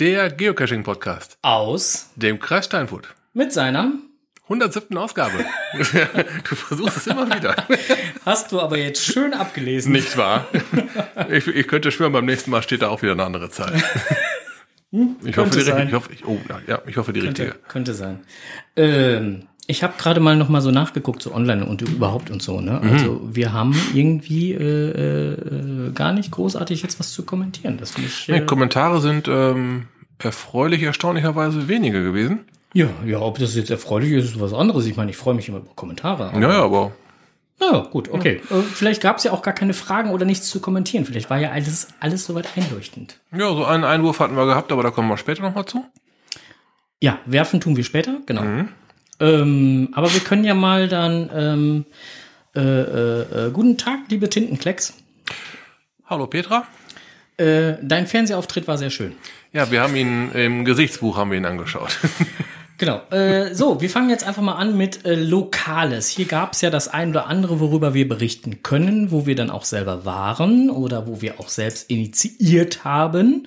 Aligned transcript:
Der 0.00 0.30
Geocaching-Podcast, 0.30 1.38
aus 1.42 2.10
dem 2.16 2.40
Kreis 2.40 2.64
Steinfurt. 2.64 3.14
mit 3.34 3.52
seiner. 3.52 3.92
107. 4.48 4.96
Ausgabe. 4.98 5.44
du 5.78 6.54
versuchst 6.56 6.96
es 6.96 7.06
immer 7.06 7.26
wieder. 7.32 7.54
Hast 8.26 8.50
du 8.50 8.60
aber 8.60 8.78
jetzt 8.78 9.04
schön 9.04 9.32
abgelesen. 9.32 9.92
Nicht 9.92 10.16
wahr? 10.16 10.48
Ich, 11.30 11.46
ich 11.46 11.68
könnte 11.68 11.92
schwören, 11.92 12.12
beim 12.12 12.24
nächsten 12.24 12.50
Mal 12.50 12.64
steht 12.64 12.82
da 12.82 12.88
auch 12.88 13.02
wieder 13.02 13.12
eine 13.12 13.24
andere 13.24 13.48
Zahl. 13.50 13.80
Ich 15.24 15.36
hoffe, 15.36 15.50
die, 15.50 15.82
ich 15.88 15.92
hoffe, 15.92 16.10
oh, 16.24 16.38
ja, 16.68 16.80
ich 16.86 16.96
hoffe 16.96 17.12
die 17.12 17.18
richtige. 17.18 17.48
Könnte, 17.48 17.66
könnte 17.66 17.94
sein. 17.94 18.20
Ähm, 18.76 19.48
ich 19.66 19.82
habe 19.82 19.94
gerade 19.98 20.20
mal 20.20 20.36
noch 20.36 20.48
mal 20.48 20.60
so 20.60 20.70
nachgeguckt, 20.70 21.22
so 21.22 21.32
online 21.34 21.64
und 21.64 21.82
überhaupt 21.82 22.30
und 22.30 22.42
so. 22.42 22.60
Ne? 22.60 22.80
Also 22.82 23.20
wir 23.32 23.52
haben 23.52 23.74
irgendwie 23.94 24.52
äh, 24.52 24.58
äh, 25.88 25.90
gar 25.92 26.12
nicht 26.12 26.30
großartig 26.30 26.82
jetzt 26.82 26.98
was 27.00 27.12
zu 27.12 27.24
kommentieren. 27.24 27.76
Das 27.78 27.96
ich. 27.98 28.28
Nee, 28.28 28.38
Äh, 28.38 28.40
Kommentare 28.46 29.00
sind 29.00 29.26
ähm, 29.28 29.86
erfreulich, 30.18 30.82
erstaunlicherweise 30.82 31.68
weniger 31.68 32.02
gewesen. 32.02 32.40
ja, 32.72 32.88
ja, 33.06 33.18
ob 33.20 33.38
das 33.38 33.54
jetzt 33.56 33.70
erfreulich 33.70 34.12
ist, 34.12 34.24
ist 34.32 34.40
was 34.40 34.52
anderes. 34.52 34.86
Ich 34.86 34.96
meine, 34.96 35.10
ich 35.10 35.16
freue 35.16 35.34
mich 35.34 35.48
immer 35.48 35.58
über 35.58 35.70
Kommentare. 35.74 36.28
aber- 36.30 36.40
Ja, 36.40 36.50
ja, 36.52 36.62
aber 36.64 36.92
Ja, 37.60 37.78
gut, 37.90 38.10
okay. 38.12 38.40
Äh, 38.50 38.62
vielleicht 38.62 39.00
gab 39.00 39.18
es 39.18 39.24
ja 39.24 39.32
auch 39.32 39.42
gar 39.42 39.54
keine 39.54 39.74
Fragen 39.74 40.10
oder 40.10 40.26
nichts 40.26 40.48
zu 40.48 40.60
kommentieren. 40.60 41.04
Vielleicht 41.06 41.30
war 41.30 41.38
ja 41.38 41.50
alles, 41.52 41.88
alles 42.00 42.26
soweit 42.26 42.48
einleuchtend. 42.56 43.18
ja, 43.32 43.48
so 43.48 43.64
einen 43.64 43.84
Einwurf 43.84 44.18
hatten 44.20 44.36
wir 44.36 44.44
gehabt, 44.46 44.72
aber 44.72 44.82
da 44.82 44.90
kommen 44.90 45.08
wir 45.08 45.16
später 45.16 45.42
nochmal 45.42 45.64
zu. 45.66 45.84
Ja, 47.00 47.18
werfen 47.26 47.60
tun 47.60 47.76
wir 47.76 47.84
später, 47.84 48.18
genau. 48.26 48.42
Ähm, 49.20 49.90
aber 49.92 50.12
wir 50.12 50.20
können 50.20 50.44
ja 50.44 50.54
mal 50.54 50.88
dann 50.88 51.30
ähm, 51.34 51.84
äh, 52.56 52.60
äh, 52.60 53.46
äh, 53.46 53.50
guten 53.50 53.76
Tag, 53.76 54.00
liebe 54.08 54.28
Tintenklecks. 54.28 54.94
Hallo 56.06 56.26
Petra. 56.26 56.66
Äh, 57.36 57.74
dein 57.82 58.06
Fernsehauftritt 58.06 58.68
war 58.68 58.78
sehr 58.78 58.90
schön. 58.90 59.12
Ja, 59.52 59.70
wir 59.70 59.80
haben 59.80 59.96
ihn 59.96 60.30
im 60.32 60.64
Gesichtsbuch 60.64 61.16
haben 61.16 61.30
wir 61.30 61.38
ihn 61.38 61.46
angeschaut. 61.46 61.98
Genau. 62.76 63.02
Äh, 63.10 63.54
so, 63.54 63.80
wir 63.80 63.88
fangen 63.88 64.10
jetzt 64.10 64.26
einfach 64.26 64.42
mal 64.42 64.56
an 64.56 64.76
mit 64.76 65.06
äh, 65.06 65.14
Lokales. 65.14 66.08
Hier 66.08 66.24
gab 66.24 66.54
es 66.54 66.60
ja 66.60 66.70
das 66.70 66.88
ein 66.88 67.10
oder 67.10 67.28
andere, 67.28 67.60
worüber 67.60 67.94
wir 67.94 68.08
berichten 68.08 68.62
können, 68.62 69.12
wo 69.12 69.26
wir 69.26 69.36
dann 69.36 69.50
auch 69.50 69.64
selber 69.64 70.04
waren 70.04 70.70
oder 70.70 71.06
wo 71.06 71.20
wir 71.22 71.38
auch 71.38 71.48
selbst 71.48 71.88
initiiert 71.88 72.84
haben. 72.84 73.46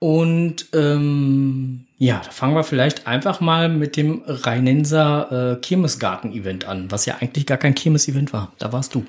Und 0.00 0.66
ähm, 0.72 1.86
ja, 1.98 2.22
da 2.24 2.30
fangen 2.30 2.54
wir 2.54 2.64
vielleicht 2.64 3.06
einfach 3.06 3.40
mal 3.40 3.68
mit 3.68 3.96
dem 3.98 4.22
Rheinenser 4.26 5.52
äh, 5.52 5.60
Kirmesgarten-Event 5.60 6.64
an, 6.64 6.90
was 6.90 7.04
ja 7.04 7.18
eigentlich 7.20 7.46
gar 7.46 7.58
kein 7.58 7.74
Kirmes-Event 7.74 8.32
war. 8.32 8.52
Da 8.58 8.72
warst 8.72 8.94
du. 8.94 9.04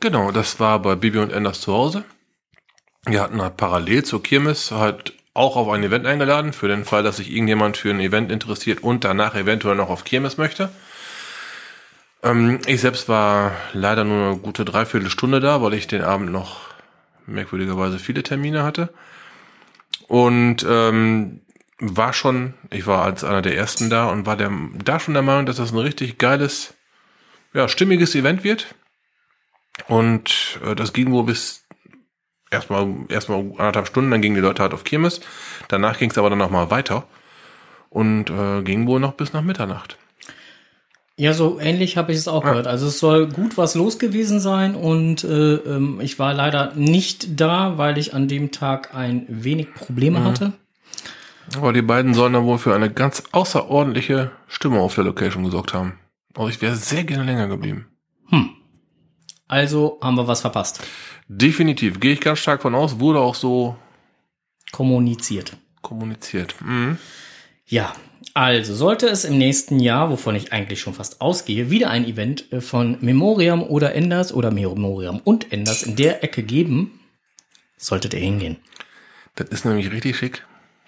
Genau, 0.00 0.32
das 0.32 0.58
war 0.58 0.82
bei 0.82 0.96
Bibi 0.96 1.18
und 1.18 1.32
Enders 1.32 1.60
zu 1.60 1.72
Hause. 1.72 2.04
Wir 3.06 3.22
hatten 3.22 3.40
halt 3.40 3.56
parallel 3.56 4.04
zur 4.04 4.22
Kirmes 4.22 4.72
halt 4.72 5.14
auch 5.34 5.54
auf 5.54 5.68
ein 5.68 5.84
Event 5.84 6.04
eingeladen, 6.04 6.52
für 6.52 6.66
den 6.66 6.84
Fall, 6.84 7.04
dass 7.04 7.18
sich 7.18 7.30
irgendjemand 7.30 7.76
für 7.76 7.90
ein 7.90 8.00
Event 8.00 8.32
interessiert 8.32 8.82
und 8.82 9.04
danach 9.04 9.36
eventuell 9.36 9.76
noch 9.76 9.88
auf 9.88 10.02
Kirmes 10.02 10.36
möchte. 10.36 10.68
Ähm, 12.24 12.58
ich 12.66 12.80
selbst 12.80 13.08
war 13.08 13.52
leider 13.72 14.02
nur 14.02 14.30
eine 14.30 14.38
gute 14.38 14.64
Dreiviertelstunde 14.64 15.38
da, 15.38 15.62
weil 15.62 15.74
ich 15.74 15.86
den 15.86 16.02
Abend 16.02 16.32
noch 16.32 16.62
merkwürdigerweise 17.26 18.00
viele 18.00 18.24
Termine 18.24 18.64
hatte. 18.64 18.92
Und 20.08 20.66
ähm, 20.68 21.42
war 21.78 22.12
schon, 22.12 22.54
ich 22.70 22.86
war 22.86 23.04
als 23.04 23.22
einer 23.22 23.42
der 23.42 23.56
ersten 23.56 23.88
da 23.88 24.10
und 24.10 24.26
war 24.26 24.36
der, 24.36 24.50
da 24.82 24.98
schon 24.98 25.14
der 25.14 25.22
Meinung, 25.22 25.46
dass 25.46 25.56
das 25.56 25.72
ein 25.72 25.78
richtig 25.78 26.18
geiles, 26.18 26.74
ja, 27.54 27.68
stimmiges 27.68 28.14
Event 28.14 28.42
wird. 28.42 28.74
Und 29.86 30.58
äh, 30.64 30.74
das 30.74 30.92
ging 30.92 31.12
wohl 31.12 31.24
bis 31.24 31.64
erstmal 32.50 32.88
erstmal 33.08 33.40
anderthalb 33.58 33.86
Stunden, 33.86 34.10
dann 34.10 34.22
gingen 34.22 34.34
die 34.34 34.40
Leute 34.40 34.62
halt 34.62 34.74
auf 34.74 34.84
Kirmes. 34.84 35.20
Danach 35.68 35.98
ging 35.98 36.10
es 36.10 36.18
aber 36.18 36.30
dann 36.30 36.38
nochmal 36.38 36.70
weiter 36.70 37.06
und 37.90 38.30
äh, 38.30 38.62
ging 38.62 38.86
wohl 38.86 38.98
noch 38.98 39.12
bis 39.12 39.32
nach 39.32 39.42
Mitternacht. 39.42 39.98
Ja, 41.18 41.34
so 41.34 41.58
ähnlich 41.58 41.96
habe 41.96 42.12
ich 42.12 42.18
es 42.18 42.28
auch 42.28 42.44
gehört. 42.44 42.68
Also 42.68 42.86
es 42.86 43.00
soll 43.00 43.26
gut 43.26 43.58
was 43.58 43.74
los 43.74 43.98
gewesen 43.98 44.38
sein 44.38 44.76
und 44.76 45.24
äh, 45.24 45.54
ähm, 45.54 46.00
ich 46.00 46.18
war 46.20 46.32
leider 46.32 46.74
nicht 46.74 47.40
da, 47.40 47.76
weil 47.76 47.98
ich 47.98 48.14
an 48.14 48.28
dem 48.28 48.52
Tag 48.52 48.94
ein 48.94 49.26
wenig 49.28 49.74
Probleme 49.74 50.22
hatte. 50.22 50.52
Aber 51.56 51.72
die 51.72 51.82
beiden 51.82 52.14
sollen 52.14 52.34
dann 52.34 52.44
wohl 52.44 52.58
für 52.58 52.74
eine 52.74 52.90
ganz 52.90 53.24
außerordentliche 53.32 54.30
Stimmung 54.46 54.80
auf 54.80 54.94
der 54.94 55.04
Location 55.04 55.42
gesorgt 55.42 55.74
haben. 55.74 55.98
Also 56.36 56.50
ich 56.50 56.62
wäre 56.62 56.76
sehr 56.76 57.02
gerne 57.02 57.24
länger 57.24 57.48
geblieben. 57.48 57.86
Also 59.48 59.98
haben 60.02 60.16
wir 60.16 60.28
was 60.28 60.42
verpasst. 60.42 60.86
Definitiv, 61.26 62.00
gehe 62.00 62.12
ich 62.12 62.20
ganz 62.20 62.38
stark 62.38 62.62
von 62.62 62.74
aus, 62.74 63.00
wurde 63.00 63.20
auch 63.20 63.34
so 63.34 63.76
Kommuniziert. 64.70 65.56
kommuniziert. 65.80 66.54
Mhm. 66.60 66.98
Ja, 67.66 67.94
also 68.34 68.74
sollte 68.74 69.08
es 69.08 69.24
im 69.24 69.38
nächsten 69.38 69.80
Jahr, 69.80 70.10
wovon 70.10 70.34
ich 70.34 70.52
eigentlich 70.52 70.80
schon 70.80 70.94
fast 70.94 71.20
ausgehe, 71.20 71.70
wieder 71.70 71.90
ein 71.90 72.04
Event 72.04 72.52
äh, 72.52 72.60
von 72.60 72.98
Memoriam 73.00 73.62
oder 73.62 73.94
Enders 73.94 74.32
oder 74.32 74.50
Memoriam 74.50 75.20
und 75.22 75.52
Enders 75.52 75.82
in 75.82 75.96
der 75.96 76.24
Ecke 76.24 76.42
geben, 76.42 77.00
solltet 77.76 78.14
ihr 78.14 78.20
hingehen. 78.20 78.56
Das 79.34 79.48
ist 79.48 79.64
nämlich 79.64 79.90
richtig 79.90 80.16
schick. 80.16 80.44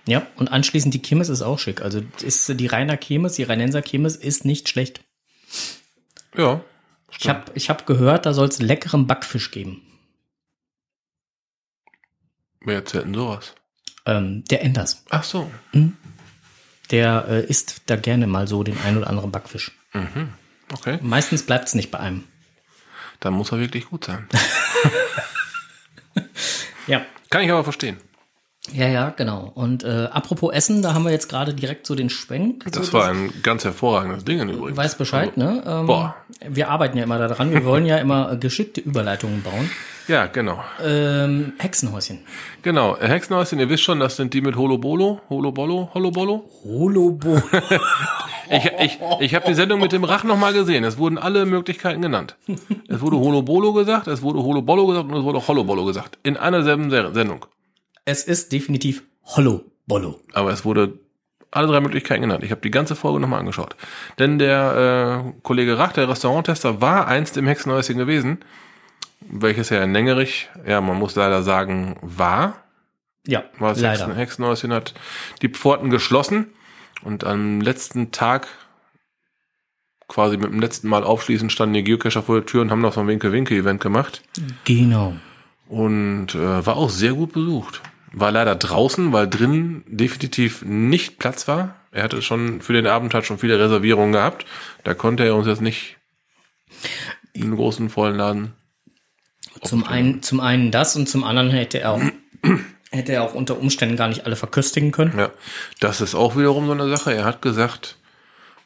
Ja, 0.07 0.27
und 0.37 0.49
anschließend 0.49 0.93
die 0.95 1.03
Kirmes 1.03 1.29
ist 1.29 1.43
auch 1.43 1.59
schick. 1.59 1.83
Also 1.83 2.03
ist 2.23 2.49
die 2.59 2.67
Rainer 2.67 2.97
Kirmes, 2.97 3.35
die 3.35 3.45
Rheinenser 3.45 3.83
Kirmes 3.83 4.17
ist 4.17 4.45
nicht 4.45 4.69
schlecht. 4.69 5.01
Ja. 6.37 6.65
Ich 7.19 7.29
habe 7.29 7.53
ich 7.55 7.71
hab 7.71 7.87
gehört, 7.87 8.27
da 8.27 8.33
soll 8.33 8.49
es 8.49 8.61
leckeren 8.61 9.07
Backfisch 9.07 9.51
geben. 9.51 9.83
Wer 12.61 12.77
erzählt 12.77 13.05
denn 13.05 13.15
sowas? 13.15 13.55
Ähm, 14.07 14.45
der 14.51 14.63
Enders, 14.63 15.05
Ach 15.11 15.25
so. 15.25 15.51
Der 16.91 17.27
äh, 17.28 17.45
isst 17.47 17.83
da 17.87 17.97
gerne 17.97 18.27
mal 18.27 18.49
so 18.49 18.62
den 18.62 18.78
ein 18.84 18.97
oder 18.97 19.09
anderen 19.09 19.31
Backfisch. 19.31 19.73
Okay. 20.73 20.99
Meistens 21.03 21.45
bleibt 21.45 21.69
es 21.69 21.75
nicht 21.75 21.91
bei 21.91 21.99
einem. 21.99 22.25
Dann 23.19 23.34
muss 23.34 23.53
er 23.53 23.59
wirklich 23.59 23.87
gut 23.87 24.05
sein. 24.05 24.27
Ja. 26.87 27.06
Kann 27.31 27.43
ich 27.43 27.51
aber 27.51 27.62
verstehen. 27.62 27.99
Ja, 28.75 28.87
ja, 28.88 29.09
genau. 29.16 29.50
Und 29.54 29.84
äh, 29.84 30.09
apropos 30.12 30.53
Essen, 30.53 30.82
da 30.82 30.93
haben 30.93 31.04
wir 31.04 31.10
jetzt 31.10 31.28
gerade 31.31 31.54
direkt 31.54 31.87
so 31.87 31.94
den 31.94 32.10
Schwenk. 32.10 32.65
Das 32.72 32.88
so 32.88 32.93
war 32.93 33.09
ein 33.09 33.32
ganz 33.43 33.65
hervorragendes 33.65 34.25
Ding 34.25 34.38
übrigens. 34.48 34.76
weißt 34.76 34.98
Bescheid, 34.98 35.37
ne? 35.38 35.62
Ähm, 35.66 35.87
Boah. 35.87 36.15
Wir 36.47 36.69
arbeiten 36.69 36.97
ja 36.98 37.04
immer 37.04 37.19
daran. 37.19 37.53
Wir 37.53 37.65
wollen 37.65 37.87
ja 37.87 37.97
immer 37.97 38.32
äh, 38.32 38.37
geschickte 38.37 38.81
Überleitungen 38.82 39.43
bauen. 39.43 39.71
Ja, 40.09 40.26
genau. 40.26 40.62
Ähm, 40.84 41.54
Hexenhäuschen. 41.59 42.19
Genau. 42.62 42.98
Hexenhäuschen, 43.00 43.59
ihr 43.60 43.69
wisst 43.71 43.82
schon, 43.84 43.98
das 44.00 44.16
sind 44.16 44.34
die 44.34 44.41
mit 44.43 44.56
Holobolo. 44.56 45.21
Holobolo? 45.31 45.91
Holobolo? 45.94 46.48
Holobo. 46.65 47.42
Ich, 48.53 48.65
ich, 48.81 48.98
ich 49.21 49.34
habe 49.37 49.47
die 49.47 49.54
Sendung 49.54 49.78
mit 49.78 49.92
dem 49.92 50.03
Rach 50.03 50.25
nochmal 50.25 50.53
gesehen. 50.53 50.82
Es 50.82 50.98
wurden 50.98 51.19
alle 51.19 51.47
Möglichkeiten 51.47 52.03
genannt. 52.03 52.34
Es 52.88 53.00
wurde 53.00 53.16
Holobolo 53.16 53.72
gesagt, 53.72 54.09
es 54.09 54.22
wurde 54.22 54.42
Holobolo 54.42 54.88
gesagt 54.88 55.09
und 55.09 55.16
es 55.19 55.22
wurde 55.22 55.38
auch 55.38 55.47
Holobolo 55.47 55.84
gesagt. 55.84 56.19
In 56.25 56.37
einer 56.37 56.65
selben 56.65 56.91
Se- 56.91 57.12
Sendung. 57.15 57.47
Es 58.10 58.25
ist 58.25 58.53
definitiv 58.53 59.03
Hollobollo. 59.25 60.21
Aber 60.32 60.50
es 60.50 60.65
wurde 60.65 60.98
alle 61.50 61.66
drei 61.66 61.81
Möglichkeiten 61.81 62.22
genannt. 62.22 62.44
Ich 62.44 62.50
habe 62.50 62.60
die 62.60 62.71
ganze 62.71 62.97
Folge 62.97 63.21
nochmal 63.21 63.41
angeschaut. 63.41 63.76
Denn 64.19 64.38
der 64.38 65.24
äh, 65.27 65.41
Kollege 65.42 65.78
Rach, 65.78 65.92
der 65.92 66.09
Restauranttester, 66.09 66.80
war 66.80 67.07
einst 67.09 67.36
im 67.36 67.47
Hexenhäuschen 67.47 67.98
gewesen, 67.98 68.39
welches 69.21 69.71
ja 69.71 69.83
in 69.83 69.92
Längerich, 69.92 70.48
ja, 70.66 70.80
man 70.80 70.98
muss 70.98 71.16
leider 71.16 71.42
sagen, 71.42 71.97
war. 72.03 72.62
Ja, 73.27 73.45
Weil 73.59 73.71
das 73.71 73.80
leider. 73.80 74.01
Hexen, 74.01 74.15
Hexenhäuschen 74.16 74.72
hat 74.72 74.95
die 75.42 75.48
Pforten 75.48 75.91
geschlossen 75.91 76.47
und 77.03 77.24
am 77.24 77.60
letzten 77.60 78.13
Tag, 78.13 78.48
quasi 80.09 80.36
mit 80.36 80.53
dem 80.53 80.60
letzten 80.60 80.89
Mal 80.89 81.04
aufschließen, 81.04 81.51
standen 81.51 81.74
die 81.74 81.84
Geocacher 81.84 82.22
vor 82.22 82.36
der 82.36 82.47
Tür 82.47 82.63
und 82.63 82.71
haben 82.71 82.80
noch 82.80 82.92
so 82.92 83.01
ein 83.01 83.09
Winke-Winke-Event 83.09 83.80
gemacht. 83.80 84.22
Genau. 84.65 85.15
Und 85.68 86.34
äh, 86.34 86.66
war 86.66 86.77
auch 86.77 86.91
sehr 86.91 87.13
gut 87.13 87.33
besucht. 87.33 87.83
War 88.12 88.33
leider 88.33 88.57
draußen, 88.57 89.12
weil 89.12 89.28
drinnen 89.28 89.84
definitiv 89.86 90.62
nicht 90.62 91.18
Platz 91.18 91.47
war. 91.47 91.77
Er 91.92 92.04
hatte 92.04 92.22
schon 92.22 92.60
für 92.60 92.72
den 92.72 92.86
Abend 92.86 93.15
hat 93.15 93.24
schon 93.27 93.39
viele 93.39 93.59
Reservierungen 93.59 94.12
gehabt. 94.12 94.45
Da 94.84 94.95
konnte 94.95 95.24
er 95.24 95.34
uns 95.36 95.47
jetzt 95.47 95.60
nicht 95.60 95.97
in 97.33 97.42
einen 97.45 97.57
großen 97.57 97.91
vollen 97.91 98.16
Laden. 98.16 98.53
Zum 99.62 99.84
einen, 99.86 100.22
zum 100.22 100.41
einen 100.41 100.71
das 100.71 100.97
und 100.97 101.09
zum 101.09 101.24
anderen 101.24 101.51
hätte 101.51 101.80
er 101.80 101.92
auch, 101.92 102.03
hätte 102.91 103.12
er 103.12 103.22
auch 103.22 103.34
unter 103.34 103.59
Umständen 103.59 103.97
gar 103.97 104.09
nicht 104.09 104.27
alle 104.27 104.36
verköstigen 104.36 104.92
können. 104.92 105.16
Ja, 105.18 105.30
das 105.80 106.01
ist 106.01 106.15
auch 106.15 106.36
wiederum 106.36 106.66
so 106.66 106.72
eine 106.72 106.89
Sache. 106.89 107.13
Er 107.15 107.24
hat 107.24 107.42
gesagt, 107.42 107.97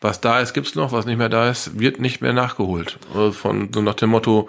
was 0.01 0.21
da 0.21 0.41
ist, 0.41 0.53
gibt's 0.53 0.75
noch, 0.75 0.93
was 0.93 1.07
nicht 1.07 1.17
mehr 1.17 1.29
da 1.31 1.49
ist, 1.51 1.79
wird 1.79 1.99
nicht 1.99 2.21
mehr 2.21 2.33
nachgeholt. 2.35 2.99
Also 3.09 3.33
Von 3.33 3.71
so 3.73 3.81
nach 3.81 3.95
dem 3.95 4.11
Motto, 4.11 4.49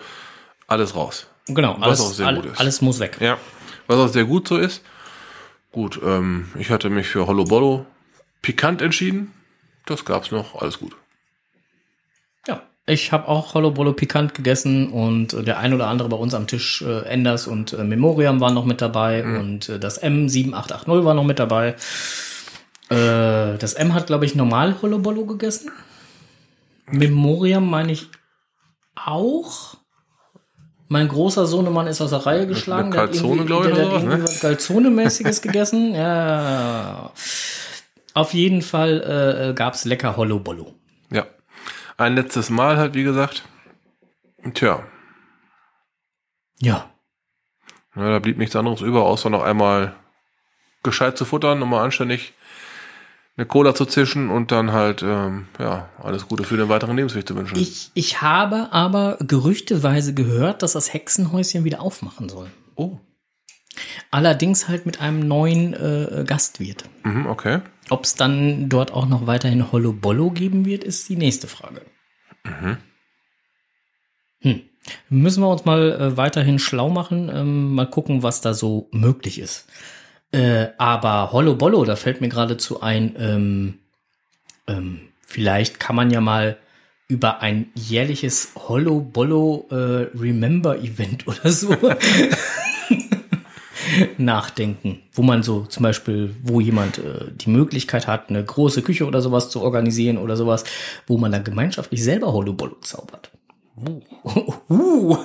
alles 0.68 0.96
raus. 0.96 1.28
Genau, 1.48 1.76
Was 1.80 1.84
alles, 1.88 2.02
auch 2.02 2.12
sehr 2.14 2.28
all, 2.28 2.36
gut 2.36 2.46
ist. 2.46 2.60
alles 2.60 2.82
muss 2.82 3.00
weg. 3.00 3.18
Ja, 3.20 3.38
was 3.88 3.98
auch 3.98 4.08
sehr 4.08 4.26
gut 4.26 4.48
so 4.48 4.58
ist. 4.58 4.82
Gut, 5.72 6.00
ähm, 6.04 6.48
ich 6.58 6.70
hatte 6.70 6.90
mich 6.90 7.08
für 7.08 7.28
Hollow 7.28 7.44
Bollo 7.44 7.86
pikant 8.42 8.82
entschieden. 8.82 9.34
Das 9.86 10.06
gab's 10.06 10.32
noch, 10.32 10.62
alles 10.62 10.80
gut. 10.80 10.96
Ja, 12.48 12.62
Ich 12.88 13.12
habe 13.12 13.28
auch 13.28 13.54
Hollow 13.54 13.72
Bolo 13.72 13.94
pikant 13.94 14.34
gegessen 14.34 14.92
und 14.92 15.34
äh, 15.34 15.44
der 15.44 15.60
ein 15.60 15.74
oder 15.74 15.88
andere 15.88 16.10
bei 16.10 16.18
uns 16.18 16.34
am 16.34 16.48
Tisch, 16.48 16.82
äh, 16.82 17.02
Enders 17.06 17.48
und 17.48 17.74
äh, 17.74 17.84
Memoriam 17.84 18.40
waren 18.40 18.54
noch 18.54 18.66
mit 18.66 18.82
dabei 18.82 19.24
und 19.24 19.70
äh, 19.70 19.80
das 19.80 20.02
M7880 20.02 21.04
war 21.04 21.14
noch 21.14 21.24
mit 21.24 21.40
dabei. 21.40 21.76
Äh, 22.90 23.58
das 23.58 23.74
M 23.74 23.94
hat, 23.94 24.08
glaube 24.08 24.26
ich, 24.26 24.36
normal 24.36 24.82
Hollow 24.82 25.00
Bolo 25.00 25.26
gegessen. 25.26 25.72
Memoriam 26.88 27.70
meine 27.70 27.92
ich 27.92 28.10
auch. 28.96 29.76
Mein 30.88 31.08
großer 31.08 31.46
Sohnemann 31.48 31.88
ist 31.88 32.00
aus 32.02 32.12
der 32.12 32.26
Reihe 32.26 32.46
geschlagen. 32.48 32.94
Eine 32.94 33.08
Calzone, 33.08 33.38
der 33.38 33.46
glaub 33.46 33.66
ich, 33.66 33.72
hat 33.72 33.78
irgendwie, 33.78 33.88
oder 33.88 33.98
der, 33.98 33.98
hat 33.98 34.04
irgendwie 34.04 34.24
was 34.24 34.40
Calzone-mäßiges 34.42 35.42
gegessen. 35.42 35.96
Ja. 35.96 37.12
Auf 38.14 38.34
jeden 38.34 38.62
Fall 38.62 39.50
äh, 39.50 39.54
gab's 39.54 39.84
lecker 39.84 40.16
Hollow 40.16 40.40
Bolo. 40.40 40.74
Ja. 41.12 41.26
Ein 41.98 42.16
letztes 42.16 42.50
Mal 42.50 42.78
halt, 42.78 42.94
wie 42.94 43.04
gesagt. 43.04 43.44
Tja, 44.54 44.84
Ja. 46.60 46.90
ja, 47.96 48.10
da 48.12 48.20
blieb 48.20 48.38
nichts 48.38 48.56
anderes 48.56 48.82
über, 48.82 49.04
außer 49.04 49.30
noch 49.30 49.44
einmal 49.44 49.96
gescheit 50.84 51.18
zu 51.18 51.26
futtern, 51.26 51.60
nochmal 51.60 51.84
anständig 51.84 52.34
eine 53.38 53.46
Cola 53.46 53.76
zu 53.76 53.86
zischen 53.86 54.30
und 54.30 54.52
dann 54.52 54.72
halt, 54.72 55.04
ähm, 55.04 55.48
ja, 55.60 55.90
alles 56.02 56.28
Gute 56.28 56.44
für 56.44 56.56
den 56.56 56.70
weiteren 56.70 56.96
Lebensweg 56.96 57.28
zu 57.28 57.36
wünschen. 57.36 57.58
Ich, 57.58 57.92
ich 57.94 58.22
habe 58.22 58.72
aber 58.72 59.18
gerüchteweise 59.20 60.14
gehört, 60.14 60.64
dass 60.64 60.74
das 60.74 60.94
Hexenhäuschen 60.94 61.64
wieder 61.64 61.82
aufmachen 61.82 62.30
soll. 62.30 62.48
oh, 62.76 62.98
Allerdings 64.10 64.70
halt 64.70 64.86
mit 64.86 65.02
einem 65.02 65.28
neuen 65.28 65.74
äh, 65.74 66.24
Gastwirt. 66.26 66.86
mhm, 67.04 67.26
okay. 67.26 67.60
Ob 67.90 68.06
es 68.06 68.16
dann 68.16 68.70
dort 68.70 68.92
auch 68.92 69.06
noch 69.06 69.28
weiterhin 69.28 69.72
Hollow 69.72 69.92
Bollo 69.92 70.32
geben 70.32 70.66
wird, 70.66 70.84
ist 70.84 71.08
die 71.10 71.18
nächste 71.18 71.48
Frage. 71.48 71.82
Hm. 74.40 74.62
Müssen 75.10 75.44
wir 75.44 75.50
uns 75.50 75.66
mal 75.66 75.92
äh, 75.92 76.18
weiterhin 76.18 76.60
schlau 76.60 76.90
machen, 76.90 77.30
ähm, 77.34 77.74
mal 77.74 77.90
gucken, 77.90 78.24
was 78.24 78.42
da 78.42 78.54
so 78.54 78.88
möglich 78.92 79.40
ist. 79.40 79.68
Äh, 80.32 80.68
aber 80.78 81.32
Hollow 81.32 81.56
Bollo, 81.56 81.86
da 81.86 81.96
fällt 81.96 82.22
mir 82.22 82.30
geradezu 82.30 82.82
ein, 82.82 83.16
ähm, 83.18 83.80
ähm, 84.68 85.00
vielleicht 85.26 85.80
kann 85.80 85.96
man 85.96 86.12
ja 86.12 86.22
mal 86.22 86.58
über 87.08 87.42
ein 87.42 87.68
jährliches 87.76 88.52
Hollow 88.68 89.00
Bollo 89.00 89.68
äh, 89.70 90.10
Remember 90.18 90.78
Event 90.78 91.28
oder 91.28 91.52
so 91.52 91.76
nachdenken, 94.18 95.02
wo 95.14 95.22
man 95.22 95.44
so 95.44 95.66
zum 95.66 95.84
Beispiel, 95.84 96.36
wo 96.42 96.60
jemand 96.60 96.98
äh, 96.98 97.32
die 97.32 97.50
Möglichkeit 97.50 98.08
hat, 98.08 98.30
eine 98.30 98.44
große 98.44 98.82
Küche 98.82 99.06
oder 99.06 99.22
sowas 99.22 99.50
zu 99.50 99.62
organisieren 99.62 100.18
oder 100.18 100.36
sowas, 100.36 100.64
wo 101.08 101.18
man 101.18 101.32
dann 101.32 101.44
gemeinschaftlich 101.44 102.04
selber 102.04 102.34
Hollow 102.34 102.54
Bollo 102.54 102.78
zaubert. 102.82 103.32
Uh. 103.78 104.02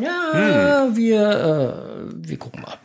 ja, 0.00 0.88
wir, 0.94 1.30
äh, 1.30 2.28
wir 2.28 2.38
gucken 2.38 2.62
mal. 2.62 2.77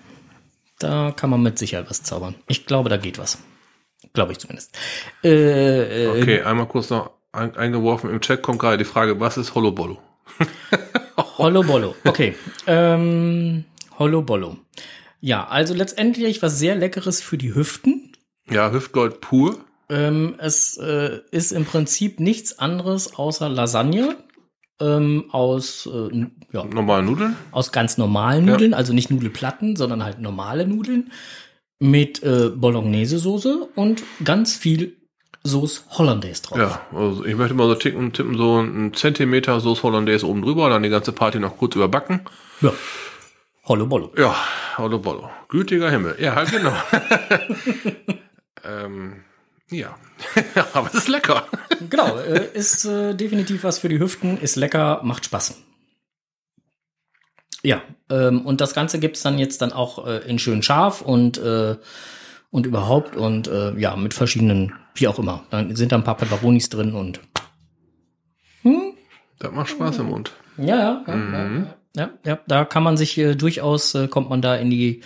Da 0.84 1.14
kann 1.16 1.30
man 1.30 1.42
mit 1.42 1.58
Sicherheit 1.58 1.90
was 1.90 2.04
zaubern. 2.04 2.36
Ich 2.48 2.66
glaube, 2.66 2.90
da 2.90 2.98
geht 2.98 3.18
was. 3.18 3.38
Glaube 4.12 4.34
ich 4.34 4.40
zumindest. 4.40 4.78
Äh, 5.24 6.04
äh, 6.04 6.22
Okay, 6.22 6.42
einmal 6.42 6.68
kurz 6.68 6.90
noch 6.90 7.12
ein, 7.32 7.56
eingeworfen. 7.56 8.10
Im 8.10 8.20
Chat 8.20 8.42
kommt 8.42 8.60
gerade 8.60 8.78
die 8.78 8.84
Frage, 8.84 9.20
was 9.20 9.38
ist 9.38 9.56
Hollow 9.56 9.72
Bolo? 9.72 10.00
Hollow 11.38 11.64
Bollo. 11.64 11.96
Okay. 12.04 12.36
Ähm, 12.68 13.64
Hollow 13.98 14.22
Bollo. 14.22 14.58
Ja, 15.22 15.48
also 15.48 15.74
letztendlich 15.74 16.42
was 16.42 16.60
sehr 16.60 16.76
Leckeres 16.76 17.22
für 17.22 17.38
die 17.38 17.56
Hüften. 17.56 18.12
Ja, 18.50 18.72
Hüftgold 18.74 19.22
pur. 19.22 19.64
Ähm, 19.90 20.36
es 20.38 20.76
äh, 20.78 21.22
ist 21.32 21.54
im 21.54 21.64
Prinzip 21.64 22.20
nichts 22.20 22.60
anderes 22.60 23.16
außer 23.16 23.48
Lasagne 23.48 24.18
ähm, 24.80 25.26
aus, 25.32 25.88
äh, 25.88 26.26
ja, 26.52 26.64
Normale 26.66 27.04
Nudeln. 27.04 27.36
aus 27.52 27.72
ganz 27.72 27.98
normalen 27.98 28.46
Nudeln, 28.46 28.74
also 28.74 28.94
nicht 28.94 29.12
Nudelplatten, 29.12 29.76
sondern 29.76 30.04
halt 30.04 30.20
normale 30.20 30.68
Nudeln 30.68 31.12
mit 31.80 32.24
äh, 32.24 32.50
Bolognese-Soße 32.50 33.68
und 33.76 34.04
ganz 34.24 34.56
viel 34.56 34.98
Sauce 35.46 35.86
Hollandaise 35.90 36.42
drauf. 36.42 36.58
Ja, 36.58 36.82
also 36.94 37.26
ich 37.26 37.36
möchte 37.36 37.54
mal 37.54 37.68
so 37.68 37.76
ticken, 37.76 38.14
tippen, 38.14 38.38
so 38.38 38.58
einen 38.58 38.94
Zentimeter 38.94 39.60
Sauce 39.60 39.84
Hollandaise 39.84 40.26
oben 40.26 40.42
drüber, 40.42 40.70
dann 40.70 40.84
die 40.84 40.90
ganze 40.90 41.12
Party 41.12 41.40
noch 41.40 41.58
kurz 41.58 41.76
überbacken. 41.76 42.22
ja. 42.62 42.72
Hollow 43.66 43.86
Bollo. 43.86 44.12
Ja, 44.18 44.36
Hollow 44.78 45.00
Bolo. 45.00 45.30
Gütiger 45.48 45.90
Himmel. 45.90 46.18
Ja, 46.20 46.36
halt 46.36 46.52
genau. 46.52 46.74
ähm, 48.66 49.24
ja. 49.74 49.96
Aber 50.74 50.88
es 50.88 50.94
ist 50.96 51.08
lecker. 51.08 51.48
Genau, 51.90 52.18
äh, 52.18 52.48
ist 52.54 52.86
äh, 52.86 53.14
definitiv 53.14 53.64
was 53.64 53.80
für 53.80 53.90
die 53.90 54.00
Hüften, 54.00 54.38
ist 54.38 54.56
lecker, 54.56 55.02
macht 55.04 55.26
Spaß. 55.26 55.56
Ja, 57.64 57.82
ähm, 58.10 58.42
und 58.46 58.60
das 58.62 58.74
Ganze 58.74 59.00
gibt's 59.00 59.22
dann 59.22 59.40
jetzt 59.40 59.62
dann 59.62 59.72
auch 59.72 60.06
äh, 60.06 60.18
in 60.30 60.38
schön 60.40 60.62
scharf 60.64 61.02
und, 61.02 61.38
äh, 61.38 61.78
und 62.52 62.66
überhaupt 62.66 63.16
und 63.16 63.48
äh, 63.48 63.74
ja, 63.80 63.96
mit 63.96 64.14
verschiedenen, 64.14 64.74
wie 64.96 65.08
auch 65.08 65.18
immer. 65.18 65.46
Dann 65.50 65.76
sind 65.76 65.92
da 65.92 65.96
ein 65.98 66.04
paar 66.04 66.18
Peperonis 66.18 66.70
drin 66.70 66.94
und 66.94 67.20
Das 69.40 69.52
macht 69.52 69.70
Spaß 69.70 69.98
im 70.00 70.08
Mund. 70.08 70.32
ja, 70.58 70.76
ja, 70.76 71.04
ja, 71.08 71.16
ja, 71.16 71.66
ja, 71.96 72.10
ja, 72.26 72.40
da 72.48 72.66
kann 72.66 72.84
man 72.84 72.98
sich 72.98 73.18
äh, 73.18 73.36
durchaus, 73.36 73.94
äh, 73.96 74.08
kommt 74.08 74.30
man 74.30 74.42
da 74.42 74.56
in 74.56 74.70
die 74.70 75.02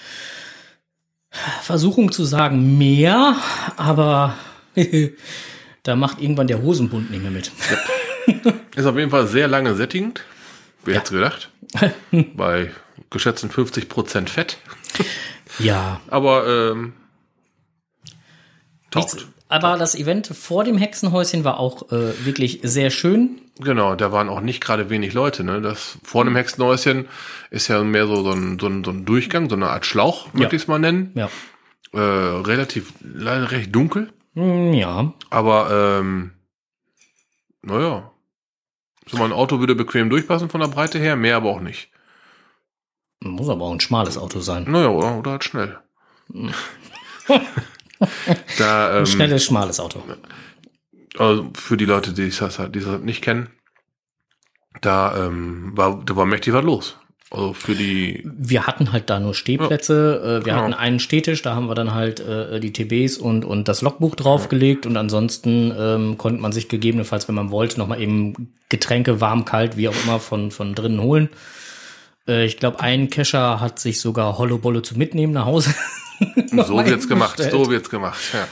Versuchung 1.62 2.12
zu 2.12 2.24
sagen, 2.24 2.78
mehr, 2.78 3.36
aber 3.76 4.36
da 5.84 5.96
macht 5.96 6.22
irgendwann 6.22 6.48
der 6.48 6.62
Hosenbund 6.62 7.12
nicht 7.12 7.22
mehr 7.22 7.32
mit. 7.32 7.52
Ist 8.76 8.86
auf 8.86 8.98
jeden 8.98 9.12
Fall 9.12 9.28
sehr 9.28 9.48
lange 9.48 9.76
sättigend. 9.76 10.24
Wer 10.84 10.96
hätte 11.00 11.14
gedacht? 11.14 11.50
Bei 12.36 12.72
geschätzten 13.10 13.50
50% 13.50 14.30
Fett. 14.30 14.58
Ja, 15.60 16.02
Aber 16.08 16.48
ähm. 16.48 16.94
Nichts, 18.96 19.28
aber 19.50 19.78
das 19.78 19.96
Event 19.96 20.28
vor 20.28 20.64
dem 20.64 20.78
Hexenhäuschen 20.78 21.44
war 21.44 21.60
auch 21.60 21.92
äh, 21.92 22.26
wirklich 22.26 22.60
sehr 22.64 22.90
schön. 22.90 23.40
Genau, 23.60 23.96
da 23.96 24.12
waren 24.12 24.30
auch 24.30 24.42
nicht 24.42 24.62
gerade 24.62 24.90
wenig 24.90 25.14
Leute. 25.14 25.44
Ne? 25.44 25.62
Das 25.62 25.98
vor 26.04 26.26
dem 26.26 26.36
Hexenhäuschen 26.36 27.08
ist 27.50 27.68
ja 27.70 27.84
mehr 27.84 28.08
so, 28.08 28.24
so, 28.24 28.32
ein, 28.32 28.60
so, 28.60 28.68
ein, 28.68 28.84
so 28.84 28.92
ein 28.92 29.06
Durchgang, 29.06 29.50
so 29.50 29.56
eine 29.56 29.70
Art 29.70 29.86
Schlauch, 29.86 30.34
möchte 30.34 30.56
ich 30.56 30.64
es 30.64 30.68
mal 30.68 30.80
nennen. 30.80 31.12
Ja. 31.16 31.30
Äh, 31.94 32.00
relativ, 32.00 32.94
leider 33.02 33.52
recht 33.52 33.74
dunkel. 33.74 34.10
Hm, 34.38 34.74
Ja. 34.74 35.14
Aber, 35.32 36.00
ähm, 36.00 36.32
naja. 37.64 38.12
So 39.08 39.18
mein 39.18 39.32
Auto 39.32 39.60
würde 39.60 39.74
bequem 39.74 40.10
durchpassen 40.10 40.50
von 40.50 40.62
der 40.62 40.68
Breite 40.68 41.00
her, 41.00 41.16
mehr 41.16 41.38
aber 41.38 41.50
auch 41.50 41.60
nicht. 41.62 41.90
Muss 43.22 43.50
aber 43.50 43.66
auch 43.66 43.72
ein 43.74 43.80
schmales 43.80 44.18
Auto 44.18 44.40
sein. 44.42 44.66
Naja, 44.70 44.90
oder, 44.90 45.18
oder 45.18 45.32
halt 45.32 45.44
schnell. 45.44 45.80
da, 48.60 48.92
ähm, 48.92 49.00
Ein 49.00 49.06
schnelles, 49.08 49.46
schmales 49.46 49.80
Auto. 49.80 50.04
also 51.18 51.50
für 51.56 51.78
die 51.78 51.86
Leute, 51.86 52.14
die 52.14 52.30
das 52.30 52.60
halt, 52.60 52.76
die 52.76 52.80
das 52.82 52.90
halt 52.90 53.06
nicht 53.06 53.24
kennen, 53.24 53.50
da, 54.82 55.26
ähm, 55.26 55.76
war, 55.76 56.04
da 56.06 56.16
war 56.16 56.26
mächtig 56.26 56.54
was 56.54 56.64
los. 56.64 56.98
Also 57.30 57.54
für 57.54 57.76
die, 57.76 58.24
Wir 58.38 58.68
hatten 58.68 58.92
halt 58.94 59.10
da 59.10 59.20
nur 59.20 59.34
Stehplätze. 59.34 60.22
äh, 60.24 60.46
wir 60.46 60.54
Genau. 60.54 60.64
hatten 60.64 60.74
einen 60.74 61.00
Stehtisch, 61.00 61.42
da 61.42 61.56
haben 61.56 61.68
wir 61.68 61.76
dann 61.76 61.94
halt 61.94 62.20
äh, 62.22 62.60
die 62.62 62.72
TBs 62.72 63.18
und, 63.18 63.44
und 63.44 63.68
das 63.68 63.82
Logbuch 63.82 64.16
draufgelegt. 64.16 64.86
Und 64.86 64.96
ansonsten 64.96 65.74
ähm, 65.78 66.18
konnte 66.18 66.42
man 66.42 66.52
sich 66.54 66.70
gegebenenfalls, 66.70 67.28
wenn 67.28 67.36
man 67.36 67.52
wollte, 67.52 67.80
nochmal 67.80 68.02
eben 68.02 68.54
Getränke, 68.70 69.20
warm, 69.20 69.44
kalt, 69.46 69.76
wie 69.78 69.90
auch 69.90 69.96
immer, 70.06 70.20
von, 70.20 70.52
von 70.52 70.74
drinnen 70.74 71.02
holen. 71.02 71.30
Äh, 72.28 72.46
ich 72.46 72.58
glaube, 72.58 72.80
ein 72.80 73.10
Kescher 73.10 73.60
hat 73.60 73.80
sich 73.80 74.00
sogar 74.00 74.38
Hollow 74.38 74.58
Bolle 74.58 74.82
zu 74.82 74.98
mitnehmen 74.98 75.34
nach 75.34 75.46
Hause. 75.46 75.74
so 76.66 76.78
wird's 76.86 77.08
gemacht, 77.10 77.42
so 77.52 77.70
wird's 77.70 77.90
gemacht, 77.90 78.20
ja. 78.34 78.48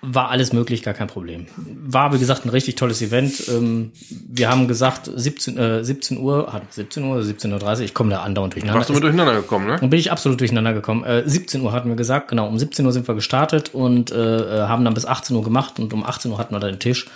War 0.00 0.30
alles 0.30 0.52
möglich, 0.52 0.84
gar 0.84 0.94
kein 0.94 1.08
Problem. 1.08 1.46
War, 1.56 2.12
wie 2.12 2.20
gesagt, 2.20 2.44
ein 2.44 2.50
richtig 2.50 2.76
tolles 2.76 3.02
Event. 3.02 3.48
Ähm, 3.48 3.90
wir 4.10 4.48
haben 4.48 4.68
gesagt, 4.68 5.10
17, 5.12 5.58
äh, 5.58 5.84
17 5.84 6.18
Uhr, 6.18 6.52
hat 6.52 6.72
17 6.72 7.02
Uhr, 7.02 7.18
17.30 7.18 7.62
Uhr, 7.62 7.80
ich 7.80 7.94
komme 7.94 8.10
da 8.10 8.22
andauernd 8.22 8.54
durcheinander. 8.54 8.78
Warst 8.78 8.90
du 8.90 8.94
mit 8.94 9.02
durcheinander 9.02 9.34
gekommen, 9.34 9.66
ne? 9.66 9.76
Dann 9.80 9.90
bin 9.90 9.98
ich 9.98 10.12
absolut 10.12 10.38
durcheinander 10.38 10.72
gekommen. 10.72 11.02
Äh, 11.02 11.28
17 11.28 11.62
Uhr 11.62 11.72
hatten 11.72 11.88
wir 11.88 11.96
gesagt, 11.96 12.28
genau, 12.28 12.46
um 12.46 12.56
17 12.56 12.86
Uhr 12.86 12.92
sind 12.92 13.08
wir 13.08 13.16
gestartet 13.16 13.74
und 13.74 14.12
äh, 14.12 14.36
äh, 14.36 14.68
haben 14.68 14.84
dann 14.84 14.94
bis 14.94 15.04
18 15.04 15.34
Uhr 15.34 15.42
gemacht 15.42 15.80
und 15.80 15.92
um 15.92 16.04
18 16.04 16.30
Uhr 16.30 16.38
hatten 16.38 16.54
wir 16.54 16.60
dann 16.60 16.74
den 16.74 16.80
Tisch. 16.80 17.08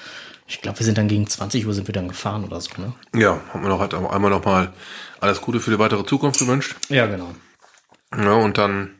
Ich 0.48 0.60
glaube, 0.60 0.80
wir 0.80 0.84
sind 0.84 0.98
dann 0.98 1.06
gegen 1.06 1.28
20 1.28 1.64
Uhr 1.64 1.74
sind 1.74 1.86
wir 1.86 1.94
dann 1.94 2.08
gefahren 2.08 2.44
oder 2.44 2.60
so, 2.60 2.70
ne? 2.78 2.92
Ja, 3.14 3.38
haben 3.52 3.62
wir 3.62 3.68
noch 3.68 3.78
halt 3.78 3.94
einmal 3.94 4.30
noch 4.30 4.44
mal 4.44 4.72
alles 5.20 5.40
Gute 5.40 5.60
für 5.60 5.70
die 5.70 5.78
weitere 5.78 6.04
Zukunft 6.04 6.40
gewünscht. 6.40 6.74
Ja, 6.88 7.06
genau. 7.06 7.30
Ja, 8.18 8.32
und 8.32 8.58
dann 8.58 8.90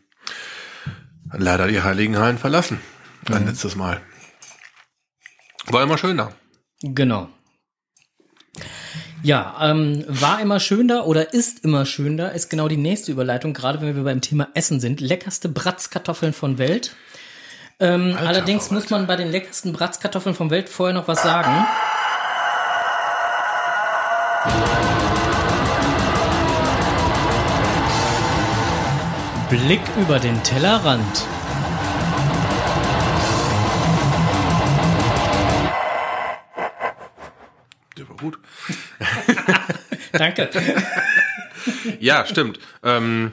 leider 1.33 1.67
die 1.67 1.83
Heiligen 1.83 2.17
Hallen 2.19 2.39
verlassen. 2.39 2.79
Ein 3.31 3.47
letztes 3.47 3.75
mhm. 3.75 3.81
Mal. 3.81 4.01
War 5.67 5.83
immer 5.83 5.99
schöner. 5.99 6.33
Genau. 6.83 7.29
Ja, 9.23 9.57
ähm, 9.61 10.05
war 10.09 10.41
immer 10.41 10.59
schöner 10.59 11.07
oder 11.07 11.33
ist 11.33 11.65
immer 11.65 11.87
schöner, 11.87 12.33
ist 12.33 12.51
genau 12.51 12.67
die 12.67 12.77
nächste 12.77 13.13
Überleitung, 13.13 13.55
gerade 13.55 13.81
wenn 13.81 13.95
wir 13.95 14.03
beim 14.03 14.21
Thema 14.21 14.49
Essen 14.55 14.81
sind. 14.81 15.01
Leckerste 15.01 15.49
Bratzkartoffeln 15.49 16.33
von 16.33 16.59
Welt. 16.59 16.97
Ähm, 17.79 18.17
allerdings 18.19 18.65
Alter. 18.65 18.75
muss 18.75 18.91
man 18.91 19.07
bei 19.07 19.15
den 19.15 19.31
leckersten 19.31 19.73
Bratzkartoffeln 19.73 20.35
von 20.35 20.51
Welt 20.51 20.69
vorher 20.69 20.95
noch 20.95 21.07
was 21.07 21.23
sagen. 21.23 21.67
Blick 29.49 29.83
über 30.01 30.19
den 30.19 30.43
Tellerrand. 30.43 31.27
Gut. 38.23 38.39
Danke. 40.13 40.49
Ja, 42.01 42.25
stimmt. 42.27 42.59
Ähm, 42.83 43.33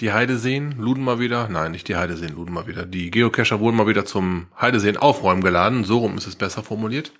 die 0.00 0.12
Heideseen 0.12 0.78
luden 0.78 1.04
mal 1.04 1.18
wieder, 1.18 1.48
nein, 1.48 1.72
nicht 1.72 1.86
die 1.88 1.96
Heideseen 1.96 2.34
luden 2.34 2.54
mal 2.54 2.66
wieder. 2.66 2.86
Die 2.86 3.10
Geocacher 3.10 3.60
wurden 3.60 3.76
mal 3.76 3.86
wieder 3.86 4.06
zum 4.06 4.46
Heideseen 4.58 4.96
aufräumen 4.96 5.42
geladen. 5.42 5.84
So 5.84 5.98
rum 5.98 6.16
ist 6.16 6.26
es 6.26 6.36
besser 6.36 6.62
formuliert. 6.62 7.12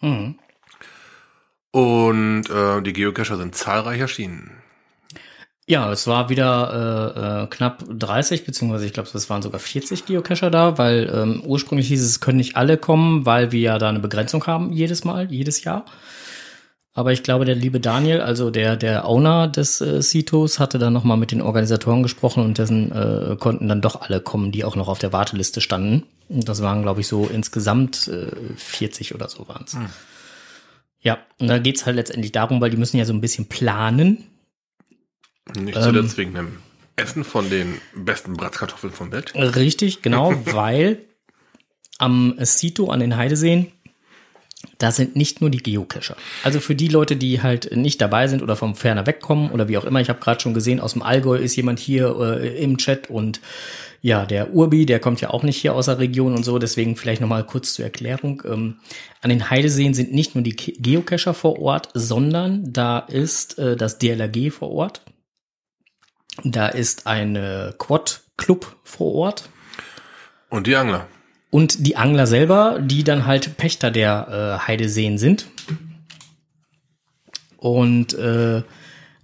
Mhm. 0.00 0.38
Und 1.72 2.48
äh, 2.48 2.82
die 2.82 2.92
Geocacher 2.92 3.36
sind 3.36 3.54
zahlreich 3.56 4.00
erschienen. 4.00 4.59
Ja, 5.70 5.92
es 5.92 6.08
war 6.08 6.28
wieder 6.30 7.14
äh, 7.14 7.44
äh, 7.44 7.46
knapp 7.46 7.84
30, 7.88 8.44
beziehungsweise 8.44 8.86
ich 8.86 8.92
glaube, 8.92 9.08
es 9.14 9.30
waren 9.30 9.40
sogar 9.40 9.60
40 9.60 10.04
Geocacher 10.04 10.50
da, 10.50 10.78
weil 10.78 11.08
ähm, 11.14 11.44
ursprünglich 11.46 11.86
hieß 11.86 12.02
es, 12.02 12.10
es 12.10 12.20
können 12.20 12.38
nicht 12.38 12.56
alle 12.56 12.76
kommen, 12.76 13.24
weil 13.24 13.52
wir 13.52 13.60
ja 13.60 13.78
da 13.78 13.88
eine 13.88 14.00
Begrenzung 14.00 14.44
haben 14.48 14.72
jedes 14.72 15.04
Mal, 15.04 15.30
jedes 15.30 15.62
Jahr. 15.62 15.84
Aber 16.92 17.12
ich 17.12 17.22
glaube, 17.22 17.44
der 17.44 17.54
liebe 17.54 17.78
Daniel, 17.78 18.20
also 18.20 18.50
der 18.50 18.74
der 18.74 19.06
Owner 19.06 19.46
des 19.46 19.80
äh, 19.80 20.02
Citos, 20.02 20.58
hatte 20.58 20.80
dann 20.80 20.92
noch 20.92 21.04
mal 21.04 21.14
mit 21.14 21.30
den 21.30 21.40
Organisatoren 21.40 22.02
gesprochen 22.02 22.44
und 22.44 22.58
dessen 22.58 22.90
äh, 22.90 23.36
konnten 23.36 23.68
dann 23.68 23.80
doch 23.80 24.02
alle 24.02 24.20
kommen, 24.20 24.50
die 24.50 24.64
auch 24.64 24.74
noch 24.74 24.88
auf 24.88 24.98
der 24.98 25.12
Warteliste 25.12 25.60
standen. 25.60 26.02
Und 26.28 26.48
das 26.48 26.62
waren, 26.62 26.82
glaube 26.82 27.02
ich, 27.02 27.06
so 27.06 27.30
insgesamt 27.32 28.08
äh, 28.08 28.26
40 28.56 29.14
oder 29.14 29.28
so 29.28 29.46
waren 29.46 29.66
es. 29.68 29.76
Ja, 31.00 31.18
und 31.38 31.46
da 31.46 31.58
geht's 31.58 31.86
halt 31.86 31.94
letztendlich 31.94 32.32
darum, 32.32 32.60
weil 32.60 32.70
die 32.70 32.76
müssen 32.76 32.96
ja 32.96 33.04
so 33.04 33.12
ein 33.12 33.20
bisschen 33.20 33.46
planen, 33.46 34.24
Nicht 35.58 35.76
Ähm. 35.76 35.82
zuletzt 35.82 36.18
wegen 36.18 36.34
dem 36.34 36.58
Essen 36.96 37.24
von 37.24 37.48
den 37.48 37.80
besten 37.94 38.34
Bratkartoffeln 38.34 38.92
vom 38.92 39.10
Welt. 39.12 39.32
Richtig, 39.34 40.02
genau, 40.02 40.34
weil 40.46 40.98
am 41.98 42.34
Sito 42.38 42.90
an 42.90 43.00
den 43.00 43.16
Heideseen, 43.16 43.72
da 44.78 44.92
sind 44.92 45.16
nicht 45.16 45.40
nur 45.40 45.48
die 45.50 45.62
Geocacher. 45.62 46.16
Also 46.44 46.60
für 46.60 46.74
die 46.74 46.88
Leute, 46.88 47.16
die 47.16 47.42
halt 47.42 47.74
nicht 47.74 48.00
dabei 48.00 48.28
sind 48.28 48.42
oder 48.42 48.56
vom 48.56 48.74
ferner 48.74 49.06
wegkommen 49.06 49.50
oder 49.50 49.68
wie 49.68 49.78
auch 49.78 49.84
immer. 49.84 50.00
Ich 50.00 50.10
habe 50.10 50.20
gerade 50.20 50.40
schon 50.40 50.52
gesehen, 50.54 50.80
aus 50.80 50.92
dem 50.92 51.02
Allgäu 51.02 51.36
ist 51.36 51.56
jemand 51.56 51.78
hier 51.78 52.14
äh, 52.18 52.62
im 52.62 52.76
Chat 52.76 53.08
und 53.08 53.40
ja, 54.02 54.24
der 54.24 54.54
Urbi, 54.54 54.86
der 54.86 54.98
kommt 54.98 55.20
ja 55.20 55.30
auch 55.30 55.42
nicht 55.42 55.58
hier 55.58 55.74
aus 55.74 55.86
der 55.86 55.98
Region 55.98 56.34
und 56.34 56.42
so. 56.42 56.58
Deswegen 56.58 56.96
vielleicht 56.96 57.20
nochmal 57.20 57.44
kurz 57.44 57.74
zur 57.74 57.84
Erklärung. 57.84 58.42
Ähm, 58.46 58.76
an 59.20 59.28
den 59.28 59.50
Heideseen 59.50 59.92
sind 59.92 60.12
nicht 60.12 60.34
nur 60.34 60.42
die 60.42 60.56
Geocacher 60.56 61.34
vor 61.34 61.58
Ort, 61.58 61.90
sondern 61.92 62.72
da 62.72 62.98
ist 62.98 63.58
äh, 63.58 63.76
das 63.76 63.98
DLRG 63.98 64.50
vor 64.52 64.70
Ort. 64.70 65.02
Da 66.44 66.68
ist 66.68 67.06
ein 67.06 67.34
Quad-Club 67.78 68.76
vor 68.84 69.14
Ort. 69.14 69.48
Und 70.48 70.66
die 70.66 70.76
Angler. 70.76 71.06
Und 71.50 71.86
die 71.86 71.96
Angler 71.96 72.26
selber, 72.26 72.78
die 72.80 73.04
dann 73.04 73.26
halt 73.26 73.56
Pächter 73.56 73.90
der 73.90 74.60
äh, 74.62 74.66
Heideseen 74.66 75.18
sind. 75.18 75.46
Und 77.56 78.14
äh, 78.14 78.62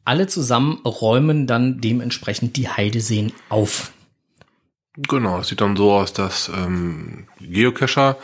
alle 0.04 0.26
zusammen 0.26 0.80
räumen 0.84 1.46
dann 1.46 1.80
dementsprechend 1.80 2.56
die 2.56 2.68
Heideseen 2.68 3.32
auf. 3.48 3.92
Genau, 4.96 5.40
es 5.40 5.48
sieht 5.48 5.60
dann 5.60 5.76
so 5.76 5.92
aus, 5.92 6.12
dass 6.12 6.48
ähm, 6.48 7.26
Geocacher 7.40 8.16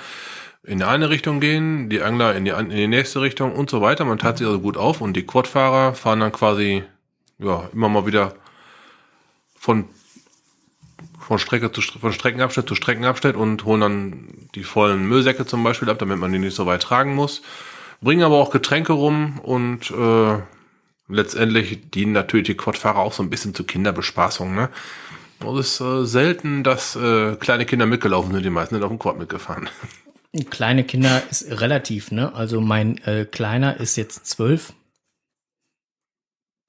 in 0.65 0.79
die 0.79 0.85
eine 0.85 1.11
Richtung 1.11 1.41
gehen, 1.41 1.91
die 1.91 2.03
Angler 2.03 2.35
in 2.35 2.45
die, 2.45 2.53
in 2.53 2.71
die 2.71 2.87
nächste 2.87 3.21
Richtung 3.21 3.53
und 3.53 3.69
so 3.69 3.81
weiter. 3.81 4.05
Man 4.05 4.19
teilt 4.19 4.39
sich 4.39 4.47
also 4.47 4.61
gut 4.61 4.77
auf 4.77 5.01
und 5.01 5.15
die 5.15 5.27
Quadfahrer 5.27 5.95
fahren 5.95 6.21
dann 6.21 6.33
quasi 6.33 6.85
ja 7.39 7.69
immer 7.73 7.89
mal 7.89 8.07
wieder 8.07 8.35
von 9.63 9.85
von 11.21 11.39
Strecke 11.39 11.71
zu 11.71 11.81
von 11.83 12.13
Streckenabschnitt 12.13 12.69
zu 12.69 12.75
Streckenabschnitt 12.75 13.37
und 13.37 13.65
holen 13.65 13.81
dann 13.81 14.29
die 14.57 14.65
vollen 14.65 15.07
Müllsäcke 15.07 15.47
zum 15.47 15.63
Beispiel 15.63 15.89
ab, 15.89 16.01
damit 16.01 16.19
man 16.19 16.33
die 16.33 16.41
nicht 16.41 16.57
so 16.57 16.67
weit 16.67 16.83
tragen 16.83 17.15
muss. 17.15 17.43
Bringen 18.01 18.25
aber 18.25 18.39
auch 18.39 18.51
Getränke 18.51 18.93
rum 18.93 19.39
und 19.39 19.93
äh, 19.93 20.43
letztendlich 21.07 21.91
dienen 21.93 22.11
natürlich 22.11 22.49
die 22.49 22.57
Quadfahrer 22.57 22.99
auch 22.99 23.13
so 23.13 23.23
ein 23.23 23.31
bisschen 23.31 23.55
zur 23.55 23.65
Kinderbespaßung. 23.65 24.53
Ne? 24.53 24.69
Es 25.41 25.75
ist 25.75 25.81
äh, 25.81 26.05
selten, 26.07 26.65
dass 26.65 26.97
äh, 26.97 27.37
kleine 27.37 27.65
Kinder 27.65 27.87
mitgelaufen 27.87 28.33
sind. 28.33 28.45
Die 28.45 28.51
meisten 28.51 28.75
sind 28.75 28.83
auf 28.83 28.91
dem 28.91 28.99
Quad 28.99 29.17
mitgefahren. 29.17 29.69
Kleine 30.51 30.83
Kinder 30.83 31.23
ist 31.31 31.61
relativ, 31.61 32.11
ne? 32.11 32.35
Also 32.35 32.61
mein 32.61 32.99
äh, 33.05 33.27
Kleiner 33.27 33.79
ist 33.79 33.95
jetzt 33.97 34.27
zwölf. 34.27 34.73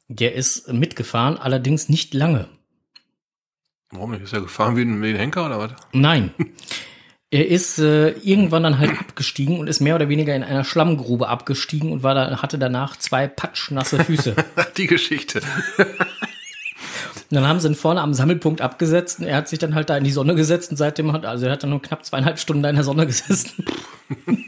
Der 0.10 0.36
ist 0.36 0.72
mitgefahren, 0.72 1.38
allerdings 1.38 1.90
nicht 1.90 2.14
lange. 2.14 2.50
Warum 3.94 4.12
nicht? 4.12 4.24
Ist 4.24 4.34
er 4.34 4.42
gefahren 4.42 4.76
wie 4.76 4.82
ein, 4.82 5.02
wie 5.02 5.10
ein 5.12 5.16
Henker 5.16 5.46
oder 5.46 5.60
was? 5.60 5.72
Nein. 5.94 6.32
Er 7.30 7.48
ist 7.48 7.80
äh, 7.80 8.10
irgendwann 8.10 8.64
dann 8.64 8.78
halt 8.78 9.00
abgestiegen 9.00 9.60
und 9.60 9.68
ist 9.68 9.80
mehr 9.80 9.96
oder 9.96 10.10
weniger 10.10 10.36
in 10.36 10.44
einer 10.44 10.64
Schlammgrube 10.64 11.28
abgestiegen 11.28 11.92
und 11.92 12.04
war 12.04 12.14
da, 12.14 12.42
hatte 12.42 12.60
danach 12.60 12.98
zwei 12.98 13.28
patschnasse 13.28 14.04
Füße. 14.04 14.36
Die 14.78 14.88
Geschichte. 14.88 15.42
Und 15.78 15.88
dann 17.32 17.48
haben 17.48 17.60
sie 17.60 17.70
ihn 17.70 17.76
vorne 17.76 18.02
am 18.02 18.14
Sammelpunkt 18.14 18.62
abgesetzt 18.62 19.20
und 19.20 19.26
er 19.26 19.38
hat 19.38 19.48
sich 19.48 19.58
dann 19.58 19.74
halt 19.74 19.90
da 19.90 19.98
in 19.98 20.04
die 20.04 20.12
Sonne 20.12 20.36
gesetzt 20.36 20.70
und 20.70 20.78
seitdem 20.78 21.12
hat, 21.14 21.26
also 21.26 21.48
er 21.48 21.54
hat 21.54 21.64
dann 21.64 21.72
nur 21.72 21.82
knapp 21.82 22.06
zweieinhalb 22.06 22.38
Stunden 22.38 22.62
da 22.62 22.70
in 22.70 22.76
der 22.76 22.86
Sonne 22.86 23.08
gesessen. 23.08 23.66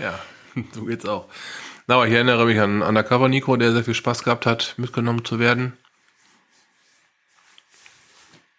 Ja, 0.00 0.18
so 0.72 0.84
geht's 0.86 1.04
auch. 1.04 1.26
Na, 1.86 1.96
aber 1.96 2.08
ich 2.08 2.14
erinnere 2.14 2.46
mich 2.46 2.58
an 2.58 2.80
Undercover 2.82 3.28
Nico, 3.28 3.56
der 3.56 3.72
sehr 3.72 3.84
viel 3.84 3.94
Spaß 3.94 4.24
gehabt 4.24 4.46
hat, 4.46 4.74
mitgenommen 4.78 5.24
zu 5.24 5.38
werden. 5.38 5.74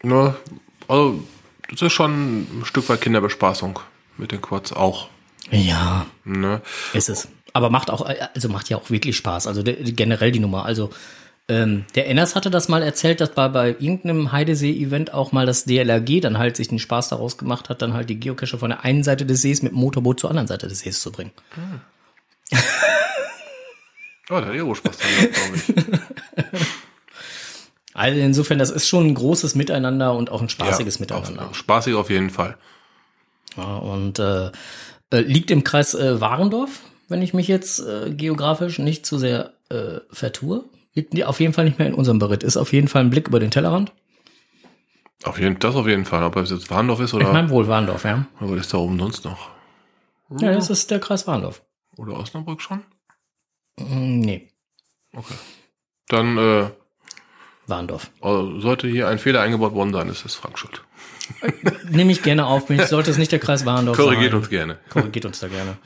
Ne, 0.03 0.35
also, 0.87 1.23
das 1.69 1.81
ist 1.81 1.93
schon 1.93 2.41
ein 2.41 2.65
Stück 2.65 2.89
weit 2.89 3.01
Kinderbespaßung 3.01 3.79
mit 4.17 4.31
den 4.31 4.41
Quads 4.41 4.73
auch. 4.73 5.07
Ja, 5.51 6.05
Ne? 6.25 6.61
ist 6.93 7.09
es. 7.09 7.27
Aber 7.53 7.69
macht 7.69 7.89
auch, 7.89 8.07
also 8.33 8.49
macht 8.49 8.69
ja 8.69 8.77
auch 8.77 8.89
wirklich 8.89 9.17
Spaß. 9.17 9.47
Also 9.47 9.61
der, 9.63 9.73
generell 9.75 10.31
die 10.31 10.39
Nummer. 10.39 10.65
Also 10.65 10.89
ähm, 11.49 11.85
der 11.95 12.07
Enners 12.07 12.35
hatte 12.35 12.49
das 12.49 12.69
mal 12.69 12.81
erzählt, 12.81 13.19
dass 13.19 13.33
bei, 13.33 13.49
bei 13.49 13.69
irgendeinem 13.71 14.31
Heidesee-Event 14.31 15.13
auch 15.13 15.33
mal 15.33 15.45
das 15.45 15.65
DLRG 15.65 16.21
dann 16.21 16.37
halt 16.37 16.55
sich 16.55 16.69
den 16.69 16.79
Spaß 16.79 17.09
daraus 17.09 17.37
gemacht 17.37 17.67
hat, 17.67 17.81
dann 17.81 17.93
halt 17.93 18.09
die 18.09 18.19
Geocacher 18.19 18.57
von 18.57 18.69
der 18.69 18.85
einen 18.85 19.03
Seite 19.03 19.25
des 19.25 19.41
Sees 19.41 19.61
mit 19.61 19.73
dem 19.73 19.79
Motorboot 19.79 20.21
zur 20.21 20.29
anderen 20.29 20.47
Seite 20.47 20.67
des 20.69 20.79
Sees 20.79 21.01
zu 21.01 21.11
bringen. 21.11 21.31
Oh, 24.29 24.39
da 24.39 24.45
hat 24.45 24.61
wohl 24.61 24.75
Spaß 24.75 24.97
dran, 24.97 25.31
glaube 25.33 25.57
ich. 25.57 26.69
Also 27.93 28.19
insofern, 28.19 28.59
das 28.59 28.69
ist 28.69 28.87
schon 28.87 29.07
ein 29.07 29.15
großes 29.15 29.55
Miteinander 29.55 30.15
und 30.15 30.29
auch 30.31 30.41
ein 30.41 30.49
spaßiges 30.49 30.95
Ja, 30.95 31.01
Miteinander. 31.01 31.49
Auf, 31.49 31.55
spaßig 31.55 31.93
auf 31.95 32.09
jeden 32.09 32.29
Fall. 32.29 32.57
Ja, 33.57 33.77
und 33.77 34.17
äh, 34.19 34.51
äh, 35.11 35.19
liegt 35.19 35.51
im 35.51 35.63
Kreis 35.63 35.93
äh, 35.93 36.21
Warendorf, 36.21 36.79
wenn 37.09 37.21
ich 37.21 37.33
mich 37.33 37.47
jetzt 37.47 37.79
äh, 37.79 38.11
geografisch 38.13 38.79
nicht 38.79 39.05
zu 39.05 39.17
sehr 39.17 39.53
äh, 39.69 39.99
vertue. 40.09 40.63
Liegt 40.93 41.13
die 41.13 41.25
auf 41.25 41.39
jeden 41.39 41.53
Fall 41.53 41.65
nicht 41.65 41.79
mehr 41.79 41.87
in 41.87 41.93
unserem 41.93 42.19
Beritt. 42.19 42.43
Ist 42.43 42.57
auf 42.57 42.71
jeden 42.73 42.87
Fall 42.87 43.03
ein 43.03 43.09
Blick 43.09 43.27
über 43.27 43.39
den 43.39 43.51
Tellerrand. 43.51 43.91
Auf 45.23 45.39
jeden, 45.39 45.59
das 45.59 45.75
auf 45.75 45.87
jeden 45.87 46.05
Fall. 46.05 46.23
Ob 46.23 46.35
es 46.37 46.49
jetzt 46.49 46.69
Warndorf 46.69 46.99
ist 46.99 47.09
Ich 47.09 47.13
oder, 47.15 47.31
meine 47.31 47.49
wohl 47.49 47.67
Warendorf, 47.67 48.03
ja. 48.05 48.25
oder 48.39 48.51
was 48.51 48.61
ist 48.61 48.73
da 48.73 48.77
oben 48.77 48.97
sonst 48.99 49.23
noch? 49.23 49.49
Ja, 50.39 50.51
das 50.53 50.69
ist 50.69 50.89
der 50.91 50.99
Kreis 50.99 51.27
Warendorf. 51.27 51.61
Oder 51.97 52.13
Osnabrück 52.17 52.61
schon? 52.61 52.79
Mm, 53.77 54.19
Nee, 54.21 54.47
Okay. 55.13 55.33
Dann 56.07 56.37
äh, 56.37 56.69
Warendorf. 57.71 58.11
also 58.21 58.59
sollte 58.59 58.87
hier 58.87 59.07
ein 59.07 59.17
Fehler 59.17 59.41
eingebaut 59.41 59.73
worden 59.73 59.91
sein, 59.93 60.07
ist 60.09 60.23
es 60.25 60.35
Frank 60.35 60.59
schuld. 60.59 60.83
Nehme 61.89 62.11
ich 62.11 62.21
gerne 62.21 62.45
auf 62.45 62.69
mich. 62.69 62.85
Sollte 62.85 63.09
es 63.09 63.17
nicht 63.17 63.31
der 63.31 63.39
Kreis 63.39 63.65
Warendorf 63.65 63.97
Korrigiert 63.97 64.31
sein. 64.31 64.39
uns 64.39 64.49
gerne. 64.49 64.77
Korrigiert 64.89 65.25
uns 65.25 65.39
da 65.39 65.47
gerne. 65.47 65.77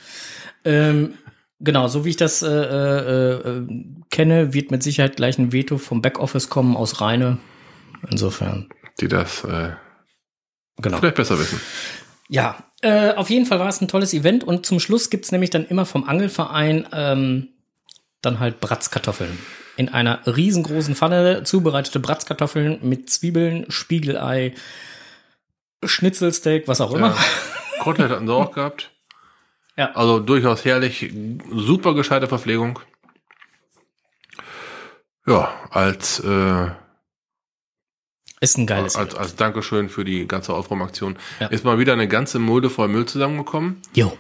Ähm, 0.66 1.14
genau, 1.60 1.88
so 1.88 2.04
wie 2.04 2.10
ich 2.10 2.18
das 2.18 2.42
äh, 2.42 2.48
äh, 2.50 3.32
äh, 3.34 3.68
kenne, 4.10 4.54
wird 4.54 4.72
mit 4.72 4.84
Sicherheit 4.84 5.16
gleich 5.16 5.38
ein 5.38 5.54
Veto 5.54 5.78
vom 5.78 6.02
Backoffice 6.02 6.50
kommen 6.50 6.76
aus 6.76 7.00
Rheine. 7.00 7.38
Insofern, 8.10 8.68
Die 9.00 9.08
das 9.08 9.44
äh, 9.44 9.70
genau. 10.82 10.98
vielleicht 10.98 11.16
besser 11.16 11.40
wissen. 11.40 11.62
Ja, 12.28 12.58
äh, 12.82 13.14
auf 13.14 13.30
jeden 13.30 13.46
Fall 13.46 13.60
war 13.60 13.70
es 13.70 13.80
ein 13.82 13.88
tolles 13.88 14.14
Event 14.14 14.44
und 14.44 14.66
zum 14.66 14.80
Schluss 14.80 15.10
gibt's 15.12 15.32
nämlich 15.32 15.52
dann 15.52 15.66
immer 15.66 15.86
vom 15.86 16.04
Angelverein 16.04 16.88
ähm, 16.92 17.50
dann 18.22 18.40
halt 18.40 18.60
Bratzkartoffeln. 18.60 19.38
In 19.78 19.90
einer 19.90 20.22
riesengroßen 20.26 20.96
Pfanne 20.96 21.44
zubereitete 21.44 22.00
Bratzkartoffeln 22.00 22.80
mit 22.82 23.10
Zwiebeln, 23.10 23.66
Spiegelei, 23.70 24.54
Schnitzelsteak, 25.84 26.68
was 26.68 26.80
auch 26.82 26.94
immer. 26.94 27.10
Ja. 27.10 27.18
Kotelett 27.80 28.12
hatten 28.12 28.28
sie 28.28 28.34
auch 28.34 28.52
gehabt. 28.54 28.92
Ja. 29.78 29.92
Also 29.96 30.20
durchaus 30.20 30.64
herrlich, 30.64 31.12
super 31.52 31.94
gescheite 31.94 32.28
Verpflegung. 32.28 32.80
Ja, 35.28 35.54
als, 35.72 36.20
äh, 36.20 36.68
Ist 38.42 38.58
ein 38.58 38.68
geiles 38.68 38.96
als, 38.96 39.16
als 39.16 39.36
Dankeschön 39.36 39.90
für 39.90 40.06
die 40.06 40.28
ganze 40.28 40.54
Aufräumaktion 40.54 41.18
Ja. 41.40 41.48
ist 41.48 41.66
mal 41.66 41.80
wieder 41.80 41.94
eine 41.94 42.08
ganze 42.08 42.40
Mulde 42.40 42.70
voll 42.70 42.88
Müll 42.88 43.06
zusammengekommen. 43.06 43.82
Jo. 43.94 44.16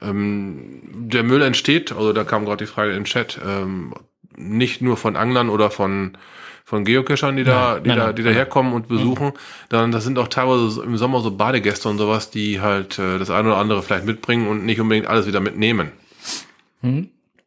Ähm, 0.00 0.82
der 1.08 1.22
Müll 1.24 1.42
entsteht, 1.42 1.92
also 1.92 2.12
da 2.12 2.24
kam 2.24 2.44
gerade 2.44 2.64
die 2.64 2.70
Frage 2.70 2.90
in 2.92 2.98
den 2.98 3.04
Chat, 3.04 3.40
ähm, 3.44 3.94
nicht 4.36 4.82
nur 4.82 4.96
von 4.96 5.16
Anglern 5.16 5.48
oder 5.48 5.70
von 5.70 6.16
von 6.64 6.84
Geocachern, 6.84 7.36
die 7.36 7.44
da, 7.44 7.78
die 7.78 7.88
nein, 7.88 7.98
da, 7.98 8.06
nein, 8.06 8.16
die 8.16 8.24
da 8.24 8.30
herkommen 8.30 8.72
und 8.72 8.88
besuchen, 8.88 9.32
dann 9.68 9.92
das 9.92 10.02
sind 10.02 10.18
auch 10.18 10.26
teilweise 10.26 10.82
im 10.82 10.96
Sommer 10.96 11.20
so 11.20 11.30
Badegäste 11.30 11.88
und 11.88 11.98
sowas, 11.98 12.30
die 12.32 12.60
halt 12.60 12.98
äh, 12.98 13.20
das 13.20 13.30
eine 13.30 13.50
oder 13.50 13.58
andere 13.58 13.84
vielleicht 13.84 14.04
mitbringen 14.04 14.48
und 14.48 14.66
nicht 14.66 14.80
unbedingt 14.80 15.06
alles 15.06 15.28
wieder 15.28 15.38
mitnehmen. 15.38 15.92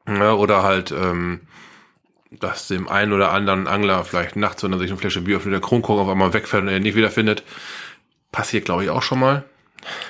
Ja, 0.08 0.34
oder 0.34 0.64
halt, 0.64 0.92
ähm, 0.92 1.42
dass 2.32 2.70
dem 2.70 2.88
einen 2.88 3.12
oder 3.12 3.34
anderen 3.34 3.68
Angler 3.68 4.06
vielleicht 4.06 4.38
nachts, 4.38 4.64
wenn 4.64 4.72
er 4.72 4.80
sich 4.80 4.90
eine 4.90 4.98
Flasche 4.98 5.20
Bier 5.22 5.36
öffnet, 5.36 5.54
der 5.54 5.62
Kronkorken 5.62 6.06
auf 6.06 6.10
einmal 6.10 6.34
wegfällt 6.34 6.64
und 6.64 6.70
er 6.70 6.80
nicht 6.80 6.96
wiederfindet. 6.96 7.44
Passiert, 8.32 8.64
glaube 8.64 8.86
ich, 8.86 8.90
auch 8.90 9.02
schon 9.02 9.20
mal. 9.20 9.44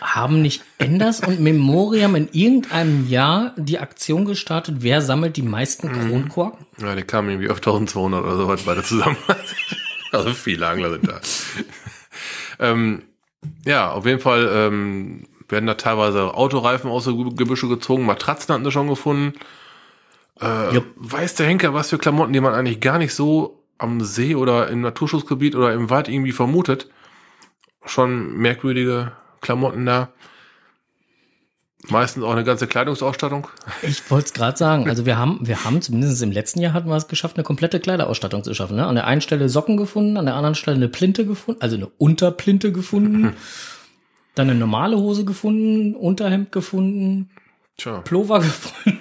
Haben 0.01 0.41
nicht 0.41 0.63
Enders 0.77 1.19
und 1.19 1.39
Memoriam 1.39 2.15
in 2.15 2.29
irgendeinem 2.31 3.07
Jahr 3.07 3.53
die 3.57 3.79
Aktion 3.79 4.25
gestartet, 4.25 4.77
wer 4.79 5.01
sammelt 5.01 5.37
die 5.37 5.41
meisten 5.41 5.91
Kronkorken? 5.91 6.65
Ja, 6.81 6.95
die 6.95 7.03
kamen 7.03 7.29
irgendwie 7.29 7.49
auf 7.49 7.57
1200 7.57 8.23
oder 8.23 8.37
so 8.37 8.47
weit 8.47 8.65
beide 8.65 8.83
zusammen. 8.83 9.17
also 10.11 10.33
viele 10.33 10.67
Angler 10.67 10.91
sind 10.91 11.07
da. 11.07 11.19
ähm, 12.59 13.03
ja, 13.65 13.91
auf 13.91 14.05
jeden 14.05 14.19
Fall 14.19 14.49
ähm, 14.51 15.27
werden 15.47 15.67
da 15.67 15.75
teilweise 15.75 16.33
Autoreifen 16.33 16.89
aus 16.89 17.05
den 17.05 17.35
Gebüsche 17.35 17.67
gezogen, 17.67 18.05
Matratzen 18.05 18.53
hatten 18.53 18.65
sie 18.65 18.71
schon 18.71 18.87
gefunden. 18.87 19.33
Äh, 20.41 20.73
Jupp. 20.73 20.85
Weiß 20.95 21.35
der 21.35 21.47
Henker, 21.47 21.73
was 21.73 21.89
für 21.89 21.97
Klamotten, 21.97 22.33
die 22.33 22.39
man 22.39 22.53
eigentlich 22.53 22.79
gar 22.79 22.97
nicht 22.97 23.13
so 23.13 23.63
am 23.77 24.01
See 24.01 24.35
oder 24.35 24.69
im 24.69 24.81
Naturschutzgebiet 24.81 25.55
oder 25.55 25.73
im 25.73 25.89
Wald 25.89 26.07
irgendwie 26.07 26.31
vermutet. 26.31 26.89
Schon 27.85 28.37
merkwürdige 28.37 29.13
Klamotten 29.41 29.85
da. 29.85 30.09
Meistens 31.87 32.23
auch 32.23 32.31
eine 32.31 32.43
ganze 32.43 32.67
Kleidungsausstattung. 32.67 33.47
Ich 33.83 34.11
wollte 34.11 34.25
es 34.25 34.33
gerade 34.33 34.57
sagen. 34.57 34.89
Also 34.89 35.05
wir 35.05 35.17
haben, 35.17 35.39
wir 35.41 35.63
haben 35.63 35.81
zumindest 35.81 36.21
im 36.21 36.31
letzten 36.31 36.59
Jahr 36.59 36.73
hatten 36.73 36.89
wir 36.89 36.95
es 36.97 37.07
geschafft, 37.07 37.37
eine 37.37 37.43
komplette 37.43 37.79
Kleiderausstattung 37.79 38.43
zu 38.43 38.53
schaffen. 38.53 38.75
Ne? 38.75 38.85
An 38.85 38.95
der 38.95 39.07
einen 39.07 39.21
Stelle 39.21 39.47
Socken 39.47 39.77
gefunden, 39.77 40.17
an 40.17 40.25
der 40.25 40.35
anderen 40.35 40.55
Stelle 40.55 40.75
eine 40.75 40.89
Plinte 40.89 41.25
gefunden, 41.25 41.61
also 41.61 41.77
eine 41.77 41.87
Unterplinte 41.87 42.73
gefunden, 42.73 43.33
dann 44.35 44.49
eine 44.49 44.59
normale 44.59 44.97
Hose 44.97 45.23
gefunden, 45.23 45.95
Unterhemd 45.95 46.51
gefunden, 46.51 47.29
Tja. 47.77 47.99
Pullover 48.01 48.39
gefunden. 48.39 48.99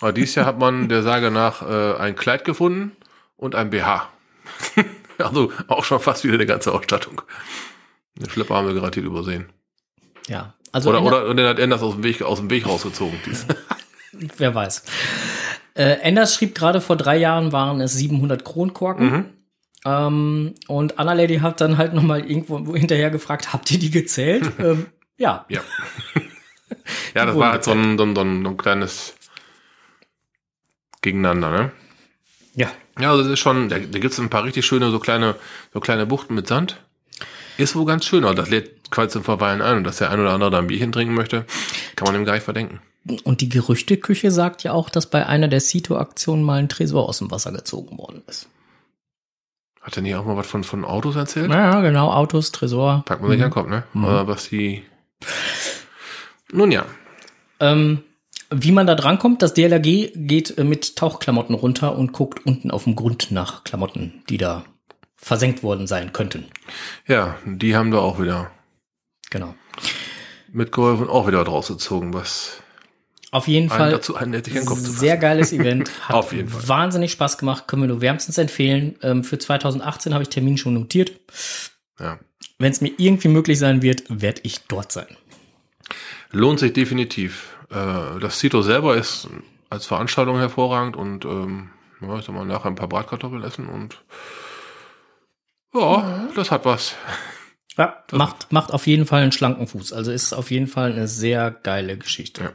Aber 0.00 0.12
dieses 0.12 0.34
Jahr 0.34 0.46
hat 0.46 0.58
man 0.58 0.88
der 0.88 1.02
Sage 1.02 1.30
nach 1.30 1.62
äh, 1.62 1.98
ein 1.98 2.16
Kleid 2.16 2.44
gefunden 2.44 2.92
und 3.36 3.54
ein 3.54 3.70
BH. 3.70 4.08
also 5.18 5.52
auch 5.68 5.84
schon 5.84 6.00
fast 6.00 6.24
wieder 6.24 6.34
eine 6.34 6.46
ganze 6.46 6.72
Ausstattung. 6.72 7.22
Den 8.14 8.30
Schlepper 8.30 8.56
haben 8.56 8.68
wir 8.68 8.74
garantiert 8.74 9.04
übersehen. 9.04 9.50
Ja, 10.26 10.54
also 10.72 10.90
Oder, 10.90 11.02
oder 11.02 11.26
und 11.26 11.36
den 11.36 11.46
hat 11.46 11.58
Enders 11.58 11.82
aus 11.82 11.94
dem 11.94 12.04
Weg, 12.04 12.22
aus 12.22 12.38
dem 12.38 12.50
Weg 12.50 12.66
rausgezogen. 12.66 13.18
Wer 14.12 14.54
weiß. 14.54 14.84
Äh, 15.74 16.00
Enders 16.00 16.34
schrieb 16.34 16.54
gerade 16.54 16.80
vor 16.80 16.96
drei 16.96 17.16
Jahren 17.16 17.52
waren 17.52 17.80
es 17.80 17.94
700 17.94 18.44
Kronkorken. 18.44 19.36
Ähm, 19.84 20.54
und 20.66 20.98
Anna 20.98 21.12
Lady 21.12 21.38
hat 21.38 21.60
dann 21.60 21.78
halt 21.78 21.94
nochmal 21.94 22.28
irgendwo 22.28 22.74
hinterher 22.74 23.10
gefragt, 23.10 23.52
habt 23.52 23.70
ihr 23.70 23.78
die 23.78 23.90
gezählt? 23.90 24.50
ähm, 24.58 24.86
ja, 25.16 25.46
ja. 25.48 25.60
ja, 27.14 27.26
das 27.26 27.36
war 27.36 27.52
halt 27.52 27.64
so 27.64 27.72
ein, 27.72 27.96
so, 27.96 28.04
ein, 28.04 28.14
so 28.14 28.20
ein 28.22 28.56
kleines 28.56 29.14
Gegeneinander, 31.02 31.50
ne? 31.50 31.72
ja. 32.54 32.68
Ja, 32.98 33.10
also 33.10 33.22
das 33.22 33.32
ist 33.32 33.40
schon, 33.40 33.68
da, 33.68 33.78
da 33.78 33.98
gibt's 33.98 34.18
ein 34.18 34.30
paar 34.30 34.44
richtig 34.44 34.64
schöne, 34.64 34.90
so 34.90 34.98
kleine, 34.98 35.36
so 35.74 35.80
kleine 35.80 36.06
Buchten 36.06 36.34
mit 36.34 36.46
Sand. 36.48 36.78
Ist 37.58 37.74
wohl 37.74 37.86
ganz 37.86 38.04
schön, 38.04 38.24
aber 38.24 38.34
das 38.34 38.50
lädt 38.50 38.90
quasi 38.90 39.10
zum 39.10 39.24
Verweilen 39.24 39.62
ein 39.62 39.78
und 39.78 39.84
dass 39.84 39.98
der 39.98 40.10
ein 40.10 40.20
oder 40.20 40.32
andere 40.32 40.50
da 40.50 40.58
ein 40.58 40.66
Bierchen 40.66 40.92
trinken 40.92 41.14
möchte, 41.14 41.44
kann 41.96 42.06
man 42.06 42.14
ihm 42.20 42.24
gar 42.24 42.34
nicht 42.34 42.44
verdenken. 42.44 42.80
Und 43.24 43.40
die 43.40 43.48
Gerüchteküche 43.48 44.30
sagt 44.30 44.62
ja 44.64 44.72
auch, 44.72 44.90
dass 44.90 45.06
bei 45.06 45.26
einer 45.26 45.48
der 45.48 45.60
Cito-Aktionen 45.60 46.42
mal 46.42 46.58
ein 46.58 46.68
Tresor 46.68 47.08
aus 47.08 47.18
dem 47.18 47.30
Wasser 47.30 47.52
gezogen 47.52 47.98
worden 47.98 48.22
ist. 48.26 48.48
Hat 49.80 49.96
er 49.96 50.02
nicht 50.02 50.16
auch 50.16 50.24
mal 50.24 50.36
was 50.36 50.48
von, 50.48 50.64
von 50.64 50.84
Autos 50.84 51.14
erzählt? 51.14 51.50
Ja, 51.50 51.80
genau, 51.80 52.10
Autos, 52.10 52.50
Tresor. 52.50 53.04
Packt 53.06 53.22
man 53.22 53.30
sich 53.30 53.40
an 53.40 53.50
den 53.50 53.54
Kopf, 53.54 53.68
ne? 53.68 53.84
Aber 53.94 54.26
was 54.26 54.48
die. 54.48 54.82
Nun 56.52 56.72
ja. 56.72 56.84
Ähm, 57.60 58.02
wie 58.50 58.72
man 58.72 58.88
da 58.88 58.96
drankommt, 58.96 59.42
das 59.42 59.54
DLRG 59.54 60.10
geht 60.14 60.58
mit 60.58 60.96
Tauchklamotten 60.96 61.54
runter 61.54 61.96
und 61.96 62.12
guckt 62.12 62.44
unten 62.44 62.72
auf 62.72 62.84
dem 62.84 62.96
Grund 62.96 63.30
nach 63.30 63.62
Klamotten, 63.62 64.24
die 64.28 64.38
da 64.38 64.64
versenkt 65.26 65.64
worden 65.64 65.88
sein 65.88 66.12
könnten. 66.12 66.44
Ja, 67.08 67.36
die 67.44 67.74
haben 67.74 67.90
da 67.90 67.98
auch 67.98 68.20
wieder 68.20 68.52
Genau. 69.30 69.56
mitgeholfen, 70.52 71.08
auch 71.08 71.26
wieder 71.26 71.42
draus 71.42 71.66
gezogen, 71.66 72.14
was 72.14 72.62
Auf 73.32 73.48
jeden 73.48 73.68
einen 73.72 73.76
Fall 73.78 73.90
dazu 73.90 74.14
den 74.14 74.64
Kopf 74.64 74.78
zu 74.80 74.90
sehr 74.92 75.16
geiles 75.16 75.52
Event. 75.52 75.90
Hat 76.08 76.14
Auf 76.14 76.32
jeden 76.32 76.48
Fall. 76.48 76.68
wahnsinnig 76.68 77.10
Spaß 77.10 77.38
gemacht, 77.38 77.66
können 77.66 77.82
wir 77.82 77.88
nur 77.88 78.00
wärmstens 78.00 78.38
empfehlen. 78.38 78.94
Ähm, 79.02 79.24
für 79.24 79.36
2018 79.36 80.14
habe 80.14 80.22
ich 80.22 80.28
Termin 80.28 80.58
schon 80.58 80.74
notiert. 80.74 81.10
Ja. 81.98 82.20
Wenn 82.60 82.70
es 82.70 82.80
mir 82.80 82.92
irgendwie 82.96 83.28
möglich 83.28 83.58
sein 83.58 83.82
wird, 83.82 84.04
werde 84.08 84.42
ich 84.44 84.60
dort 84.68 84.92
sein. 84.92 85.08
Lohnt 86.30 86.60
sich 86.60 86.72
definitiv. 86.72 87.48
Äh, 87.70 88.20
Das 88.20 88.38
Cito 88.38 88.62
selber 88.62 88.96
ist 88.96 89.26
als 89.70 89.86
Veranstaltung 89.86 90.38
hervorragend 90.38 90.94
und 90.94 91.24
ähm, 91.24 91.70
ja, 92.00 92.16
ich 92.16 92.24
sag 92.24 92.32
mal, 92.32 92.44
nachher 92.46 92.66
ein 92.66 92.76
paar 92.76 92.88
Bratkartoffeln 92.88 93.42
essen 93.42 93.66
und 93.66 94.00
ja, 95.74 96.28
das 96.34 96.50
hat 96.50 96.64
was. 96.64 96.94
Ja, 97.76 98.02
macht, 98.12 98.52
macht 98.52 98.72
auf 98.72 98.86
jeden 98.86 99.06
Fall 99.06 99.22
einen 99.22 99.32
schlanken 99.32 99.66
Fuß. 99.66 99.92
Also 99.92 100.12
ist 100.12 100.32
auf 100.32 100.50
jeden 100.50 100.66
Fall 100.66 100.92
eine 100.92 101.08
sehr 101.08 101.50
geile 101.50 101.96
Geschichte. 101.96 102.52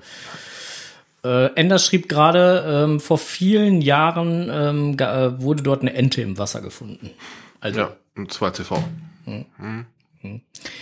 Äh, 1.24 1.54
Enders 1.54 1.86
schrieb 1.86 2.10
gerade, 2.10 2.63
ähm, 2.67 3.00
vor 3.00 3.19
vielen 3.19 3.82
Jahren 3.82 4.50
ähm, 4.52 4.97
äh, 4.97 5.39
wurde 5.41 5.62
dort 5.62 5.82
eine 5.82 5.93
Ente 5.93 6.21
im 6.21 6.38
Wasser 6.38 6.62
gefunden. 6.62 7.12
Also, 7.60 7.80
Ja, 7.80 7.95
und 8.15 8.34
2CV. 8.34 8.82
Mhm. 9.26 9.86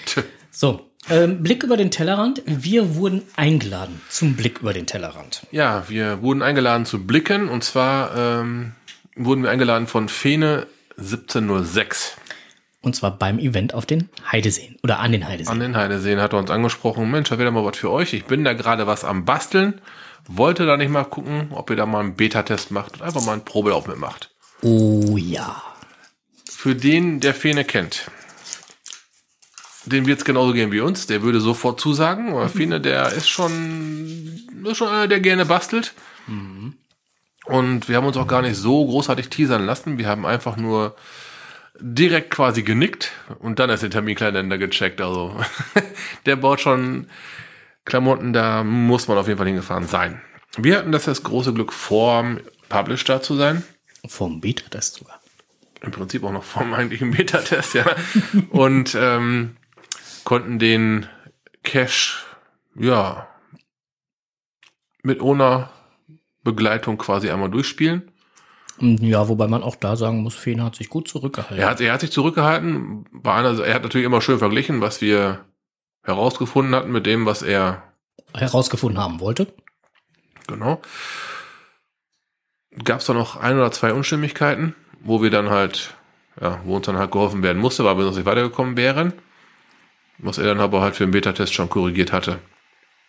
Tja. 0.05 0.23
so. 0.51 0.85
Ähm, 1.09 1.41
Blick 1.41 1.63
über 1.63 1.75
den 1.75 1.91
Tellerrand. 1.91 2.43
Wir 2.45 2.95
wurden 2.95 3.23
eingeladen 3.35 3.99
zum 4.09 4.35
Blick 4.35 4.59
über 4.59 4.73
den 4.73 4.85
Tellerrand. 4.85 5.47
Ja, 5.51 5.89
wir 5.89 6.21
wurden 6.21 6.41
eingeladen 6.43 6.85
zu 6.85 7.03
blicken 7.03 7.49
und 7.49 7.63
zwar 7.63 8.15
ähm, 8.15 8.73
wurden 9.15 9.41
wir 9.43 9.49
eingeladen 9.49 9.87
von 9.87 10.07
Fene 10.07 10.67
1706. 10.99 12.15
Und 12.81 12.95
zwar 12.95 13.17
beim 13.17 13.39
Event 13.39 13.73
auf 13.73 13.85
den 13.85 14.09
Heideseen 14.31 14.77
oder 14.83 14.99
an 14.99 15.11
den 15.11 15.23
An 15.23 15.29
Heideseen. 15.29 15.59
den 15.59 15.75
Heideseen 15.75 16.21
hat 16.21 16.33
er 16.33 16.39
uns 16.39 16.49
angesprochen, 16.49 17.11
Mensch, 17.11 17.29
da 17.29 17.37
wäre 17.37 17.51
mal 17.51 17.65
was 17.65 17.77
für 17.77 17.91
euch. 17.91 18.13
Ich 18.13 18.25
bin 18.25 18.43
da 18.45 18.53
gerade 18.53 18.87
was 18.87 19.03
am 19.03 19.25
Basteln. 19.25 19.81
Wollte 20.27 20.65
da 20.65 20.77
nicht 20.77 20.89
mal 20.89 21.03
gucken, 21.03 21.49
ob 21.51 21.69
ihr 21.69 21.75
da 21.75 21.85
mal 21.85 21.99
einen 22.01 22.15
Beta-Test 22.15 22.71
macht 22.71 22.93
und 22.93 23.01
einfach 23.01 23.23
mal 23.25 23.33
einen 23.33 23.45
Probelauf 23.45 23.87
mitmacht. 23.87 24.31
Oh 24.61 25.17
ja. 25.17 25.61
Für 26.49 26.75
den, 26.75 27.19
der 27.19 27.33
Fene 27.33 27.65
kennt, 27.65 28.11
dem 29.85 30.05
wird 30.05 30.19
es 30.19 30.25
genauso 30.25 30.53
gehen 30.53 30.71
wie 30.71 30.81
uns. 30.81 31.07
Der 31.07 31.21
würde 31.21 31.39
sofort 31.41 31.79
zusagen. 31.81 32.29
Aber 32.29 32.47
Fene, 32.49 32.79
der 32.79 33.11
ist 33.11 33.27
schon, 33.27 34.39
ist 34.65 34.77
schon 34.77 34.89
einer, 34.89 35.07
der 35.07 35.19
gerne 35.19 35.45
bastelt. 35.45 35.93
Und 37.49 37.89
wir 37.89 37.97
haben 37.97 38.05
uns 38.05 38.15
auch 38.15 38.27
gar 38.27 38.43
nicht 38.43 38.57
so 38.57 38.85
großartig 38.85 39.29
teasern 39.29 39.65
lassen. 39.65 39.97
Wir 39.97 40.07
haben 40.07 40.23
einfach 40.23 40.55
nur 40.55 40.95
direkt 41.79 42.29
quasi 42.29 42.61
genickt 42.61 43.11
und 43.39 43.57
dann 43.57 43.71
erst 43.71 43.81
den 43.81 43.89
Terminkalender 43.89 44.59
gecheckt. 44.59 45.01
Also 45.01 45.35
der 46.27 46.35
baut 46.35 46.61
schon 46.61 47.07
Klamotten, 47.85 48.33
da 48.33 48.63
muss 48.63 49.07
man 49.07 49.17
auf 49.17 49.27
jeden 49.27 49.39
Fall 49.39 49.47
hingefahren 49.47 49.87
sein. 49.87 50.21
Wir 50.57 50.77
hatten 50.77 50.91
das 50.91 51.05
das 51.05 51.23
große 51.23 51.51
Glück, 51.51 51.73
vorm 51.73 52.39
Publish 52.69 53.03
da 53.05 53.19
zu 53.19 53.35
sein. 53.35 53.63
Vom 54.07 54.41
Beta-Test 54.41 54.97
sogar. 54.97 55.19
Im 55.81 55.89
Prinzip 55.89 56.23
auch 56.23 56.31
noch 56.31 56.43
vom 56.43 56.75
eigentlichen 56.75 57.09
Beta-Test, 57.09 57.73
ja. 57.73 57.85
Und 58.51 58.95
ähm, 58.95 59.57
konnten 60.23 60.59
den 60.59 61.07
Cache, 61.63 62.19
ja, 62.75 63.27
mit 65.01 65.19
ohne 65.19 65.69
Begleitung 66.43 66.97
quasi 66.97 67.29
einmal 67.29 67.49
durchspielen. 67.49 68.11
Ja, 68.79 69.27
wobei 69.27 69.47
man 69.47 69.61
auch 69.61 69.75
da 69.75 69.97
sagen 69.97 70.23
muss, 70.23 70.35
Feen 70.35 70.63
hat 70.63 70.75
sich 70.75 70.89
gut 70.89 71.07
zurückgehalten. 71.07 71.57
Er 71.57 71.69
hat, 71.69 71.81
er 71.81 71.93
hat 71.93 71.99
sich 71.99 72.11
zurückgehalten. 72.11 73.05
Bei 73.11 73.33
einer, 73.33 73.59
er 73.59 73.73
hat 73.73 73.83
natürlich 73.83 74.05
immer 74.05 74.21
schön 74.21 74.39
verglichen, 74.39 74.79
was 74.79 75.01
wir 75.01 75.45
herausgefunden 76.03 76.73
hatten 76.73 76.91
mit 76.91 77.05
dem, 77.05 77.25
was 77.25 77.41
er 77.41 77.83
herausgefunden 78.33 79.01
haben 79.01 79.19
wollte. 79.19 79.47
Genau. 80.47 80.81
Gab 82.83 82.99
es 82.99 83.05
da 83.05 83.13
noch 83.13 83.35
ein 83.35 83.57
oder 83.57 83.71
zwei 83.71 83.93
Unstimmigkeiten, 83.93 84.75
wo 85.01 85.21
wir 85.21 85.29
dann 85.29 85.49
halt, 85.49 85.93
ja, 86.39 86.61
wo 86.63 86.77
uns 86.77 86.85
dann 86.85 86.97
halt 86.97 87.11
geholfen 87.11 87.43
werden 87.43 87.61
musste, 87.61 87.83
weil 87.83 87.97
wir 87.97 88.03
sonst 88.03 88.15
nicht 88.15 88.25
weitergekommen 88.25 88.77
wären. 88.77 89.13
Was 90.19 90.37
er 90.37 90.45
dann 90.45 90.59
aber 90.59 90.81
halt 90.81 90.95
für 90.95 91.05
den 91.05 91.11
Beta-Test 91.11 91.53
schon 91.53 91.69
korrigiert 91.69 92.13
hatte. 92.13 92.39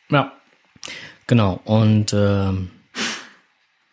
Ja. 0.08 0.32
Genau. 1.26 1.60
Und 1.64 2.12
ähm, 2.12 2.70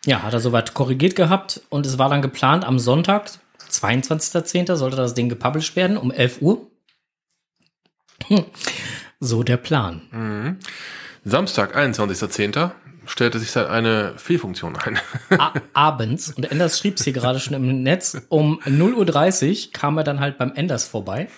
ja, 0.08 0.22
hat 0.22 0.32
er 0.32 0.40
soweit 0.40 0.72
korrigiert 0.72 1.16
gehabt 1.16 1.60
und 1.68 1.84
es 1.84 1.98
war 1.98 2.08
dann 2.08 2.22
geplant 2.22 2.64
am 2.64 2.78
Sonntag, 2.78 3.30
22.10. 3.70 4.74
sollte 4.74 4.96
das 4.96 5.12
Ding 5.12 5.28
gepublished 5.28 5.76
werden 5.76 5.98
um 5.98 6.10
11 6.10 6.40
Uhr. 6.40 6.66
Hm. 8.26 8.46
So 9.20 9.42
der 9.42 9.58
Plan. 9.58 10.00
Samstag, 11.28 11.76
21.10., 11.76 12.70
stellte 13.06 13.38
sich 13.38 13.52
dann 13.52 13.66
eine 13.66 14.14
Fehlfunktion 14.16 14.76
ein. 14.76 14.98
abends, 15.72 16.32
und 16.32 16.50
Enders 16.50 16.78
schrieb 16.78 16.98
es 16.98 17.04
hier 17.04 17.12
gerade 17.12 17.40
schon 17.40 17.54
im 17.54 17.82
Netz, 17.82 18.20
um 18.28 18.60
0.30 18.60 19.66
Uhr 19.66 19.72
kam 19.72 19.96
er 19.96 20.04
dann 20.04 20.20
halt 20.20 20.38
beim 20.38 20.52
Enders 20.54 20.86
vorbei. 20.86 21.28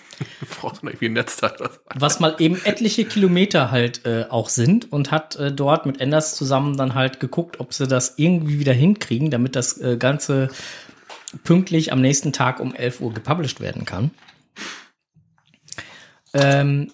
Braucht 0.59 0.83
man 0.83 0.91
irgendwie 0.93 1.07
ein 1.07 1.13
Netzteil. 1.13 1.53
Was 1.95 2.19
mal 2.19 2.35
eben 2.39 2.59
etliche 2.63 3.05
Kilometer 3.05 3.71
halt 3.71 4.05
äh, 4.05 4.25
auch 4.29 4.49
sind 4.49 4.91
und 4.91 5.11
hat 5.11 5.37
äh, 5.37 5.51
dort 5.51 5.85
mit 5.85 6.01
Enders 6.01 6.35
zusammen 6.35 6.77
dann 6.77 6.93
halt 6.93 7.19
geguckt, 7.19 7.59
ob 7.59 7.73
sie 7.73 7.87
das 7.87 8.15
irgendwie 8.17 8.59
wieder 8.59 8.73
hinkriegen, 8.73 9.31
damit 9.31 9.55
das 9.55 9.79
äh, 9.79 9.97
Ganze 9.97 10.49
pünktlich 11.43 11.93
am 11.93 12.01
nächsten 12.01 12.33
Tag 12.33 12.59
um 12.59 12.75
11 12.75 13.01
Uhr 13.01 13.13
gepublished 13.13 13.61
werden 13.61 13.85
kann. 13.85 14.11
Ähm, 16.33 16.91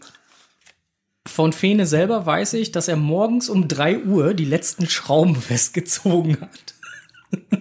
von 1.38 1.54
Fene 1.54 1.86
selber 1.86 2.26
weiß 2.26 2.54
ich, 2.54 2.72
dass 2.72 2.88
er 2.88 2.96
morgens 2.96 3.48
um 3.48 3.68
3 3.68 4.06
Uhr 4.06 4.34
die 4.34 4.44
letzten 4.44 4.90
Schrauben 4.90 5.36
festgezogen 5.40 6.42
hat. 6.42 6.74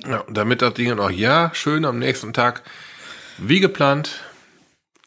Ja, 0.09 0.25
damit 0.31 0.63
das 0.63 0.73
Ding 0.73 0.99
auch 0.99 1.11
ja 1.11 1.51
schön 1.53 1.85
am 1.85 1.99
nächsten 1.99 2.33
Tag 2.33 2.63
wie 3.37 3.61
geplant 3.61 4.23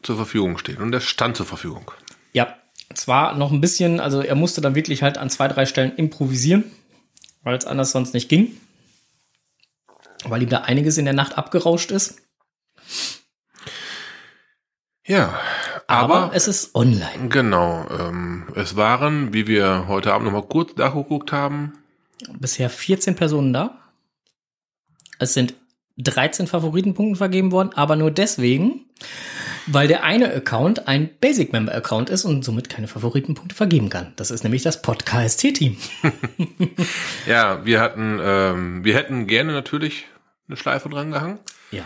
zur 0.04 0.14
Verfügung 0.14 0.56
steht. 0.56 0.78
Und 0.78 0.94
es 0.94 1.02
stand 1.02 1.36
zur 1.36 1.46
Verfügung. 1.46 1.90
Ja, 2.32 2.58
zwar 2.94 3.34
noch 3.34 3.50
ein 3.50 3.60
bisschen, 3.60 3.98
also 3.98 4.20
er 4.20 4.36
musste 4.36 4.60
dann 4.60 4.76
wirklich 4.76 5.02
halt 5.02 5.18
an 5.18 5.30
zwei, 5.30 5.48
drei 5.48 5.66
Stellen 5.66 5.96
improvisieren, 5.96 6.62
weil 7.42 7.56
es 7.56 7.64
anders 7.64 7.90
sonst 7.90 8.14
nicht 8.14 8.28
ging. 8.28 8.56
Weil 10.22 10.44
ihm 10.44 10.48
da 10.48 10.58
einiges 10.58 10.96
in 10.96 11.06
der 11.06 11.14
Nacht 11.14 11.36
abgerauscht 11.36 11.90
ist. 11.90 12.22
Ja, 15.04 15.40
Aber, 15.90 16.16
aber, 16.16 16.34
es 16.34 16.48
ist 16.48 16.74
online. 16.74 17.28
genau, 17.28 17.86
ähm, 17.90 18.44
es 18.54 18.76
waren, 18.76 19.32
wie 19.32 19.46
wir 19.46 19.86
heute 19.88 20.12
Abend 20.12 20.26
noch 20.26 20.32
mal 20.32 20.46
kurz 20.46 20.76
nachgeguckt 20.76 21.32
haben, 21.32 21.74
Bisher 22.38 22.70
14 22.70 23.14
Personen 23.14 23.52
da. 23.52 23.78
Es 25.18 25.34
sind 25.34 25.54
13 25.98 26.46
Favoritenpunkte 26.46 27.16
vergeben 27.16 27.52
worden, 27.52 27.70
aber 27.74 27.96
nur 27.96 28.10
deswegen, 28.10 28.86
weil 29.66 29.88
der 29.88 30.02
eine 30.04 30.32
Account 30.32 30.88
ein 30.88 31.10
Basic 31.20 31.52
Member 31.52 31.74
Account 31.74 32.08
ist 32.08 32.24
und 32.24 32.44
somit 32.44 32.68
keine 32.68 32.88
Favoritenpunkte 32.88 33.54
vergeben 33.54 33.90
kann. 33.90 34.12
Das 34.16 34.30
ist 34.30 34.44
nämlich 34.44 34.62
das 34.62 34.82
Podcast-Team. 34.82 35.76
ja, 37.26 37.64
wir 37.64 37.80
hatten, 37.80 38.18
ähm, 38.22 38.84
wir 38.84 38.94
hätten 38.94 39.26
gerne 39.26 39.52
natürlich 39.52 40.06
eine 40.48 40.56
Schleife 40.56 40.88
dran 40.88 41.10
gehangen. 41.10 41.38
Ja. 41.70 41.84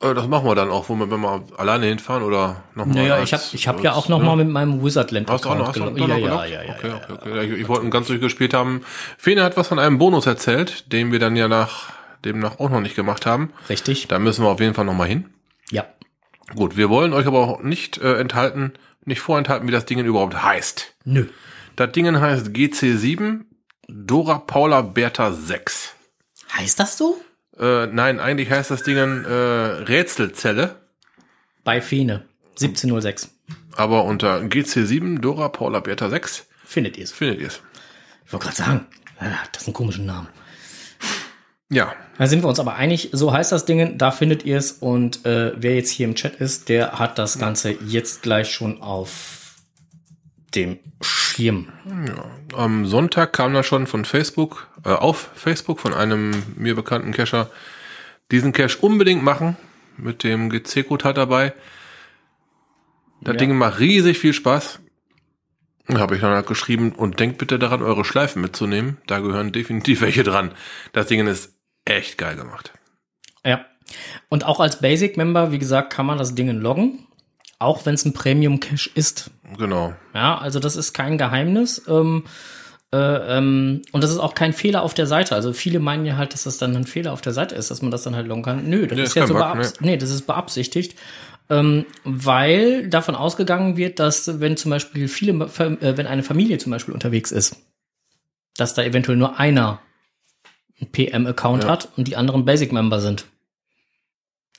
Äh, 0.00 0.14
Das 0.14 0.26
machen 0.26 0.46
wir 0.46 0.54
dann 0.54 0.70
auch, 0.70 0.88
wo 0.88 0.94
wir, 0.96 1.10
wenn 1.10 1.20
wir 1.20 1.42
alleine 1.56 1.86
hinfahren 1.86 2.22
oder 2.22 2.62
nochmal. 2.74 2.96
Naja, 2.96 3.22
ich 3.22 3.32
habe 3.32 3.42
ich 3.52 3.68
hab 3.68 3.82
ja 3.82 3.92
auch 3.92 4.08
noch 4.08 4.20
mal 4.22 4.36
mit 4.36 4.48
meinem 4.48 4.82
Wizardland 4.82 5.30
Hast 5.30 5.44
du 5.44 5.50
auch 5.50 5.56
noch, 5.58 5.68
hast 5.68 5.76
du 5.76 5.84
noch 5.84 5.96
Ja, 5.96 6.06
ja, 6.06 6.18
gelockt? 6.18 6.48
ja, 6.50 6.62
ja, 6.62 6.74
okay, 6.74 6.88
ja, 6.88 6.96
okay, 6.96 7.12
okay. 7.12 7.44
Ich, 7.54 7.60
ich 7.60 7.68
wollte 7.68 7.84
ihn 7.84 7.90
ganz 7.90 8.06
durchgespielt 8.08 8.54
haben. 8.54 8.82
Fene 9.18 9.42
hat 9.44 9.56
was 9.56 9.68
von 9.68 9.78
einem 9.78 9.98
Bonus 9.98 10.26
erzählt, 10.26 10.92
den 10.92 11.12
wir 11.12 11.18
dann 11.18 11.36
ja 11.36 11.48
nach 11.48 11.92
demnach 12.24 12.58
auch 12.58 12.70
noch 12.70 12.80
nicht 12.80 12.96
gemacht 12.96 13.26
haben. 13.26 13.52
Richtig. 13.68 14.08
Da 14.08 14.18
müssen 14.18 14.44
wir 14.44 14.50
auf 14.50 14.60
jeden 14.60 14.74
Fall 14.74 14.84
nochmal 14.84 15.08
hin. 15.08 15.30
Ja. 15.70 15.86
Gut, 16.54 16.76
wir 16.76 16.88
wollen 16.90 17.12
euch 17.12 17.26
aber 17.26 17.38
auch 17.38 17.62
nicht 17.62 17.98
äh, 17.98 18.14
enthalten, 18.18 18.72
nicht 19.04 19.20
vorenthalten, 19.20 19.68
wie 19.68 19.72
das 19.72 19.86
Ding 19.86 19.98
überhaupt 20.04 20.42
heißt. 20.42 20.94
Nö. 21.04 21.26
Das 21.76 21.92
Ding 21.92 22.20
heißt 22.20 22.48
GC7 22.48 23.42
Dora 23.88 24.38
Paula 24.38 24.82
Bertha 24.82 25.32
6. 25.32 25.94
Heißt 26.56 26.78
das 26.80 26.98
so? 26.98 27.16
Äh, 27.60 27.86
nein, 27.88 28.20
eigentlich 28.20 28.50
heißt 28.50 28.70
das 28.70 28.82
Ding 28.82 28.96
äh, 28.96 29.02
Rätselzelle, 29.30 30.76
Bei 31.64 31.80
Fene. 31.80 32.24
1706. 32.60 33.30
aber 33.76 34.04
unter 34.04 34.38
GC7 34.40 35.18
Dora 35.20 35.48
Paula 35.48 35.80
Bertha 35.80 36.08
6 36.10 36.46
Findet 36.64 36.96
ihr 36.96 37.04
es? 37.04 37.12
findet 37.12 37.40
ihr 37.40 37.48
es. 37.48 37.60
Ich 38.26 38.32
wollte 38.32 38.44
gerade 38.46 38.56
sagen, 38.56 38.86
ah, 39.18 39.24
das 39.52 39.62
ist 39.62 39.68
ein 39.68 39.72
komischen 39.74 40.06
Namen. 40.06 40.28
Ja, 41.72 41.94
Da 42.18 42.26
sind 42.26 42.42
wir 42.42 42.48
uns 42.48 42.58
aber 42.58 42.74
einig, 42.74 43.10
so 43.12 43.32
heißt 43.32 43.52
das 43.52 43.64
Ding, 43.64 43.96
da 43.96 44.10
findet 44.10 44.44
ihr 44.44 44.58
es 44.58 44.72
und 44.72 45.24
äh, 45.24 45.52
wer 45.56 45.76
jetzt 45.76 45.90
hier 45.90 46.06
im 46.06 46.14
Chat 46.16 46.34
ist, 46.36 46.68
der 46.68 46.98
hat 46.98 47.16
das 47.18 47.38
Ganze 47.38 47.70
jetzt 47.86 48.22
gleich 48.22 48.50
schon 48.52 48.82
auf 48.82 49.39
dem 50.54 50.78
Schirm. 51.00 51.68
am 52.54 52.86
Sonntag 52.86 53.32
kam 53.32 53.54
da 53.54 53.62
schon 53.62 53.86
von 53.86 54.04
Facebook, 54.04 54.68
äh, 54.84 54.90
auf 54.90 55.30
Facebook 55.34 55.80
von 55.80 55.94
einem 55.94 56.42
mir 56.56 56.74
bekannten 56.74 57.12
Cacher, 57.12 57.50
diesen 58.30 58.52
Cache 58.52 58.78
unbedingt 58.80 59.22
machen, 59.22 59.56
mit 59.96 60.24
dem 60.24 60.50
GC-Code 60.50 61.04
halt 61.04 61.16
dabei. 61.16 61.52
Das 63.20 63.34
Ja. 63.34 63.38
Ding 63.38 63.56
macht 63.56 63.78
riesig 63.80 64.18
viel 64.18 64.32
Spaß. 64.32 64.80
Habe 65.88 66.14
ich 66.14 66.20
dann 66.20 66.34
halt 66.34 66.46
geschrieben 66.46 66.92
und 66.92 67.18
denkt 67.20 67.38
bitte 67.38 67.58
daran, 67.58 67.82
eure 67.82 68.04
Schleifen 68.04 68.42
mitzunehmen. 68.42 68.98
Da 69.06 69.18
gehören 69.18 69.52
definitiv 69.52 70.00
welche 70.02 70.22
dran. 70.22 70.52
Das 70.92 71.06
Ding 71.06 71.26
ist 71.26 71.52
echt 71.84 72.16
geil 72.18 72.36
gemacht. 72.36 72.72
Ja. 73.44 73.64
Und 74.28 74.44
auch 74.44 74.60
als 74.60 74.80
Basic-Member, 74.80 75.50
wie 75.50 75.58
gesagt, 75.58 75.92
kann 75.92 76.06
man 76.06 76.18
das 76.18 76.34
Ding 76.36 76.48
loggen, 76.60 77.06
auch 77.58 77.86
wenn 77.86 77.94
es 77.94 78.04
ein 78.04 78.12
Premium-Cache 78.12 78.90
ist. 78.94 79.30
Genau. 79.58 79.94
Ja, 80.14 80.38
also 80.38 80.58
das 80.60 80.76
ist 80.76 80.92
kein 80.92 81.18
Geheimnis. 81.18 81.82
Ähm, 81.88 82.24
äh, 82.92 82.96
ähm, 83.38 83.82
und 83.92 84.02
das 84.02 84.10
ist 84.10 84.18
auch 84.18 84.34
kein 84.34 84.52
Fehler 84.52 84.82
auf 84.82 84.94
der 84.94 85.06
Seite. 85.06 85.34
Also 85.34 85.52
viele 85.52 85.78
meinen 85.78 86.06
ja 86.06 86.16
halt, 86.16 86.32
dass 86.32 86.42
das 86.44 86.58
dann 86.58 86.74
ein 86.76 86.86
Fehler 86.86 87.12
auf 87.12 87.20
der 87.20 87.32
Seite 87.32 87.54
ist, 87.54 87.70
dass 87.70 87.82
man 87.82 87.90
das 87.90 88.02
dann 88.02 88.16
halt 88.16 88.26
loggen 88.26 88.42
kann. 88.42 88.68
Nö, 88.68 88.86
das 88.86 88.96
Nee, 88.96 89.02
ist 89.04 89.08
ist 89.10 89.14
ja 89.16 89.26
so 89.26 89.34
Bug, 89.34 89.42
beabs 89.42 89.80
nee. 89.80 89.96
das 89.96 90.10
ist 90.10 90.22
beabsichtigt. 90.26 90.98
Ähm, 91.48 91.84
weil 92.04 92.88
davon 92.88 93.14
ausgegangen 93.16 93.76
wird, 93.76 93.98
dass 93.98 94.40
wenn 94.40 94.56
zum 94.56 94.70
Beispiel 94.70 95.08
viele, 95.08 95.32
äh, 95.58 95.96
wenn 95.96 96.06
eine 96.06 96.22
Familie 96.22 96.58
zum 96.58 96.70
Beispiel 96.70 96.94
unterwegs 96.94 97.32
ist, 97.32 97.56
dass 98.56 98.74
da 98.74 98.82
eventuell 98.82 99.16
nur 99.16 99.38
einer 99.38 99.80
einen 100.80 100.90
PM-Account 100.92 101.64
Ja. 101.64 101.70
hat 101.70 101.88
und 101.96 102.08
die 102.08 102.16
anderen 102.16 102.44
Basic-Member 102.44 103.00
sind. 103.00 103.26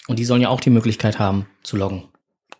Und 0.07 0.19
die 0.19 0.25
sollen 0.25 0.41
ja 0.41 0.49
auch 0.49 0.59
die 0.61 0.69
Möglichkeit 0.69 1.17
haben 1.19 1.47
zu 1.63 1.77
loggen. 1.77 2.03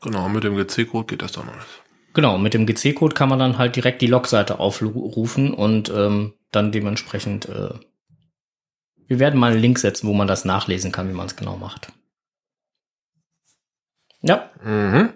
Genau, 0.01 0.29
mit 0.29 0.43
dem 0.43 0.55
GC-Code 0.55 1.07
geht 1.07 1.21
das 1.21 1.33
dann 1.33 1.47
alles. 1.49 1.65
Genau, 2.13 2.37
mit 2.37 2.53
dem 2.53 2.65
GC-Code 2.65 3.15
kann 3.15 3.29
man 3.29 3.39
dann 3.39 3.57
halt 3.57 3.75
direkt 3.75 4.01
die 4.01 4.07
Logseite 4.07 4.59
aufrufen 4.59 5.53
und 5.53 5.89
ähm, 5.89 6.33
dann 6.51 6.71
dementsprechend, 6.71 7.47
äh, 7.47 7.69
wir 9.07 9.19
werden 9.19 9.39
mal 9.39 9.51
einen 9.51 9.61
Link 9.61 9.79
setzen, 9.79 10.07
wo 10.07 10.13
man 10.13 10.27
das 10.27 10.43
nachlesen 10.45 10.91
kann, 10.91 11.07
wie 11.09 11.13
man 11.13 11.27
es 11.27 11.35
genau 11.35 11.55
macht. 11.57 11.87
Ja, 14.21 14.49
Mhm. 14.63 15.09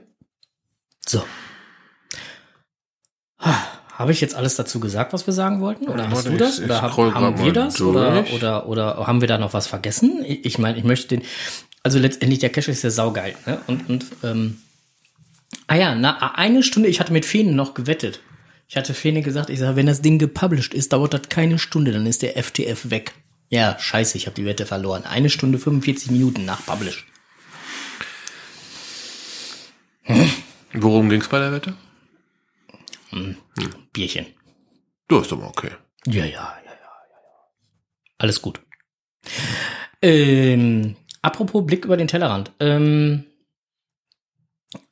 so. 1.05 1.23
Habe 3.38 4.12
ich 4.12 4.19
jetzt 4.19 4.36
alles 4.36 4.55
dazu 4.55 4.79
gesagt, 4.81 5.13
was 5.13 5.25
wir 5.25 5.34
sagen 5.34 5.62
wollten? 5.62 5.88
Oder 5.88 6.03
Ja, 6.05 6.10
hast 6.10 6.25
du 6.27 6.36
das? 6.38 6.60
ich- 6.60 6.65
Oder 6.65 6.77
ich 6.88 6.97
haben 6.97 7.36
grad 7.36 7.45
wir 7.45 7.53
das? 7.53 7.79
Oder, 7.81 8.25
oder, 8.34 8.67
oder 8.67 9.08
haben 9.08 9.21
wir 9.21 9.27
da 9.27 9.38
noch 9.38 9.53
was 9.53 9.67
vergessen? 9.67 10.23
Ich, 10.25 10.45
ich 10.45 10.58
meine, 10.60 10.77
ich 10.77 10.84
möchte 10.84 11.10
den. 11.15 11.21
Also 11.84 11.99
letztendlich, 11.99 12.39
der 12.39 12.49
Cache 12.49 12.71
ist 12.71 12.81
ja 12.84 12.89
saugeil. 12.89 13.36
Ne? 13.45 13.62
Und, 13.67 13.88
und 13.89 14.05
ähm, 14.23 14.58
ah 15.68 15.76
ja, 15.76 15.96
na, 15.96 16.34
eine 16.36 16.63
Stunde, 16.63 16.89
ich 16.89 17.00
hatte 17.00 17.13
mit 17.13 17.26
Fene 17.26 17.52
noch 17.52 17.74
gewettet. 17.74 18.20
Ich 18.68 18.78
hatte 18.78 18.94
Fene 18.94 19.22
gesagt, 19.22 19.50
ich 19.50 19.60
sage, 19.60 19.76
wenn 19.76 19.86
das 19.86 20.02
Ding 20.02 20.18
gepublished 20.18 20.74
ist, 20.74 20.94
dauert 20.94 21.13
das 21.13 21.30
keine 21.30 21.60
Stunde, 21.60 21.91
dann 21.91 22.06
ist 22.06 22.22
der 22.22 22.41
FTF 22.41 22.89
weg. 22.89 23.13
Ja, 23.50 23.78
scheiße, 23.78 24.18
ich 24.18 24.26
habe 24.26 24.36
die 24.36 24.46
Wette 24.46 24.65
verloren. 24.65 25.04
Eine 25.04 25.30
Stunde 25.30 25.60
45 25.60 26.12
Minuten 26.12 26.46
nach 26.46 26.65
Publish. 26.65 27.06
Worum 30.74 31.10
ging's 31.10 31.28
bei 31.28 31.39
der 31.39 31.52
Wette? 31.52 31.76
Bierchen. 33.94 34.26
Du 35.08 35.20
ist 35.20 35.32
aber 35.32 35.48
okay. 35.48 35.72
Ja, 36.08 36.13
ja, 36.13 36.26
ja, 36.26 36.30
ja, 36.30 36.72
ja. 36.72 36.72
ja. 36.72 37.30
Alles 38.18 38.41
gut. 38.41 38.60
Ähm, 40.02 40.96
apropos 41.22 41.65
Blick 41.65 41.86
über 41.86 41.98
den 41.98 42.08
Tellerrand. 42.08 42.52
Ähm, 42.60 43.26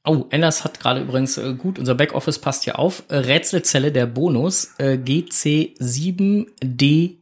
oh, 0.06 0.28
Enders 0.30 0.64
hat 0.64 0.80
gerade 0.80 1.02
übrigens 1.02 1.38
äh, 1.38 1.54
gut, 1.54 1.78
unser 1.80 1.96
Backoffice 1.96 2.40
passt 2.40 2.64
hier 2.64 2.80
auf. 2.80 3.04
Äh, 3.10 3.18
Rätselzelle 3.18 3.92
der 3.92 4.06
Bonus 4.06 4.74
äh, 4.78 4.98
GC7D. 4.98 7.18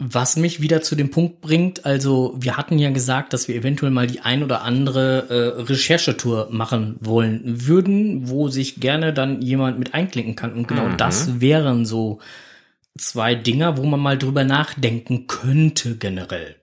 Was 0.00 0.36
mich 0.36 0.60
wieder 0.60 0.80
zu 0.80 0.94
dem 0.94 1.10
Punkt 1.10 1.40
bringt, 1.40 1.84
also 1.84 2.32
wir 2.38 2.56
hatten 2.56 2.78
ja 2.78 2.90
gesagt, 2.90 3.32
dass 3.32 3.48
wir 3.48 3.56
eventuell 3.56 3.90
mal 3.90 4.06
die 4.06 4.20
ein 4.20 4.44
oder 4.44 4.62
andere 4.62 5.28
äh, 5.28 5.62
Recherchetour 5.62 6.48
machen 6.52 6.96
wollen 7.00 7.40
würden, 7.66 8.28
wo 8.28 8.46
sich 8.48 8.78
gerne 8.78 9.12
dann 9.12 9.42
jemand 9.42 9.80
mit 9.80 9.94
einklinken 9.94 10.36
kann. 10.36 10.52
Und 10.52 10.68
genau 10.68 10.86
Mhm. 10.88 10.96
das 10.98 11.40
wären 11.40 11.84
so 11.84 12.20
zwei 12.96 13.34
Dinger, 13.34 13.76
wo 13.76 13.82
man 13.84 13.98
mal 13.98 14.16
drüber 14.16 14.44
nachdenken 14.44 15.26
könnte 15.26 15.96
generell. 15.96 16.54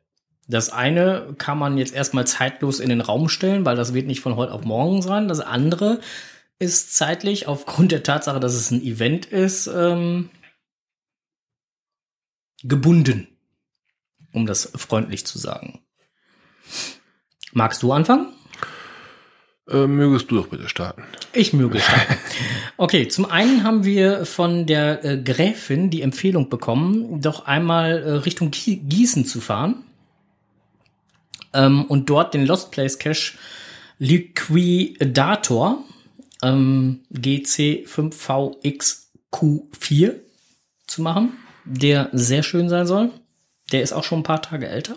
Das 0.48 0.70
eine 0.70 1.34
kann 1.38 1.58
man 1.58 1.78
jetzt 1.78 1.94
erstmal 1.94 2.26
zeitlos 2.28 2.80
in 2.80 2.88
den 2.88 3.02
Raum 3.02 3.28
stellen, 3.28 3.66
weil 3.66 3.76
das 3.76 3.94
wird 3.94 4.08
nicht 4.08 4.22
von 4.22 4.38
heute 4.38 4.54
auf 4.54 4.64
morgen 4.64 5.02
sein. 5.02 5.28
Das 5.28 5.42
andere 5.42 6.00
ist 6.60 6.96
zeitlich 6.96 7.48
aufgrund 7.50 7.92
der 7.92 8.04
Tatsache, 8.04 8.40
dass 8.40 8.54
es 8.54 8.72
ein 8.72 8.82
Event 8.82 9.26
ist, 9.26 9.68
ähm, 9.68 10.30
gebunden, 12.68 13.28
um 14.32 14.46
das 14.46 14.72
freundlich 14.76 15.26
zu 15.26 15.38
sagen. 15.38 15.80
Magst 17.54 17.84
du 17.84 17.92
anfangen? 17.94 18.34
Äh, 19.68 19.88
mögest 19.88 20.30
du 20.30 20.36
doch 20.36 20.48
bitte 20.48 20.70
starten. 20.70 21.04
Ich 21.34 21.54
möge 21.54 21.80
starten. 21.80 22.16
Okay, 22.78 23.08
zum 23.08 23.26
einen 23.26 23.64
haben 23.64 23.86
wir 23.86 24.26
von 24.26 24.66
der 24.66 25.06
äh, 25.06 25.18
Gräfin 25.18 25.90
die 25.90 26.02
Empfehlung 26.02 26.50
bekommen, 26.50 27.22
doch 27.22 27.46
einmal 27.46 28.04
äh, 28.04 28.12
Richtung 28.12 28.52
Gie- 28.52 28.82
Gießen 28.84 29.26
zu 29.26 29.40
fahren 29.40 29.84
ähm, 31.54 31.86
und 31.86 32.10
dort 32.10 32.34
den 32.34 32.46
Lost 32.46 32.72
Place 32.72 33.00
Cache 33.00 33.38
Liquidator 33.98 35.78
ähm, 36.44 37.00
GC5VXQ4 37.14 40.14
zu 40.88 41.02
machen, 41.02 41.32
der 41.66 42.10
sehr 42.12 42.44
schön 42.44 42.70
sein 42.70 42.88
soll. 42.88 43.12
Der 43.72 43.82
ist 43.82 43.94
auch 43.94 44.04
schon 44.04 44.20
ein 44.20 44.24
paar 44.24 44.42
Tage 44.42 44.68
älter. 44.68 44.96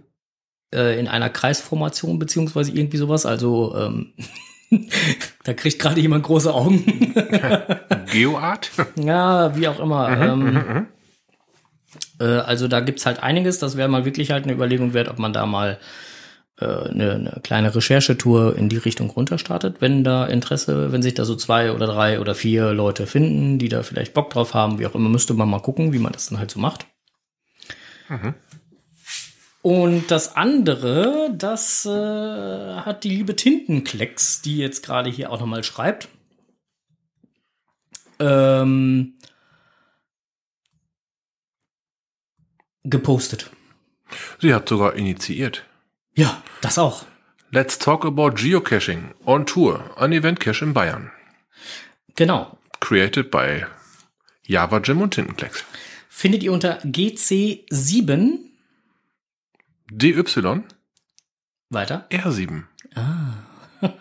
Äh, 0.73 0.99
in 0.99 1.08
einer 1.08 1.30
Kreisformation 1.30 2.19
beziehungsweise 2.19 2.71
irgendwie 2.71 2.97
sowas. 2.97 3.25
Also 3.25 3.75
ähm, 3.75 4.13
da 5.43 5.53
kriegt 5.53 5.80
gerade 5.80 6.01
jemand 6.01 6.23
große 6.23 6.53
Augen. 6.53 7.13
Geoart? 8.12 8.71
ja, 8.95 9.56
wie 9.56 9.67
auch 9.67 9.80
immer. 9.80 10.10
ähm, 10.10 10.53
mhm. 10.53 10.88
äh, 12.19 12.25
also 12.25 12.67
da 12.67 12.80
gibt's 12.80 13.06
halt 13.06 13.21
einiges. 13.23 13.60
Das 13.60 13.77
wäre 13.77 13.89
mal 13.89 14.06
wirklich 14.06 14.32
halt 14.32 14.43
eine 14.43 14.53
Überlegung 14.53 14.93
wert, 14.93 15.10
ob 15.10 15.19
man 15.19 15.34
da 15.34 15.45
mal 15.45 15.80
äh, 16.60 16.65
eine, 16.65 17.12
eine 17.13 17.39
kleine 17.43 17.73
Recherchetour 17.73 18.58
in 18.58 18.67
die 18.67 18.77
Richtung 18.77 19.10
runterstartet. 19.10 19.77
Wenn 19.80 20.03
da 20.03 20.25
Interesse, 20.25 20.91
wenn 20.91 21.01
sich 21.01 21.13
da 21.13 21.23
so 21.23 21.36
zwei 21.36 21.71
oder 21.71 21.88
drei 21.88 22.19
oder 22.19 22.36
vier 22.36 22.73
Leute 22.73 23.08
finden, 23.08 23.60
die 23.60 23.69
da 23.69 23.84
vielleicht 23.84 24.13
Bock 24.13 24.32
drauf 24.32 24.53
haben, 24.53 24.80
wie 24.80 24.88
auch 24.88 24.95
immer, 24.95 25.10
müsste 25.10 25.34
man 25.34 25.49
mal 25.49 25.62
gucken, 25.62 25.93
wie 25.93 25.99
man 25.99 26.13
das 26.13 26.30
dann 26.30 26.39
halt 26.39 26.51
so 26.51 26.60
macht. 26.60 26.88
Und 29.67 30.12
das 30.12 30.38
andere, 30.38 31.30
das 31.38 31.86
äh, 31.86 31.89
hat 31.89 33.03
die 33.03 33.10
liebe 33.10 33.36
Tintenklecks, 33.36 34.41
die 34.41 34.60
jetzt 34.60 34.82
gerade 34.82 35.10
hier 35.10 35.30
auch 35.30 35.41
nochmal 35.41 35.62
schreibt. 35.65 36.08
Ähm, 38.19 39.15
gepostet. 42.86 43.51
Sie 44.39 44.53
hat 44.53 44.69
sogar 44.69 44.95
initiiert. 44.95 45.65
Ja, 46.15 46.41
das 46.62 46.77
auch. 46.77 47.03
Let's 47.51 47.77
talk 47.77 48.06
about 48.06 48.36
geocaching 48.36 49.15
on 49.25 49.45
tour, 49.45 49.91
an 49.97 50.13
Event 50.13 50.39
Cache 50.39 50.63
in 50.63 50.73
Bayern. 50.73 51.12
Genau. 52.15 52.58
Created 52.80 53.30
by 53.30 53.65
Java 54.43 54.77
Jim 54.77 55.01
und 55.01 55.13
Tintenklecks. 55.13 55.65
Findet 56.08 56.41
ihr 56.41 56.53
unter 56.53 56.80
GC7 56.84 58.46
DY 59.91 60.23
weiter? 61.69 62.08
R7. 62.10 62.63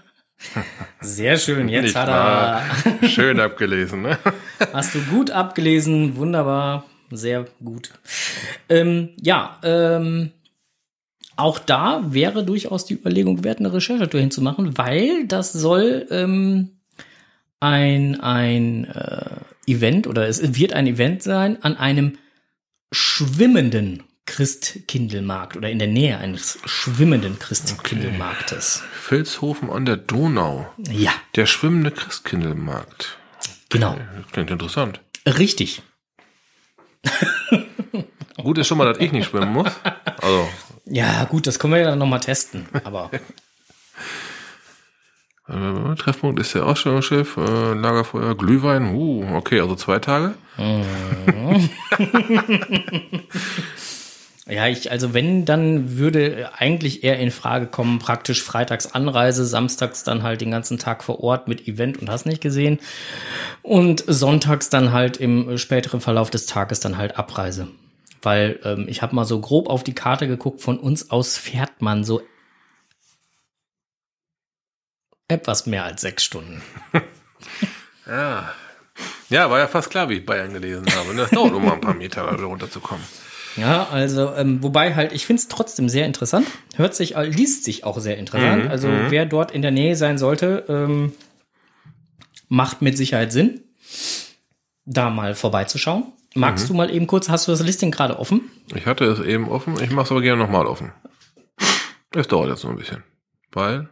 Sehr 1.01 1.38
schön. 1.38 1.68
Jetzt 1.68 1.83
Nicht 1.85 1.96
hat 1.96 2.09
er. 2.09 3.09
Schön 3.09 3.40
abgelesen, 3.40 4.03
ne? 4.03 4.18
Hast 4.72 4.94
du 4.94 5.03
gut 5.05 5.31
abgelesen. 5.31 6.16
Wunderbar. 6.16 6.85
Sehr 7.11 7.46
gut. 7.64 7.92
Ähm, 8.68 9.11
ja, 9.20 9.59
ähm, 9.62 10.33
auch 11.37 11.59
da 11.59 12.03
wäre 12.09 12.44
durchaus 12.44 12.85
die 12.85 12.94
Überlegung 12.94 13.44
wert, 13.44 13.61
eine 13.61 13.72
Recherchetour 13.72 14.20
hinzumachen, 14.20 14.77
weil 14.77 15.27
das 15.27 15.53
soll 15.53 16.07
ähm, 16.11 16.70
ein, 17.61 18.20
ein 18.20 18.87
äh, 18.87 19.37
Event 19.66 20.07
oder 20.07 20.27
es 20.27 20.57
wird 20.59 20.72
ein 20.72 20.87
Event 20.87 21.22
sein 21.22 21.62
an 21.62 21.77
einem 21.77 22.18
schwimmenden 22.92 24.03
Christkindlmarkt 24.26 25.56
oder 25.56 25.70
in 25.70 25.78
der 25.78 25.88
Nähe 25.88 26.18
eines 26.18 26.58
schwimmenden 26.66 27.38
Christkindlmarktes. 27.38 28.82
Vilshofen 29.08 29.70
an 29.70 29.86
der 29.86 29.96
Donau. 29.96 30.66
Ja, 30.90 31.12
Der 31.36 31.46
schwimmende 31.46 31.92
Christkindlmarkt. 31.92 33.16
genau. 33.70 33.96
Klingt 34.32 34.50
interessant. 34.50 35.00
Richtig. 35.26 35.80
Gut 38.36 38.58
ist 38.58 38.66
schon 38.66 38.76
mal, 38.78 38.84
dass 38.92 38.98
ich 38.98 39.12
nicht 39.12 39.28
schwimmen 39.30 39.52
muss. 39.52 39.70
Also, 40.20 40.48
Ja, 40.84 41.24
gut, 41.24 41.46
das 41.46 41.58
können 41.58 41.72
wir 41.72 41.80
ja 41.80 41.86
dann 41.90 41.98
nochmal 41.98 42.20
testen. 42.20 42.66
Aber 42.84 43.10
äh, 45.48 45.94
Treffpunkt 45.96 46.40
ist 46.40 46.54
der 46.54 46.66
Ausstellungsschiff, 46.66 47.36
äh, 47.36 47.72
Lagerfeuer, 47.74 48.36
Glühwein. 48.36 48.92
Uh, 48.94 49.36
okay, 49.36 49.60
also 49.60 49.74
zwei 49.76 49.98
Tage. 50.00 50.34
ja, 54.48 54.68
ich, 54.68 54.92
also 54.92 55.12
wenn, 55.12 55.44
dann 55.44 55.98
würde 55.98 56.50
eigentlich 56.56 57.02
eher 57.02 57.18
in 57.18 57.32
Frage 57.32 57.66
kommen, 57.66 57.98
praktisch 57.98 58.44
freitags 58.44 58.87
Anreise, 58.87 59.44
samstags 59.44 60.04
dann 60.04 60.22
halt 60.22 60.40
den 60.40 60.52
ganzen 60.52 60.78
Tag 60.78 61.02
vor 61.02 61.20
Ort 61.20 61.48
mit 61.48 61.66
Event 61.66 61.98
und 61.98 62.09
hast 62.09 62.26
nicht 62.26 62.40
gesehen. 62.40 62.78
Und 63.62 64.04
sonntags 64.06 64.68
dann 64.68 64.92
halt 64.92 65.16
im 65.16 65.59
späteren 65.59 66.00
Verlauf 66.00 66.30
des 66.30 66.46
Tages 66.46 66.78
dann 66.78 66.96
halt 66.96 67.18
Abreise. 67.18 67.66
Weil 68.22 68.61
ähm, 68.62 68.87
ich 68.88 69.02
habe 69.02 69.16
mal 69.16 69.24
so 69.24 69.40
grob 69.40 69.68
auf 69.68 69.82
die 69.82 69.94
Karte 69.94 70.28
geguckt, 70.28 70.61
von 70.61 70.78
uns 70.78 71.11
aus 71.11 71.37
fährt 71.37 71.82
man 71.82 72.04
so 72.04 72.22
etwas 75.26 75.66
mehr 75.66 75.85
als 75.85 76.02
sechs 76.02 76.24
Stunden. 76.24 76.62
Ja. 78.06 78.52
Ja, 79.28 79.50
war 79.50 79.59
ja 79.59 79.66
fast 79.66 79.90
klar, 79.90 80.09
wie 80.09 80.18
ich 80.18 80.26
Bayern 80.26 80.52
gelesen 80.52 80.87
habe. 80.94 81.11
Und 81.11 81.16
das 81.16 81.30
dauert 81.30 81.54
immer 81.54 81.72
ein 81.72 81.80
paar 81.80 81.94
Meter, 81.94 82.24
da 82.24 82.44
runterzukommen. 82.44 83.04
Ja, 83.56 83.88
also, 83.90 84.32
ähm, 84.34 84.62
wobei 84.62 84.94
halt, 84.94 85.12
ich 85.12 85.24
finde 85.26 85.40
es 85.40 85.48
trotzdem 85.48 85.88
sehr 85.88 86.04
interessant. 86.06 86.46
Hört 86.76 86.94
sich, 86.94 87.16
äh, 87.16 87.24
liest 87.26 87.64
sich 87.64 87.84
auch 87.84 87.98
sehr 87.98 88.18
interessant. 88.18 88.64
Mhm, 88.64 88.70
also, 88.70 88.88
wer 89.08 89.24
dort 89.26 89.50
in 89.50 89.62
der 89.62 89.70
Nähe 89.70 89.96
sein 89.96 90.18
sollte, 90.18 90.64
ähm, 90.68 91.12
macht 92.48 92.82
mit 92.82 92.96
Sicherheit 92.96 93.32
Sinn, 93.32 93.60
da 94.84 95.10
mal 95.10 95.34
vorbeizuschauen. 95.34 96.04
Magst 96.34 96.64
Mhm. 96.64 96.68
du 96.68 96.74
mal 96.74 96.90
eben 96.94 97.06
kurz, 97.06 97.28
hast 97.28 97.48
du 97.48 97.52
das 97.52 97.62
Listing 97.62 97.90
gerade 97.90 98.18
offen? 98.18 98.42
Ich 98.74 98.84
hatte 98.86 99.04
es 99.06 99.20
eben 99.20 99.48
offen, 99.48 99.74
ich 99.82 99.90
mache 99.90 100.04
es 100.06 100.10
aber 100.10 100.20
gerne 100.20 100.42
nochmal 100.42 100.66
offen. 100.66 100.92
Es 102.14 102.28
dauert 102.28 102.50
jetzt 102.50 102.62
noch 102.64 102.70
ein 102.70 102.76
bisschen. 102.76 103.02
Weil, 103.52 103.88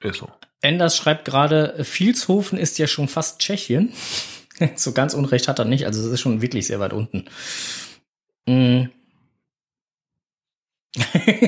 ist 0.00 0.18
so. 0.18 0.28
Enders 0.62 0.96
schreibt 0.96 1.26
gerade, 1.26 1.74
Vilshofen 1.78 2.58
ist 2.58 2.78
ja 2.78 2.86
schon 2.86 3.06
fast 3.08 3.38
Tschechien. 3.40 3.92
so 4.76 4.92
ganz 4.92 5.12
Unrecht 5.14 5.46
hat 5.46 5.58
er 5.58 5.66
nicht, 5.66 5.84
also 5.84 6.00
es 6.00 6.06
ist 6.06 6.20
schon 6.20 6.40
wirklich 6.40 6.66
sehr 6.66 6.80
weit 6.80 6.92
unten. 6.94 7.26
Mm. 8.50 8.90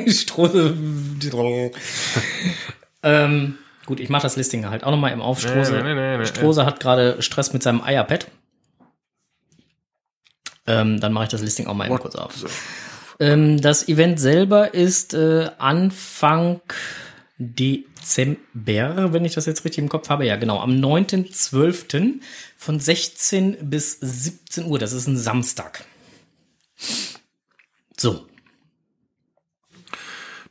Strose. 0.08 0.74
ähm, 3.02 3.58
gut, 3.84 4.00
ich 4.00 4.08
mache 4.08 4.22
das 4.22 4.36
Listing 4.36 4.68
halt 4.68 4.82
auch 4.82 4.90
nochmal 4.90 5.12
im 5.12 5.20
Auf. 5.20 5.40
Strose, 5.40 5.82
Nee, 5.82 5.94
nee, 5.94 6.18
nee, 6.18 6.26
Strose 6.26 6.64
hat 6.66 6.80
gerade 6.80 7.22
Stress 7.22 7.52
mit 7.52 7.62
seinem 7.62 7.82
Eierpad. 7.82 8.26
Ähm, 10.66 11.00
dann 11.00 11.12
mache 11.12 11.24
ich 11.24 11.30
das 11.30 11.42
Listing 11.42 11.66
auch 11.66 11.74
mal 11.74 11.86
eben 11.86 11.98
kurz 11.98 12.16
auf. 12.16 12.34
Ähm, 13.20 13.60
das 13.60 13.88
Event 13.88 14.18
selber 14.18 14.74
ist 14.74 15.14
äh, 15.14 15.50
Anfang 15.58 16.60
Dezember, 17.38 19.12
wenn 19.12 19.24
ich 19.24 19.34
das 19.34 19.46
jetzt 19.46 19.64
richtig 19.64 19.78
im 19.78 19.88
Kopf 19.88 20.08
habe. 20.08 20.26
Ja, 20.26 20.36
genau. 20.36 20.60
Am 20.60 20.72
9.12. 20.72 22.20
von 22.56 22.80
16 22.80 23.58
bis 23.70 23.98
17 24.00 24.66
Uhr. 24.66 24.78
Das 24.78 24.92
ist 24.92 25.06
ein 25.06 25.16
Samstag. 25.16 25.84
So. 27.96 28.26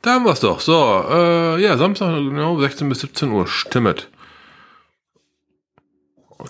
Da 0.02 0.14
haben 0.14 0.24
wir 0.24 0.32
es 0.32 0.40
doch. 0.40 0.60
So, 0.60 1.04
äh, 1.08 1.62
ja, 1.62 1.76
Samstag, 1.76 2.14
genau, 2.16 2.60
16 2.60 2.88
bis 2.88 3.00
17 3.00 3.30
Uhr. 3.30 3.46
Stimmt. 3.46 4.08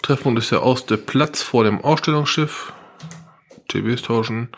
Treffpunkt 0.03 0.39
ist 0.39 0.51
ja 0.51 0.59
aus 0.59 0.87
der 0.87 0.99
Platz 0.99 1.43
vor 1.43 1.65
dem 1.65 1.81
Ausstellungsschiff. 1.81 2.73
TBs 3.69 4.03
tauschen. 4.03 4.51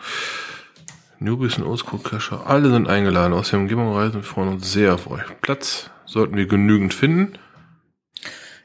Newbies 1.21 1.59
und 1.59 1.65
Oldschool 1.65 2.01
Cacher. 2.01 2.47
Alle 2.47 2.71
sind 2.71 2.89
eingeladen. 2.89 3.33
Aus 3.33 3.51
der 3.51 3.59
Umgebung 3.59 3.93
reisen 3.95 4.17
wir 4.17 4.23
freuen 4.23 4.49
uns 4.49 4.71
sehr 4.71 4.95
auf 4.95 5.11
euch. 5.11 5.25
Platz 5.41 5.91
sollten 6.07 6.37
wir 6.37 6.47
genügend 6.47 6.95
finden. 6.95 7.39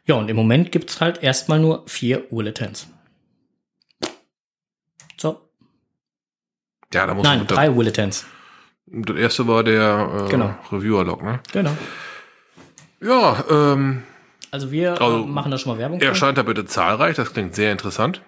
Ja, 0.05 0.15
und 0.15 0.29
im 0.29 0.35
Moment 0.35 0.71
gibt's 0.71 0.99
halt 0.99 1.23
erstmal 1.23 1.59
nur 1.59 1.83
vier 1.87 2.19
Bulletins. 2.19 2.87
So. 5.17 5.49
Ja, 6.93 7.05
da 7.07 7.13
muss 7.13 7.23
Nein, 7.23 7.39
man- 7.39 7.47
drei 7.47 7.69
Bulletins. 7.69 8.25
Das 8.85 9.15
erste 9.17 9.47
war 9.47 9.63
der 9.63 10.25
äh, 10.27 10.29
Genau. 10.29 10.55
Reviewer-Log, 10.71 11.23
ne? 11.23 11.39
Genau. 11.51 11.75
Ja, 13.01 13.43
ähm, 13.49 14.03
Also 14.51 14.71
wir 14.71 15.01
Also, 15.01 15.23
äh, 15.23 15.27
machen 15.27 15.51
da 15.51 15.57
schon 15.57 15.71
mal 15.73 15.79
Werbung. 15.79 15.99
für. 15.99 16.05
erscheint 16.05 16.37
da 16.37 16.43
bitte 16.43 16.65
zahlreich. 16.65 17.15
Das 17.15 17.33
klingt 17.33 17.55
sehr 17.55 17.71
interessant. 17.71 18.21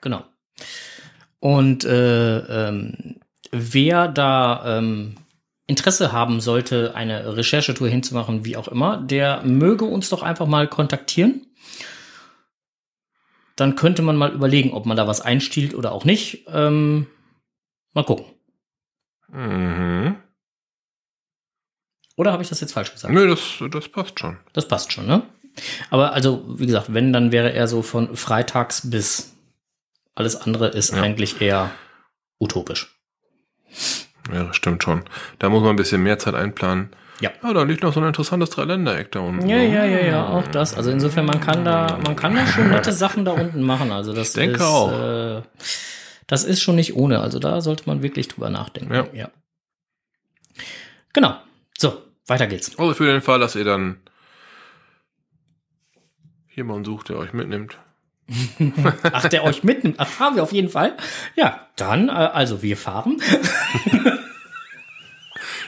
Genau. 0.00 0.24
Und 1.40 1.84
äh, 1.84 2.38
ähm, 2.68 3.20
wer 3.52 4.08
da 4.08 4.78
ähm, 4.78 5.14
Interesse 5.68 6.10
haben 6.12 6.40
sollte, 6.40 6.94
eine 6.96 7.36
Recherchetour 7.36 7.88
hinzumachen, 7.88 8.44
wie 8.44 8.56
auch 8.56 8.66
immer, 8.68 8.96
der 8.96 9.42
möge 9.44 9.84
uns 9.84 10.08
doch 10.08 10.22
einfach 10.22 10.46
mal 10.46 10.66
kontaktieren. 10.66 11.46
Dann 13.56 13.76
könnte 13.76 14.02
man 14.02 14.16
mal 14.16 14.32
überlegen, 14.32 14.72
ob 14.72 14.86
man 14.86 14.96
da 14.96 15.06
was 15.06 15.20
einstiehlt 15.20 15.74
oder 15.74 15.92
auch 15.92 16.04
nicht. 16.04 16.46
Ähm, 16.52 17.06
mal 17.94 18.04
gucken. 18.04 18.26
Mhm. 19.28 20.16
Oder 22.16 22.32
habe 22.32 22.42
ich 22.42 22.48
das 22.48 22.60
jetzt 22.60 22.72
falsch 22.72 22.92
gesagt? 22.92 23.12
Nö, 23.14 23.28
das, 23.28 23.40
das 23.70 23.88
passt 23.88 24.18
schon. 24.18 24.38
Das 24.52 24.66
passt 24.66 24.92
schon, 24.92 25.06
ne? 25.06 25.22
Aber 25.90 26.12
also, 26.12 26.44
wie 26.58 26.66
gesagt, 26.66 26.92
wenn, 26.94 27.12
dann 27.12 27.32
wäre 27.32 27.52
er 27.52 27.68
so 27.68 27.82
von 27.82 28.16
freitags 28.16 28.90
bis 28.90 29.34
alles 30.14 30.36
andere 30.36 30.68
ist 30.68 30.92
Ja. 30.94 31.02
eigentlich 31.02 31.40
eher 31.40 31.70
utopisch. 32.40 32.98
Ja, 34.32 34.44
das 34.44 34.56
stimmt 34.56 34.82
schon. 34.82 35.04
Da 35.38 35.48
muss 35.48 35.60
man 35.62 35.70
ein 35.70 35.76
bisschen 35.76 36.02
mehr 36.02 36.18
Zeit 36.18 36.34
einplanen. 36.34 36.90
Ja. 37.20 37.30
Ah, 37.42 37.52
da 37.52 37.62
liegt 37.62 37.82
noch 37.82 37.92
so 37.94 38.00
ein 38.00 38.06
interessantes 38.06 38.50
Dreiländereck 38.50 39.10
da 39.12 39.20
unten. 39.20 39.48
Ja, 39.48 39.56
ja, 39.58 39.84
ja, 39.84 40.00
ja, 40.00 40.26
auch 40.28 40.46
das. 40.48 40.74
Also 40.74 40.90
insofern, 40.90 41.26
man 41.26 41.40
kann 41.40 41.64
da, 41.64 41.98
man 42.04 42.14
kann 42.14 42.34
da 42.34 42.46
schon 42.46 42.68
nette 42.68 42.92
Sachen 42.92 43.24
da 43.24 43.32
unten 43.32 43.62
machen. 43.62 43.90
Also 43.90 44.12
das 44.12 44.32
denke 44.32 44.56
ist, 44.56 44.62
auch. 44.62 44.92
Äh, 44.92 45.42
das 46.28 46.44
ist 46.44 46.62
schon 46.62 46.76
nicht 46.76 46.94
ohne. 46.94 47.20
Also 47.20 47.40
da 47.40 47.60
sollte 47.60 47.84
man 47.86 48.02
wirklich 48.02 48.28
drüber 48.28 48.50
nachdenken. 48.50 48.94
Ja. 48.94 49.06
ja. 49.12 49.30
Genau. 51.12 51.36
So, 51.76 52.00
weiter 52.26 52.46
geht's. 52.46 52.78
Also 52.78 52.94
für 52.94 53.06
den 53.06 53.22
Fall, 53.22 53.40
dass 53.40 53.56
ihr 53.56 53.64
dann 53.64 54.00
jemanden 56.54 56.84
sucht, 56.84 57.08
der 57.08 57.18
euch 57.18 57.32
mitnimmt. 57.32 57.78
Ach, 59.02 59.28
der 59.28 59.42
euch 59.44 59.64
mitnimmt. 59.64 59.96
Ach, 59.98 60.06
fahren 60.06 60.36
wir 60.36 60.42
auf 60.42 60.52
jeden 60.52 60.68
Fall. 60.68 60.96
Ja, 61.34 61.66
dann, 61.76 62.08
äh, 62.08 62.12
also 62.12 62.62
wir 62.62 62.76
fahren. 62.76 63.20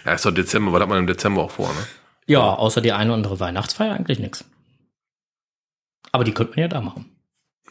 Ja, 0.05 0.15
ist 0.15 0.25
doch 0.25 0.33
Dezember, 0.33 0.73
was 0.73 0.81
hat 0.81 0.89
man 0.89 0.99
im 0.99 1.07
Dezember 1.07 1.43
auch 1.43 1.51
vor, 1.51 1.69
ne? 1.69 1.87
Ja, 2.27 2.41
außer 2.41 2.81
die 2.81 2.93
eine 2.93 3.11
oder 3.11 3.17
andere 3.17 3.41
Weihnachtsfeier 3.41 3.95
eigentlich 3.95 4.19
nix. 4.19 4.45
Aber 6.13 6.25
die 6.25 6.33
könnte 6.33 6.53
man 6.53 6.61
ja 6.61 6.69
da 6.69 6.81
machen. 6.81 7.17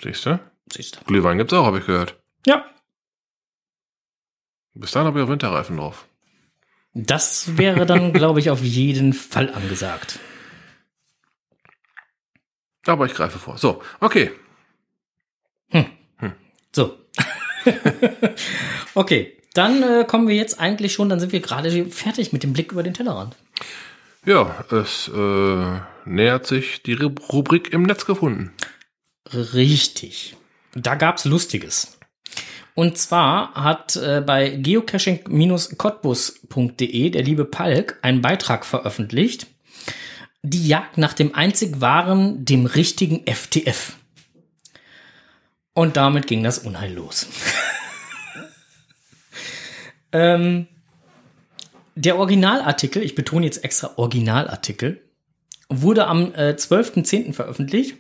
Siehst 0.02 0.26
du? 0.26 0.40
Siehst 0.72 0.98
du. 0.98 1.06
Glühwein 1.06 1.38
gibt's 1.38 1.54
auch, 1.54 1.66
habe 1.66 1.80
ich 1.80 1.86
gehört. 1.86 2.16
Ja, 2.46 2.66
Bis 4.80 4.92
dahin 4.92 5.08
habe 5.08 5.20
ich 5.20 5.26
auch 5.26 5.30
Winterreifen 5.30 5.78
drauf. 5.78 6.06
das 6.94 7.58
wäre 7.58 7.86
dann, 7.86 8.14
glaube 8.20 8.40
ich, 8.40 8.50
auf 8.50 8.62
jeden 8.64 9.14
Fall 9.14 9.54
angesagt. 9.54 10.20
Aber 12.86 13.06
ich 13.06 13.14
greife 13.14 13.40
vor. 13.40 13.58
So, 13.58 13.82
okay. 14.00 14.32
So. 16.72 16.98
okay, 18.94 19.36
dann 19.54 19.82
äh, 19.84 20.06
kommen 20.08 20.28
wir 20.28 20.36
jetzt 20.36 20.60
eigentlich 20.60 20.94
schon, 20.94 21.10
dann 21.10 21.20
sind 21.20 21.32
wir 21.32 21.40
gerade 21.42 21.86
fertig 21.88 22.32
mit 22.32 22.44
dem 22.44 22.54
Blick 22.54 22.72
über 22.72 22.84
den 22.84 22.94
Tellerrand. 22.94 23.36
Ja, 24.26 24.64
es 24.72 25.08
äh, 25.08 25.80
nähert 26.06 26.46
sich 26.46 26.84
die 26.84 26.96
Ru- 26.96 27.20
Rubrik 27.32 27.74
im 27.74 27.84
Netz 27.84 28.06
gefunden. 28.06 28.54
Richtig. 29.34 30.38
Da 30.76 30.96
gab's 30.96 31.26
Lustiges. 31.26 31.98
Und 32.80 32.98
zwar 32.98 33.54
hat 33.56 33.98
äh, 33.98 34.24
bei 34.26 34.52
geocaching-cottbus.de 34.52 37.10
der 37.10 37.24
liebe 37.24 37.44
Palk 37.44 38.00
einen 38.04 38.22
Beitrag 38.22 38.66
veröffentlicht. 38.66 39.48
Die 40.44 40.66
Jagd 40.66 40.98
nach 40.98 41.12
dem 41.12 41.36
einzig 41.36 41.82
wahren, 41.82 42.46
dem 42.46 42.66
richtigen 42.66 43.26
FTF. 43.28 43.98
Und 45.74 45.98
damit 45.98 46.28
ging 46.28 46.42
das 46.42 46.60
Unheil 46.60 46.94
los. 46.94 47.28
ähm, 50.14 50.68
der 51.96 52.18
Originalartikel, 52.18 53.04
ich 53.04 53.14
betone 53.14 53.46
jetzt 53.46 53.66
extra 53.66 53.92
Originalartikel, 53.98 55.02
wurde 55.68 56.08
am 56.08 56.34
äh, 56.34 56.56
12.10. 56.58 57.34
veröffentlicht. 57.34 57.98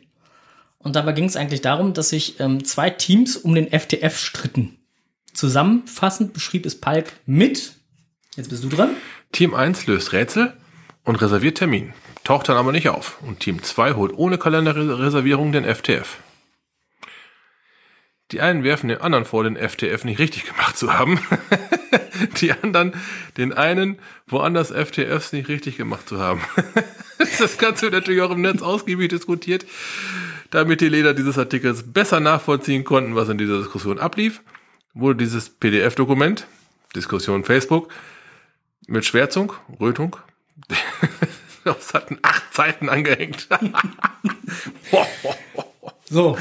Und 0.79 0.95
dabei 0.95 1.11
ging 1.11 1.25
es 1.25 1.35
eigentlich 1.35 1.61
darum, 1.61 1.93
dass 1.93 2.09
sich 2.09 2.39
ähm, 2.39 2.63
zwei 2.63 2.89
Teams 2.89 3.37
um 3.37 3.53
den 3.53 3.69
FTF 3.69 4.17
stritten. 4.17 4.77
Zusammenfassend 5.33 6.33
beschrieb 6.33 6.65
es 6.65 6.79
Palk 6.79 7.13
mit, 7.25 7.73
jetzt 8.35 8.49
bist 8.49 8.63
du 8.63 8.69
dran, 8.69 8.91
Team 9.31 9.53
1 9.53 9.85
löst 9.87 10.13
Rätsel 10.13 10.53
und 11.03 11.15
reserviert 11.17 11.57
Termin. 11.57 11.93
Taucht 12.23 12.49
dann 12.49 12.57
aber 12.57 12.71
nicht 12.71 12.89
auf. 12.89 13.21
Und 13.21 13.39
Team 13.39 13.61
2 13.61 13.93
holt 13.93 14.13
ohne 14.17 14.37
Kalenderreservierung 14.37 15.51
den 15.51 15.65
FTF. 15.65 16.17
Die 18.31 18.41
einen 18.41 18.63
werfen 18.63 18.89
den 18.89 19.01
anderen 19.01 19.25
vor, 19.25 19.43
den 19.43 19.57
FTF 19.57 20.03
nicht 20.03 20.19
richtig 20.19 20.45
gemacht 20.45 20.77
zu 20.77 20.93
haben. 20.93 21.19
Die 22.41 22.51
anderen 22.51 22.93
den 23.37 23.53
einen 23.53 23.97
woanders 24.27 24.71
FTFs 24.71 25.33
nicht 25.33 25.47
richtig 25.47 25.77
gemacht 25.77 26.07
zu 26.07 26.19
haben. 26.19 26.41
Das 27.37 27.57
Ganze 27.57 27.83
wird 27.83 27.93
natürlich 27.93 28.21
auch 28.21 28.31
im 28.31 28.41
Netz 28.41 28.61
ausgiebig 28.61 29.09
diskutiert, 29.09 29.65
damit 30.51 30.81
die 30.81 30.89
Leser 30.89 31.13
dieses 31.13 31.37
Artikels 31.37 31.83
besser 31.91 32.19
nachvollziehen 32.19 32.83
konnten, 32.83 33.15
was 33.15 33.29
in 33.29 33.37
dieser 33.37 33.59
Diskussion 33.59 33.99
ablief. 33.99 34.41
Wurde 34.93 35.19
dieses 35.19 35.49
PDF-Dokument, 35.49 36.47
Diskussion 36.95 37.43
Facebook, 37.43 37.89
mit 38.87 39.05
Schwärzung, 39.05 39.53
Rötung, 39.79 40.17
das 41.63 41.93
hatten 41.93 42.17
acht 42.21 42.53
Seiten 42.53 42.89
angehängt. 42.89 43.47
So. 46.11 46.37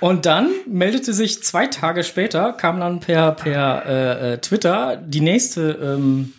Und 0.00 0.24
dann 0.24 0.50
meldete 0.66 1.12
sich 1.12 1.42
zwei 1.42 1.66
Tage 1.66 2.04
später, 2.04 2.54
kam 2.54 2.80
dann 2.80 3.00
per, 3.00 3.32
per 3.32 3.84
äh, 3.84 4.32
äh, 4.32 4.38
Twitter 4.38 4.96
die 4.96 5.20
nächste 5.20 5.72
ähm, 5.72 6.32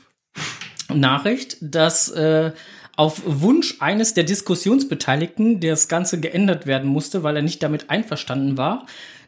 Nachricht, 0.91 1.57
dass 1.61 2.09
äh, 2.09 2.53
auf 3.01 3.23
Wunsch 3.25 3.77
eines 3.79 4.13
der 4.13 4.25
Diskussionsbeteiligten 4.25 5.59
das 5.59 5.87
Ganze 5.87 6.19
geändert 6.19 6.67
werden 6.67 6.87
musste, 6.87 7.23
weil 7.23 7.35
er 7.35 7.41
nicht 7.41 7.63
damit 7.63 7.89
einverstanden 7.89 8.59
war, 8.59 8.85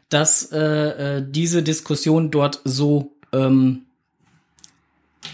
dass 0.08 0.52
äh, 0.52 0.60
äh, 1.18 1.24
diese 1.28 1.64
Diskussion 1.64 2.30
dort 2.30 2.60
so 2.62 3.16
ähm, 3.32 3.82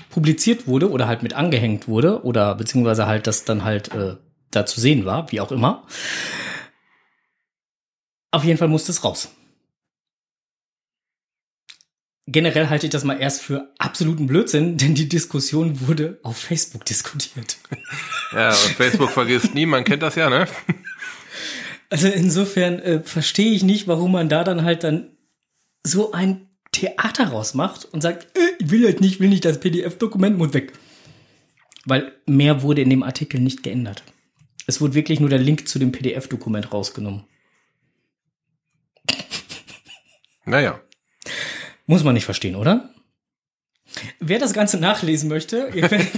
publiziert 0.08 0.66
wurde 0.66 0.90
oder 0.90 1.06
halt 1.06 1.22
mit 1.22 1.34
angehängt 1.34 1.86
wurde 1.86 2.24
oder 2.24 2.54
beziehungsweise 2.54 3.06
halt 3.06 3.26
das 3.26 3.44
dann 3.44 3.62
halt 3.62 3.92
äh, 3.92 4.16
da 4.50 4.64
zu 4.64 4.80
sehen 4.80 5.04
war, 5.04 5.30
wie 5.30 5.42
auch 5.42 5.52
immer. 5.52 5.82
Auf 8.30 8.44
jeden 8.44 8.56
Fall 8.56 8.68
musste 8.68 8.90
es 8.90 9.04
raus. 9.04 9.28
Generell 12.32 12.68
halte 12.68 12.86
ich 12.86 12.92
das 12.92 13.02
mal 13.02 13.20
erst 13.20 13.42
für 13.42 13.72
absoluten 13.78 14.26
Blödsinn, 14.26 14.76
denn 14.78 14.94
die 14.94 15.08
Diskussion 15.08 15.86
wurde 15.88 16.20
auf 16.22 16.36
Facebook 16.36 16.84
diskutiert. 16.84 17.58
Ja, 18.32 18.50
und 18.50 18.56
Facebook 18.56 19.10
vergisst 19.10 19.54
nie, 19.54 19.66
man 19.66 19.84
kennt 19.84 20.02
das 20.02 20.14
ja, 20.14 20.30
ne? 20.30 20.46
Also 21.88 22.06
insofern 22.06 22.78
äh, 22.78 23.02
verstehe 23.02 23.50
ich 23.50 23.64
nicht, 23.64 23.88
warum 23.88 24.12
man 24.12 24.28
da 24.28 24.44
dann 24.44 24.62
halt 24.62 24.84
dann 24.84 25.16
so 25.84 26.12
ein 26.12 26.48
Theater 26.70 27.28
rausmacht 27.28 27.84
und 27.86 28.00
sagt, 28.00 28.36
äh, 28.38 28.52
ich 28.60 28.70
will 28.70 28.84
halt 28.84 29.00
nicht, 29.00 29.18
will 29.18 29.28
nicht 29.28 29.44
das 29.44 29.58
PDF-Dokument, 29.58 30.38
muss 30.38 30.54
weg. 30.54 30.72
Weil 31.86 32.12
mehr 32.26 32.62
wurde 32.62 32.82
in 32.82 32.90
dem 32.90 33.02
Artikel 33.02 33.40
nicht 33.40 33.64
geändert. 33.64 34.04
Es 34.68 34.80
wurde 34.80 34.94
wirklich 34.94 35.18
nur 35.18 35.30
der 35.30 35.40
Link 35.40 35.66
zu 35.66 35.80
dem 35.80 35.90
PDF-Dokument 35.90 36.72
rausgenommen. 36.72 37.24
Naja. 40.44 40.80
Muss 41.90 42.04
man 42.04 42.14
nicht 42.14 42.24
verstehen, 42.24 42.54
oder? 42.54 42.88
Wer 44.20 44.38
das 44.38 44.52
Ganze 44.52 44.78
nachlesen 44.78 45.28
möchte, 45.28 45.70
ihr 45.74 45.88
findet 45.88 46.14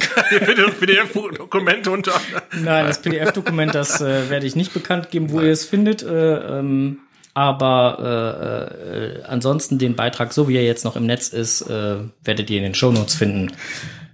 das 0.58 0.74
PDF-Dokument 0.78 1.88
unter. 1.88 2.12
Nein, 2.60 2.84
das 2.84 3.00
PDF-Dokument, 3.00 3.74
das 3.74 4.02
äh, 4.02 4.28
werde 4.28 4.44
ich 4.44 4.54
nicht 4.54 4.74
bekannt 4.74 5.10
geben, 5.10 5.30
wo 5.30 5.40
ihr 5.40 5.50
es 5.50 5.64
findet. 5.64 6.02
Äh, 6.02 6.58
ähm, 6.58 6.98
aber 7.32 8.74
äh, 8.84 9.20
äh, 9.20 9.22
ansonsten 9.22 9.78
den 9.78 9.96
Beitrag, 9.96 10.34
so 10.34 10.46
wie 10.46 10.56
er 10.56 10.64
jetzt 10.66 10.84
noch 10.84 10.94
im 10.94 11.06
Netz 11.06 11.28
ist, 11.28 11.62
äh, 11.62 12.00
werdet 12.22 12.50
ihr 12.50 12.58
in 12.58 12.64
den 12.64 12.74
Shownotes 12.74 13.14
finden. 13.14 13.50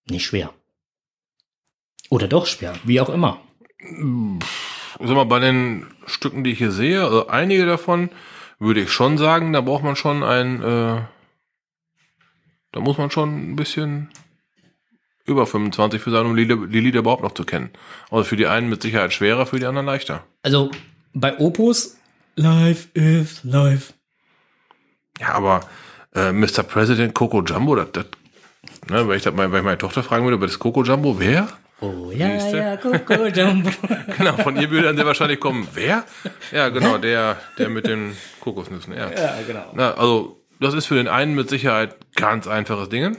Nicht 0.09 0.25
schwer. 0.25 0.53
Oder 2.09 2.27
doch 2.27 2.47
schwer, 2.47 2.75
wie 2.83 2.99
auch 2.99 3.09
immer. 3.09 3.41
Sag 4.99 5.09
mal, 5.09 5.25
bei 5.25 5.39
den 5.39 5.85
Stücken, 6.05 6.43
die 6.43 6.51
ich 6.51 6.57
hier 6.57 6.71
sehe, 6.71 7.03
also 7.03 7.27
einige 7.27 7.65
davon, 7.65 8.09
würde 8.57 8.81
ich 8.81 8.91
schon 8.91 9.17
sagen, 9.17 9.53
da 9.53 9.61
braucht 9.61 9.83
man 9.83 9.95
schon 9.95 10.23
ein, 10.23 10.61
äh, 10.61 11.01
da 12.71 12.79
muss 12.79 12.97
man 12.97 13.11
schon 13.11 13.51
ein 13.51 13.55
bisschen 13.55 14.09
über 15.25 15.45
25 15.45 16.01
für 16.01 16.11
sein, 16.11 16.25
um 16.25 16.35
die, 16.35 16.47
die 16.47 16.79
Lieder 16.79 16.99
überhaupt 16.99 17.23
noch 17.23 17.33
zu 17.33 17.45
kennen. 17.45 17.69
Also 18.09 18.23
für 18.23 18.35
die 18.35 18.47
einen 18.47 18.69
mit 18.69 18.81
Sicherheit 18.81 19.13
schwerer, 19.13 19.45
für 19.45 19.59
die 19.59 19.65
anderen 19.65 19.85
leichter. 19.85 20.25
Also 20.41 20.71
bei 21.13 21.37
Opus, 21.39 21.97
Life 22.35 22.87
is 22.93 23.43
life. 23.43 23.93
Ja, 25.19 25.33
aber 25.33 25.61
äh, 26.15 26.31
Mr. 26.31 26.63
President 26.63 27.13
Coco 27.13 27.41
Jumbo, 27.43 27.75
das, 27.75 27.91
das 27.91 28.05
ne, 28.89 29.07
weil 29.07 29.17
ich 29.17 29.23
das 29.23 29.33
mal, 29.33 29.51
weil 29.51 29.59
ich 29.59 29.65
meine 29.65 29.77
Tochter 29.77 30.03
fragen 30.03 30.23
würde, 30.23 30.35
über 30.35 30.47
das 30.47 30.59
Coco 30.59 30.83
Jumbo, 30.83 31.19
wer? 31.19 31.47
Oh 31.81 32.11
ja, 32.13 32.39
Siehste? 32.39 32.57
ja, 32.57 32.77
Coco 32.77 33.27
Jumbo. 33.33 33.69
Genau, 34.17 34.33
von 34.37 34.55
ihr 34.57 34.69
würde 34.69 34.87
dann 34.87 34.95
sehr 34.95 35.05
wahrscheinlich 35.05 35.39
kommen, 35.39 35.67
wer? 35.73 36.03
Ja, 36.51 36.69
genau, 36.69 36.97
der, 36.97 37.37
der 37.57 37.69
mit 37.69 37.87
den 37.87 38.15
Kokosnüssen, 38.41 38.93
ja. 38.93 39.09
ja, 39.11 39.35
genau. 39.45 39.71
Na, 39.73 39.93
also, 39.93 40.41
das 40.59 40.73
ist 40.73 40.87
für 40.87 40.95
den 40.95 41.07
einen 41.07 41.35
mit 41.35 41.49
Sicherheit 41.49 41.95
ganz 42.15 42.47
einfaches 42.47 42.89
Ding. 42.89 43.17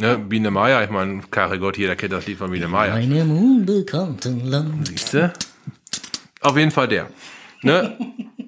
Ne, 0.00 0.16
Biene 0.16 0.50
Maya, 0.50 0.82
ich 0.82 0.90
meine, 0.90 1.22
Kare 1.30 1.58
Gott, 1.58 1.76
jeder 1.76 1.96
kennt 1.96 2.12
das 2.12 2.26
Lied 2.26 2.38
von 2.38 2.50
Biene 2.50 2.68
Maya. 2.68 2.94
Einem 2.94 3.36
unbekannten 3.36 4.46
Land. 4.46 4.86
Siehste? 4.86 5.32
Auf 6.40 6.56
jeden 6.56 6.70
Fall 6.70 6.88
der. 6.88 7.08
Ne? 7.62 7.96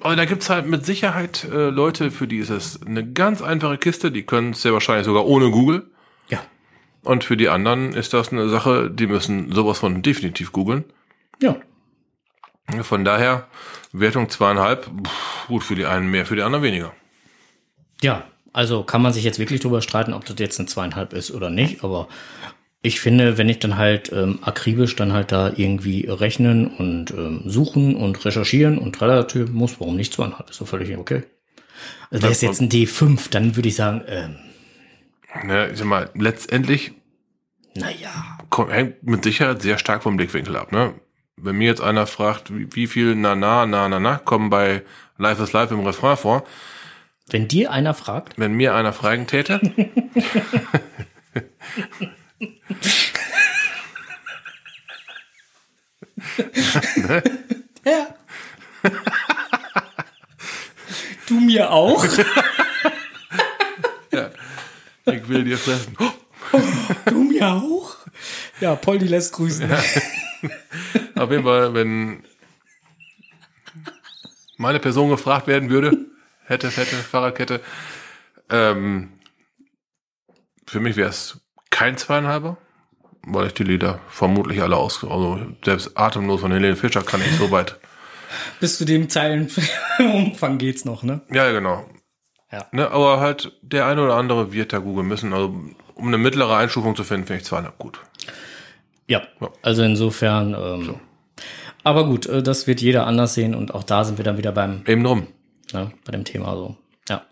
Aber 0.00 0.16
da 0.16 0.24
gibt's 0.24 0.48
halt 0.48 0.66
mit 0.66 0.86
Sicherheit 0.86 1.44
äh, 1.44 1.68
Leute, 1.68 2.10
für 2.10 2.26
die 2.26 2.38
ist 2.38 2.50
es 2.50 2.80
eine 2.82 3.06
ganz 3.06 3.42
einfache 3.42 3.78
Kiste, 3.78 4.10
die 4.10 4.22
können 4.22 4.52
es 4.52 4.62
sehr 4.62 4.72
wahrscheinlich 4.72 5.06
sogar 5.06 5.26
ohne 5.26 5.50
Google. 5.50 5.90
Ja. 6.28 6.40
Und 7.02 7.24
für 7.24 7.36
die 7.36 7.48
anderen 7.48 7.92
ist 7.92 8.14
das 8.14 8.32
eine 8.32 8.48
Sache, 8.48 8.90
die 8.90 9.06
müssen 9.06 9.52
sowas 9.52 9.78
von 9.78 10.02
definitiv 10.02 10.52
googeln. 10.52 10.84
Ja. 11.42 11.56
Von 12.82 13.04
daher, 13.04 13.48
Wertung 13.92 14.30
zweieinhalb, 14.30 14.84
pff, 14.84 15.48
gut 15.48 15.64
für 15.64 15.74
die 15.74 15.86
einen 15.86 16.10
mehr, 16.10 16.24
für 16.24 16.36
die 16.36 16.42
anderen 16.42 16.64
weniger. 16.64 16.92
Ja, 18.00 18.24
also 18.52 18.84
kann 18.84 19.02
man 19.02 19.12
sich 19.12 19.24
jetzt 19.24 19.38
wirklich 19.38 19.60
drüber 19.60 19.82
streiten, 19.82 20.12
ob 20.12 20.24
das 20.24 20.36
jetzt 20.38 20.58
eine 20.58 20.68
zweieinhalb 20.68 21.12
ist 21.12 21.30
oder 21.30 21.50
nicht, 21.50 21.84
aber 21.84 22.08
ich 22.82 23.00
finde, 23.00 23.36
wenn 23.36 23.48
ich 23.48 23.58
dann 23.58 23.76
halt 23.76 24.10
ähm, 24.12 24.38
akribisch 24.42 24.96
dann 24.96 25.12
halt 25.12 25.32
da 25.32 25.52
irgendwie 25.54 26.06
rechnen 26.08 26.66
und 26.68 27.10
ähm, 27.10 27.42
suchen 27.44 27.94
und 27.94 28.24
recherchieren 28.24 28.78
und 28.78 29.00
relativ 29.00 29.50
muss, 29.50 29.78
warum 29.78 29.96
nicht 29.96 30.14
zweieinhalb, 30.14 30.48
ist 30.48 30.60
doch 30.60 30.68
völlig 30.68 30.96
okay. 30.96 31.24
Also 32.10 32.22
wäre 32.22 32.32
es 32.32 32.40
jetzt 32.40 32.60
ein 32.60 32.70
D5, 32.70 33.30
dann 33.30 33.56
würde 33.56 33.68
ich 33.68 33.76
sagen, 33.76 34.02
ähm, 34.08 34.36
Ne, 35.44 35.70
ich 35.70 35.78
sag 35.78 35.86
mal, 35.86 36.10
letztendlich 36.14 36.92
naja, 37.74 38.38
kommt, 38.48 38.72
hängt 38.72 39.02
mit 39.04 39.22
Sicherheit 39.22 39.62
sehr 39.62 39.78
stark 39.78 40.02
vom 40.02 40.16
Blickwinkel 40.16 40.56
ab. 40.56 40.72
Ne? 40.72 40.94
Wenn 41.36 41.56
mir 41.56 41.68
jetzt 41.68 41.80
einer 41.80 42.06
fragt, 42.06 42.54
wie, 42.54 42.66
wie 42.74 42.86
viel 42.86 43.14
na 43.14 43.34
na 43.34 43.64
na 43.64 43.88
na 43.88 44.00
na 44.00 44.18
kommen 44.18 44.50
bei 44.50 44.82
Life 45.18 45.42
is 45.42 45.52
Life 45.52 45.72
im 45.72 45.86
Refrain 45.86 46.16
vor, 46.16 46.44
wenn 47.28 47.46
dir 47.46 47.70
einer 47.70 47.94
fragt, 47.94 48.38
wenn 48.38 48.54
mir 48.54 48.74
einer 48.74 48.92
fragen 48.92 49.28
täte, 49.28 49.60
ja. 57.84 58.14
du 61.26 61.40
mir 61.40 61.70
auch? 61.70 62.04
ich 65.06 65.28
will 65.28 65.44
dir 65.44 65.58
fressen. 65.58 65.96
du 67.06 67.24
mir 67.24 67.48
auch? 67.48 67.96
Ja, 68.60 68.76
Poldi 68.76 69.06
lässt 69.06 69.32
grüßen. 69.32 69.70
Auf 71.16 71.30
jeden 71.30 71.44
Fall, 71.44 71.74
wenn 71.74 72.24
meine 74.56 74.80
Person 74.80 75.10
gefragt 75.10 75.46
werden 75.46 75.70
würde, 75.70 75.96
hätte, 76.44 76.70
hätte, 76.70 76.96
Fahrradkette, 76.96 77.60
ähm, 78.50 79.12
für 80.66 80.80
mich 80.80 80.96
wäre 80.96 81.10
es 81.10 81.40
kein 81.80 81.96
zweieinhalber, 81.96 82.58
weil 83.22 83.46
ich 83.46 83.54
die 83.54 83.64
Lieder 83.64 84.00
vermutlich 84.10 84.60
alle 84.60 84.76
aus, 84.76 85.02
also 85.02 85.40
selbst 85.64 85.96
atemlos 85.96 86.42
von 86.42 86.52
Helene 86.52 86.76
Fischer 86.76 87.02
kann 87.02 87.22
ich 87.22 87.34
so 87.38 87.50
weit. 87.56 87.76
Bis 88.60 88.76
zu 88.76 88.84
dem 88.84 89.08
Zeilenumfang 89.08 90.58
geht's 90.58 90.84
noch, 90.84 91.02
ne? 91.02 91.22
Ja, 91.32 91.50
genau. 91.50 91.88
Ja. 92.52 92.66
Ne, 92.72 92.90
aber 92.90 93.20
halt 93.20 93.52
der 93.62 93.86
eine 93.86 94.02
oder 94.04 94.16
andere 94.16 94.52
wird 94.52 94.74
da 94.74 94.78
googeln 94.78 95.08
müssen. 95.08 95.32
Also 95.32 95.54
um 95.94 96.06
eine 96.06 96.18
mittlere 96.18 96.54
Einstufung 96.54 96.96
zu 96.96 97.02
finden, 97.02 97.26
finde 97.26 97.40
ich 97.40 97.46
zweieinhalb 97.46 97.78
gut. 97.78 97.98
Ja, 99.06 99.22
also 99.62 99.82
insofern. 99.82 100.52
Ähm, 100.54 100.96
Aber 101.82 102.04
gut, 102.04 102.26
äh, 102.26 102.42
das 102.42 102.66
wird 102.66 102.82
jeder 102.82 103.06
anders 103.06 103.32
sehen 103.32 103.54
und 103.54 103.72
auch 103.74 103.84
da 103.84 104.04
sind 104.04 104.18
wir 104.18 104.24
dann 104.24 104.36
wieder 104.36 104.52
beim 104.52 104.82
Eben 104.86 105.02
drum. 105.02 105.28
ne, 105.72 105.92
bei 106.04 106.12
dem 106.12 106.24
Thema 106.24 106.54
so. 106.56 106.76
Ja. 107.08 107.22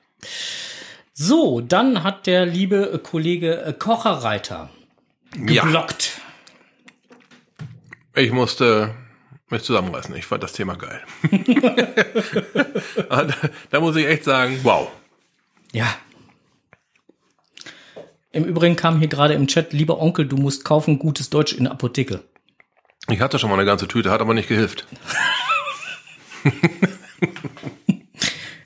So, 1.21 1.61
dann 1.61 2.05
hat 2.05 2.29
der 2.29 2.47
liebe 2.47 2.93
äh, 2.93 2.99
Kollege 2.99 3.61
äh, 3.65 3.73
Kocherreiter 3.73 4.71
Ja. 5.49 5.65
geblockt. 5.65 6.21
Ich 8.15 8.31
musste 8.31 8.95
mich 9.51 9.65
zusammenreißen. 9.65 10.15
Ich 10.15 10.27
fand 10.27 10.45
das 10.45 10.53
Thema 10.53 10.77
geil. 10.77 11.03
da, 13.11 13.27
da 13.71 13.81
muss 13.81 13.97
ich 13.97 14.07
echt 14.07 14.23
sagen, 14.23 14.61
wow. 14.63 14.93
Ja. 15.73 15.93
Im 18.31 18.45
Übrigen 18.45 18.77
kam 18.77 19.01
hier 19.01 19.09
gerade 19.09 19.35
im 19.35 19.49
Chat, 19.49 19.73
lieber 19.73 20.01
Onkel, 20.01 20.25
du 20.25 20.37
musst 20.37 20.65
kaufen 20.65 21.01
gutes 21.01 21.31
Deutsch 21.31 21.53
in 21.53 21.65
der 21.65 21.73
Apotheke. 21.73 22.23
Ich 23.11 23.21
hatte 23.21 23.41
schon 23.41 23.51
mal 23.51 23.57
eine 23.57 23.65
ganze 23.65 23.89
Tüte, 23.89 24.13
hat 24.13 24.21
aber 24.21 24.35
nicht 24.35 24.49
gehilft. 24.49 24.87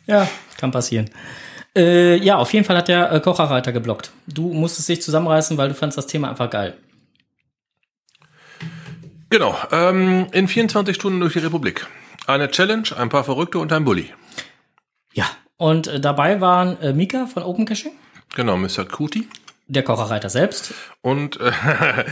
Ja, 0.05 0.29
kann 0.59 0.73
passieren. 0.73 1.09
Äh, 1.77 2.17
ja, 2.17 2.37
auf 2.37 2.53
jeden 2.53 2.65
Fall 2.67 2.77
hat 2.77 2.89
der 2.89 3.11
äh, 3.13 3.21
Kocherreiter 3.21 3.73
geblockt. 3.73 4.11
Du 4.27 4.53
musstest 4.53 4.89
dich 4.89 5.01
zusammenreißen, 5.03 5.57
weil 5.57 5.69
du 5.69 5.75
fandst 5.75 5.97
das 5.97 6.07
Thema 6.07 6.29
einfach 6.31 6.51
geil. 6.51 6.77
Genau. 9.31 9.57
Ähm, 9.71 10.27
in 10.33 10.49
24 10.49 10.95
Stunden 10.95 11.21
durch 11.21 11.33
die 11.33 11.39
Republik. 11.39 11.87
Eine 12.27 12.51
Challenge, 12.51 12.89
ein 12.97 13.09
paar 13.09 13.25
Verrückte 13.25 13.59
und 13.59 13.73
ein 13.73 13.85
Bulli. 13.85 14.13
Ja, 15.15 15.27
Und 15.57 15.87
äh, 15.87 16.01
dabei 16.01 16.41
waren 16.41 16.81
äh, 16.83 16.93
Mika 16.93 17.27
von 17.27 17.43
Open 17.43 17.65
Caching, 17.65 17.93
Genau, 18.35 18.57
Mr. 18.57 18.85
Kuti. 18.85 19.29
der 19.69 19.83
Kocherreiter 19.83 20.29
selbst. 20.31 20.75
Und 21.01 21.41
äh, 21.41 21.53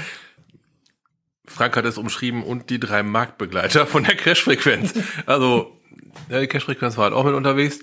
Frank 1.47 1.77
hat 1.77 1.85
es 1.85 1.99
umschrieben 1.99 2.43
und 2.43 2.71
die 2.71 2.81
drei 2.81 3.03
Marktbegleiter 3.03 3.87
von 3.87 4.05
der 4.05 4.17
Crash-Frequenz. 4.17 4.95
Also, 5.27 5.77
ja, 6.31 6.41
die 6.41 6.47
Crash-Frequenz 6.47 6.97
war 6.97 7.05
halt 7.05 7.15
auch 7.15 7.25
mit 7.25 7.35
unterwegs. 7.35 7.81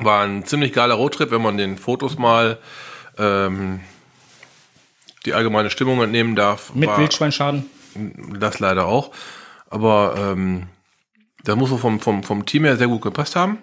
War 0.00 0.24
ein 0.24 0.44
ziemlich 0.44 0.72
geiler 0.72 0.94
Roadtrip, 0.94 1.30
wenn 1.30 1.42
man 1.42 1.56
den 1.56 1.76
Fotos 1.76 2.18
mal 2.18 2.58
ähm, 3.18 3.80
die 5.24 5.34
allgemeine 5.34 5.70
Stimmung 5.70 6.02
entnehmen 6.02 6.36
darf. 6.36 6.74
Mit 6.74 6.88
war 6.88 6.98
Wildschweinschaden. 6.98 7.66
Das 8.38 8.58
leider 8.58 8.86
auch. 8.86 9.12
Aber 9.68 10.14
ähm, 10.16 10.68
das 11.44 11.56
muss 11.56 11.70
so 11.70 11.78
vom, 11.78 12.00
vom, 12.00 12.22
vom 12.22 12.46
Team 12.46 12.64
her 12.64 12.76
sehr 12.76 12.88
gut 12.88 13.02
gepasst 13.02 13.36
haben. 13.36 13.58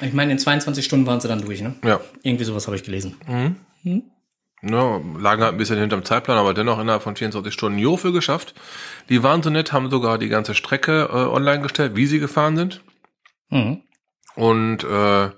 Ich 0.00 0.12
meine, 0.12 0.32
in 0.32 0.38
22 0.38 0.84
Stunden 0.84 1.06
waren 1.06 1.20
sie 1.20 1.28
dann 1.28 1.42
durch, 1.42 1.60
ne? 1.60 1.74
Ja. 1.84 2.00
Irgendwie 2.22 2.44
sowas 2.44 2.66
habe 2.66 2.76
ich 2.76 2.84
gelesen. 2.84 3.16
Ja, 4.62 5.00
lagen 5.18 5.42
halt 5.42 5.54
ein 5.54 5.56
bisschen 5.56 5.78
hinterm 5.78 6.04
Zeitplan, 6.04 6.36
aber 6.36 6.52
dennoch 6.52 6.80
innerhalb 6.80 7.02
von 7.02 7.16
24 7.16 7.52
Stunden 7.52 7.78
Jofe 7.78 8.12
geschafft. 8.12 8.54
Die 9.08 9.22
waren 9.22 9.42
so 9.42 9.50
nett, 9.50 9.72
haben 9.72 9.90
sogar 9.90 10.18
die 10.18 10.28
ganze 10.28 10.54
Strecke 10.54 11.08
äh, 11.12 11.14
online 11.14 11.60
gestellt, 11.60 11.94
wie 11.94 12.06
sie 12.06 12.18
gefahren 12.18 12.56
sind. 12.56 12.82
Mhm. 13.50 13.82
Und 14.34 14.84
äh, 14.84 15.30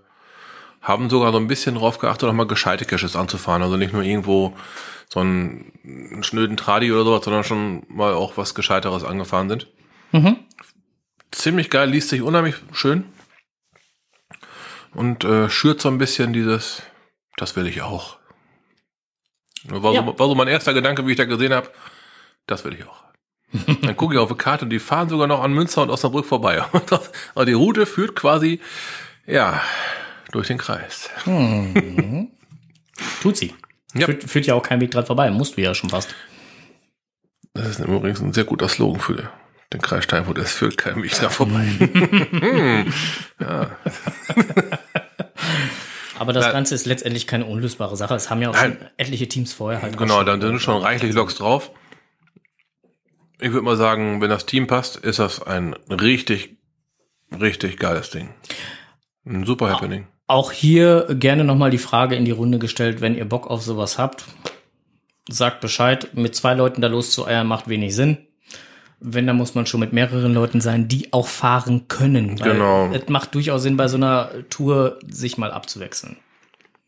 haben 0.81 1.11
sogar 1.11 1.33
so 1.33 1.39
ein 1.39 1.47
bisschen 1.47 1.75
drauf 1.75 1.99
geachtet, 1.99 2.29
auch 2.29 2.33
mal 2.33 2.47
gescheite 2.47 2.85
Caches 2.85 3.17
anzufahren. 3.17 3.63
Also 3.63 3.77
nicht 3.77 3.93
nur 3.93 4.03
irgendwo 4.03 4.57
so 5.09 5.21
einen, 5.21 5.73
schnöden 6.23 6.57
Tradi 6.57 6.93
oder 6.93 7.05
sowas, 7.05 7.25
sondern 7.25 7.45
schon 7.45 7.83
mal 7.89 8.15
auch 8.15 8.37
was 8.37 8.55
Gescheiteres 8.55 9.05
angefahren 9.05 9.49
sind. 9.49 9.67
Mhm. 10.13 10.39
Ziemlich 11.33 11.71
geil, 11.71 11.91
liest 11.91 12.09
sich 12.09 12.23
unheimlich 12.23 12.57
schön. 12.73 13.05
Und 14.95 15.25
äh, 15.25 15.49
schürt 15.49 15.81
so 15.81 15.89
ein 15.89 15.99
bisschen 15.99 16.33
dieses, 16.33 16.83
das 17.37 17.55
will 17.57 17.67
ich 17.67 17.83
auch. 17.83 18.19
War, 19.65 19.93
Ja. 19.93 20.03
so, 20.05 20.19
war 20.19 20.27
so 20.27 20.35
mein 20.35 20.49
erster 20.49 20.75
Gedanke, 20.75 21.07
wie 21.07 21.13
ich 21.13 21.17
da 21.17 21.25
gesehen 21.27 21.53
habe, 21.53 21.71
das 22.47 22.65
will 22.65 22.75
ich 22.75 22.85
auch. 22.85 23.05
Dann 23.83 23.97
gucke 23.97 24.15
ich 24.15 24.21
auf 24.21 24.31
die 24.31 24.37
Karte 24.37 24.65
und 24.65 24.71
die 24.71 24.79
fahren 24.79 25.09
sogar 25.09 25.27
noch 25.27 25.43
an 25.43 25.53
Münster 25.53 25.83
und 25.83 25.91
Osnabrück 25.91 26.25
vorbei. 26.27 26.63
Und 26.73 26.93
aber 27.35 27.45
die 27.47 27.53
Route 27.53 27.85
führt 27.87 28.15
quasi, 28.17 28.61
ja, 29.27 29.61
durch 30.33 30.47
den 30.49 30.59
Kreis. 30.59 31.09
Tut 33.23 33.37
sie. 33.37 33.55
Ja. 33.95 34.07
Führt, 34.07 34.25
führt 34.25 34.47
ja 34.47 34.55
auch 34.55 34.63
kein 34.63 34.81
Weg 34.81 34.91
dran 34.93 35.07
vorbei. 35.07 35.31
Musst 35.31 35.57
du 35.57 35.61
ja 35.63 35.75
schon 35.75 35.91
fast. 35.91 36.15
Das 37.55 37.67
ist 37.67 37.81
übrigens 37.81 38.21
ein 38.21 38.33
sehr 38.33 38.45
guter 38.45 38.69
Slogan 38.69 39.01
für 39.01 39.31
den 39.73 39.81
Kreis 39.83 40.05
Steinfurt. 40.05 40.39
Es 40.39 40.53
führt 40.53 40.77
kein 40.79 41.03
Weg 41.03 41.19
da 41.21 41.29
vorbei. 41.31 41.67
Aber 46.19 46.33
das 46.33 46.47
Na- 46.47 46.53
Ganze 46.53 46.75
ist 46.75 46.87
letztendlich 46.87 47.27
keine 47.27 47.47
unlösbare 47.47 47.97
Sache. 47.97 48.15
Es 48.15 48.29
haben 48.31 48.43
ja 48.43 48.51
auch 48.51 48.55
schon 48.57 48.77
etliche 48.99 49.27
Teams 49.29 49.53
vorher 49.53 49.81
halt. 49.83 49.97
Genau, 49.97 50.23
da 50.23 50.39
sind 50.41 50.61
schon 50.61 50.81
reichlich 50.83 51.15
Loks 51.15 51.37
drauf. 51.37 51.71
Ich 53.41 53.53
würde 53.53 53.63
mal 53.65 53.77
sagen, 53.79 54.21
wenn 54.21 54.29
das 54.29 54.45
Team 54.45 54.67
passt, 54.67 54.97
ist 54.99 55.19
das 55.19 55.43
ein 55.43 55.73
richtig, 55.89 56.59
richtig 57.33 57.79
geiles 57.79 58.11
Ding. 58.11 58.29
Ein 59.25 59.47
super 59.47 59.71
Happening. 59.71 60.07
Auch 60.31 60.53
hier 60.53 61.09
gerne 61.11 61.43
nochmal 61.43 61.71
die 61.71 61.79
Frage 61.79 62.15
in 62.15 62.25
die 62.25 62.31
Runde 62.31 62.61
gestellt, 62.61 63.01
wenn 63.01 63.17
ihr 63.17 63.25
Bock 63.25 63.51
auf 63.51 63.63
sowas 63.63 63.99
habt, 63.99 64.27
sagt 65.29 65.61
Bescheid. 65.61 66.11
Mit 66.15 66.37
zwei 66.37 66.55
Leuten 66.55 66.81
da 66.81 66.87
loszueiern 66.87 67.49
macht 67.49 67.67
wenig 67.67 67.97
Sinn. 67.97 68.17
Wenn, 69.01 69.27
dann 69.27 69.35
muss 69.35 69.57
man 69.57 69.67
schon 69.67 69.81
mit 69.81 69.93
mehreren 69.93 70.33
Leuten 70.33 70.61
sein, 70.61 70.87
die 70.87 71.13
auch 71.13 71.27
fahren 71.27 71.89
können. 71.89 72.37
Genau. 72.37 72.93
Es 72.93 73.09
macht 73.09 73.35
durchaus 73.35 73.65
Sinn, 73.65 73.77
bei 73.77 73.89
so 73.89 73.97
einer 73.97 74.31
Tour 74.51 75.01
sich 75.05 75.37
mal 75.37 75.51
abzuwechseln. 75.51 76.17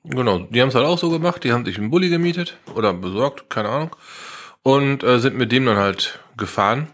Genau, 0.04 0.38
die 0.38 0.62
haben 0.62 0.68
es 0.68 0.76
halt 0.76 0.86
auch 0.86 0.98
so 0.98 1.10
gemacht. 1.10 1.42
Die 1.42 1.52
haben 1.52 1.64
sich 1.64 1.78
einen 1.78 1.90
Bulli 1.90 2.10
gemietet 2.10 2.58
oder 2.76 2.94
besorgt, 2.94 3.50
keine 3.50 3.70
Ahnung. 3.70 3.96
Und 4.62 5.02
äh, 5.02 5.18
sind 5.18 5.36
mit 5.36 5.50
dem 5.50 5.66
dann 5.66 5.78
halt 5.78 6.20
gefahren. 6.36 6.90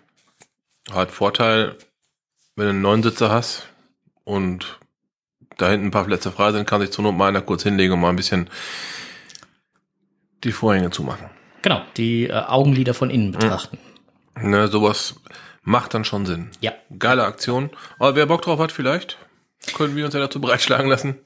Hat 0.90 1.10
Vorteil, 1.10 1.76
wenn 2.56 2.64
du 2.64 2.70
einen 2.70 2.80
Neunsitzer 2.80 3.30
hast 3.30 3.68
und 4.24 4.77
da 5.58 5.68
hinten 5.68 5.88
ein 5.88 5.90
paar 5.90 6.04
Plätze 6.04 6.32
frei 6.32 6.52
sind, 6.52 6.66
kann 6.66 6.80
sich 6.80 6.90
zur 6.90 7.04
Not 7.04 7.16
mal 7.16 7.28
einer 7.28 7.42
kurz 7.42 7.62
hinlegen 7.62 7.92
und 7.92 8.00
mal 8.00 8.08
ein 8.08 8.16
bisschen 8.16 8.48
die 10.44 10.52
Vorhänge 10.52 10.90
zumachen. 10.90 11.28
Genau, 11.62 11.82
die 11.96 12.28
äh, 12.28 12.32
Augenlider 12.32 12.94
von 12.94 13.10
innen 13.10 13.32
betrachten. 13.32 13.78
Ne, 14.40 14.68
sowas 14.68 15.16
macht 15.62 15.94
dann 15.94 16.04
schon 16.04 16.24
Sinn. 16.24 16.50
Ja. 16.60 16.72
Geile 16.98 17.24
Aktion. 17.24 17.70
Aber 17.98 18.14
wer 18.14 18.26
Bock 18.26 18.42
drauf 18.42 18.60
hat, 18.60 18.72
vielleicht, 18.72 19.18
können 19.76 19.96
wir 19.96 20.04
uns 20.04 20.14
ja 20.14 20.20
dazu 20.20 20.40
bereitschlagen 20.40 20.88
lassen. 20.88 21.16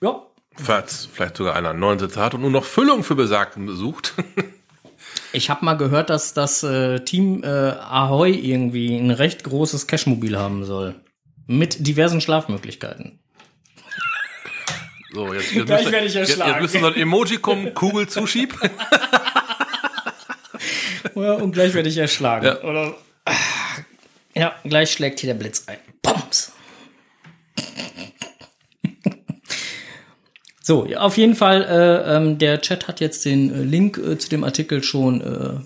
Ja. 0.00 0.22
Falls 0.56 1.08
vielleicht 1.12 1.36
sogar 1.36 1.54
einer 1.54 1.70
einen 1.70 1.80
neuen 1.80 1.98
Sitzer 1.98 2.22
hat 2.22 2.34
und 2.34 2.40
nur 2.40 2.50
noch 2.50 2.64
Füllung 2.64 3.04
für 3.04 3.14
Besagten 3.14 3.66
besucht. 3.66 4.14
Ich 5.32 5.48
habe 5.48 5.64
mal 5.64 5.76
gehört, 5.76 6.10
dass 6.10 6.34
das 6.34 6.62
äh, 6.62 7.00
Team 7.00 7.42
äh, 7.44 7.46
Ahoy 7.46 8.32
irgendwie 8.32 8.96
ein 8.96 9.10
recht 9.10 9.44
großes 9.44 9.86
Cashmobil 9.86 10.36
haben 10.36 10.64
soll. 10.64 10.96
Mit 11.46 11.86
diversen 11.86 12.20
Schlafmöglichkeiten. 12.20 13.20
So, 15.12 15.32
jetzt, 15.34 15.52
jetzt 15.52 15.66
Gleich 15.66 15.78
müsste- 15.80 15.92
werde 15.92 16.06
ich 16.06 16.14
jetzt, 16.14 16.28
erschlagen. 16.30 16.52
jetzt 16.52 16.62
müsste 16.62 16.80
so 16.80 16.86
ein 16.86 16.94
Emoji 16.96 17.36
kommen, 17.38 17.74
Kugel 17.74 18.08
zuschieb. 18.08 18.58
Ja, 21.14 21.32
und 21.34 21.52
gleich 21.52 21.74
werde 21.74 21.88
ich 21.88 21.96
erschlagen. 21.98 22.46
Ja. 22.46 22.62
Oder, 22.62 22.94
ja, 24.34 24.54
gleich 24.64 24.90
schlägt 24.92 25.20
hier 25.20 25.28
der 25.32 25.38
Blitz 25.38 25.64
ein. 25.66 25.78
Bums. 26.02 26.52
So, 30.62 30.86
ja, 30.86 31.00
auf 31.00 31.16
jeden 31.16 31.34
Fall, 31.34 31.62
äh, 31.64 32.16
ähm, 32.16 32.38
der 32.38 32.60
Chat 32.60 32.86
hat 32.86 33.00
jetzt 33.00 33.24
den 33.24 33.52
äh, 33.52 33.62
Link 33.64 33.98
äh, 33.98 34.18
zu 34.18 34.28
dem 34.28 34.44
Artikel 34.44 34.82
schon 34.84 35.20
äh, 35.20 35.60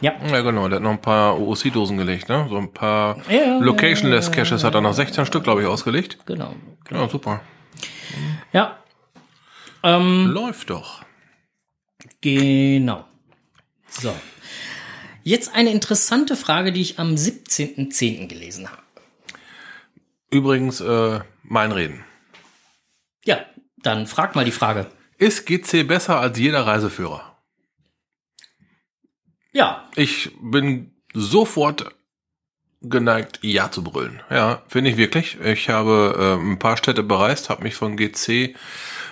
Ja. 0.00 0.14
Ja, 0.26 0.40
genau. 0.40 0.66
Der 0.68 0.76
hat 0.78 0.82
noch 0.82 0.90
ein 0.90 1.00
paar 1.00 1.38
OOC-Dosen 1.38 1.96
gelegt, 1.96 2.28
ne? 2.28 2.48
So 2.50 2.56
ein 2.56 2.72
paar 2.72 3.18
Ja, 3.30 3.58
Locationless 3.58 4.32
Caches 4.32 4.64
hat 4.64 4.74
er 4.74 4.80
noch 4.80 4.94
16 4.94 5.26
Stück, 5.26 5.44
glaube 5.44 5.62
ich, 5.62 5.68
ausgelegt. 5.68 6.18
Genau. 6.26 6.56
Ja, 6.90 7.08
super. 7.08 7.40
Ja. 8.52 8.78
Ähm, 9.84 10.26
Läuft 10.26 10.70
doch. 10.70 11.04
Genau. 12.20 13.04
So. 13.88 14.14
Jetzt 15.22 15.54
eine 15.54 15.70
interessante 15.70 16.36
Frage, 16.36 16.72
die 16.72 16.80
ich 16.80 16.98
am 16.98 17.14
17.10. 17.14 18.26
gelesen 18.26 18.70
habe. 18.70 18.82
Übrigens, 20.30 20.80
äh, 20.80 21.20
mein 21.42 21.72
Reden. 21.72 22.04
Ja, 23.24 23.44
dann 23.82 24.06
frag 24.06 24.34
mal 24.34 24.44
die 24.44 24.50
Frage. 24.52 24.90
Ist 25.18 25.46
GC 25.46 25.86
besser 25.86 26.20
als 26.20 26.38
jeder 26.38 26.66
Reiseführer? 26.66 27.36
Ja, 29.52 29.88
Ich 29.96 30.30
bin 30.40 30.94
sofort 31.12 31.94
geneigt, 32.80 33.40
Ja 33.42 33.70
zu 33.70 33.82
brüllen. 33.82 34.22
Ja, 34.30 34.62
finde 34.68 34.90
ich 34.90 34.96
wirklich. 34.96 35.38
Ich 35.40 35.68
habe 35.68 36.38
äh, 36.40 36.42
ein 36.42 36.58
paar 36.58 36.76
Städte 36.76 37.02
bereist, 37.02 37.50
habe 37.50 37.64
mich 37.64 37.74
von 37.74 37.96
GC, 37.96 38.54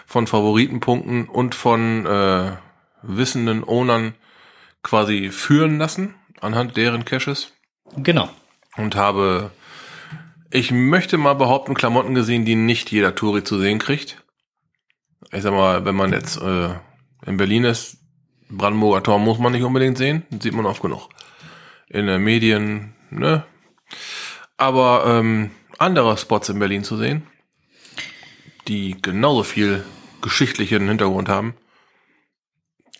von 0.06 0.26
Favoritenpunkten 0.26 1.28
und 1.28 1.54
von 1.54 2.06
äh, 2.06 2.52
wissenden 3.02 3.64
Ownern 3.64 4.14
quasi 4.82 5.30
führen 5.30 5.78
lassen 5.78 6.14
anhand 6.40 6.76
deren 6.76 7.04
Caches 7.04 7.52
genau. 7.96 8.28
und 8.76 8.94
habe, 8.96 9.50
ich 10.50 10.70
möchte 10.70 11.18
mal 11.18 11.34
behaupten, 11.34 11.74
Klamotten 11.74 12.14
gesehen, 12.14 12.44
die 12.44 12.54
nicht 12.54 12.90
jeder 12.90 13.14
Touri 13.14 13.44
zu 13.44 13.58
sehen 13.58 13.78
kriegt. 13.78 14.22
Ich 15.32 15.42
sag 15.42 15.52
mal, 15.52 15.84
wenn 15.84 15.96
man 15.96 16.12
jetzt 16.12 16.40
äh, 16.40 16.70
in 17.26 17.36
Berlin 17.36 17.64
ist, 17.64 17.98
Brandenburger 18.48 19.02
Tor 19.02 19.18
muss 19.18 19.38
man 19.38 19.52
nicht 19.52 19.64
unbedingt 19.64 19.98
sehen, 19.98 20.24
sieht 20.40 20.54
man 20.54 20.66
oft 20.66 20.80
genug. 20.80 21.08
In 21.88 22.06
den 22.06 22.22
Medien, 22.22 22.94
ne? 23.10 23.44
Aber 24.56 25.04
ähm, 25.06 25.50
andere 25.78 26.16
Spots 26.16 26.48
in 26.48 26.58
Berlin 26.58 26.84
zu 26.84 26.96
sehen, 26.96 27.26
die 28.66 28.96
genauso 29.00 29.42
viel 29.42 29.84
geschichtlichen 30.20 30.88
Hintergrund 30.88 31.28
haben, 31.28 31.54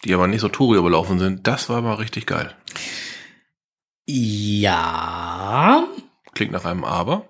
die 0.05 0.15
aber 0.15 0.27
nicht 0.27 0.41
so 0.41 0.49
Touri 0.49 0.79
überlaufen 0.79 1.19
sind, 1.19 1.47
das 1.47 1.69
war 1.69 1.81
mal 1.83 1.95
richtig 1.95 2.27
geil. 2.27 2.55
Ja. 4.07 5.87
Klingt 6.35 6.53
nach 6.53 6.65
einem 6.65 6.85
Aber. 6.85 7.29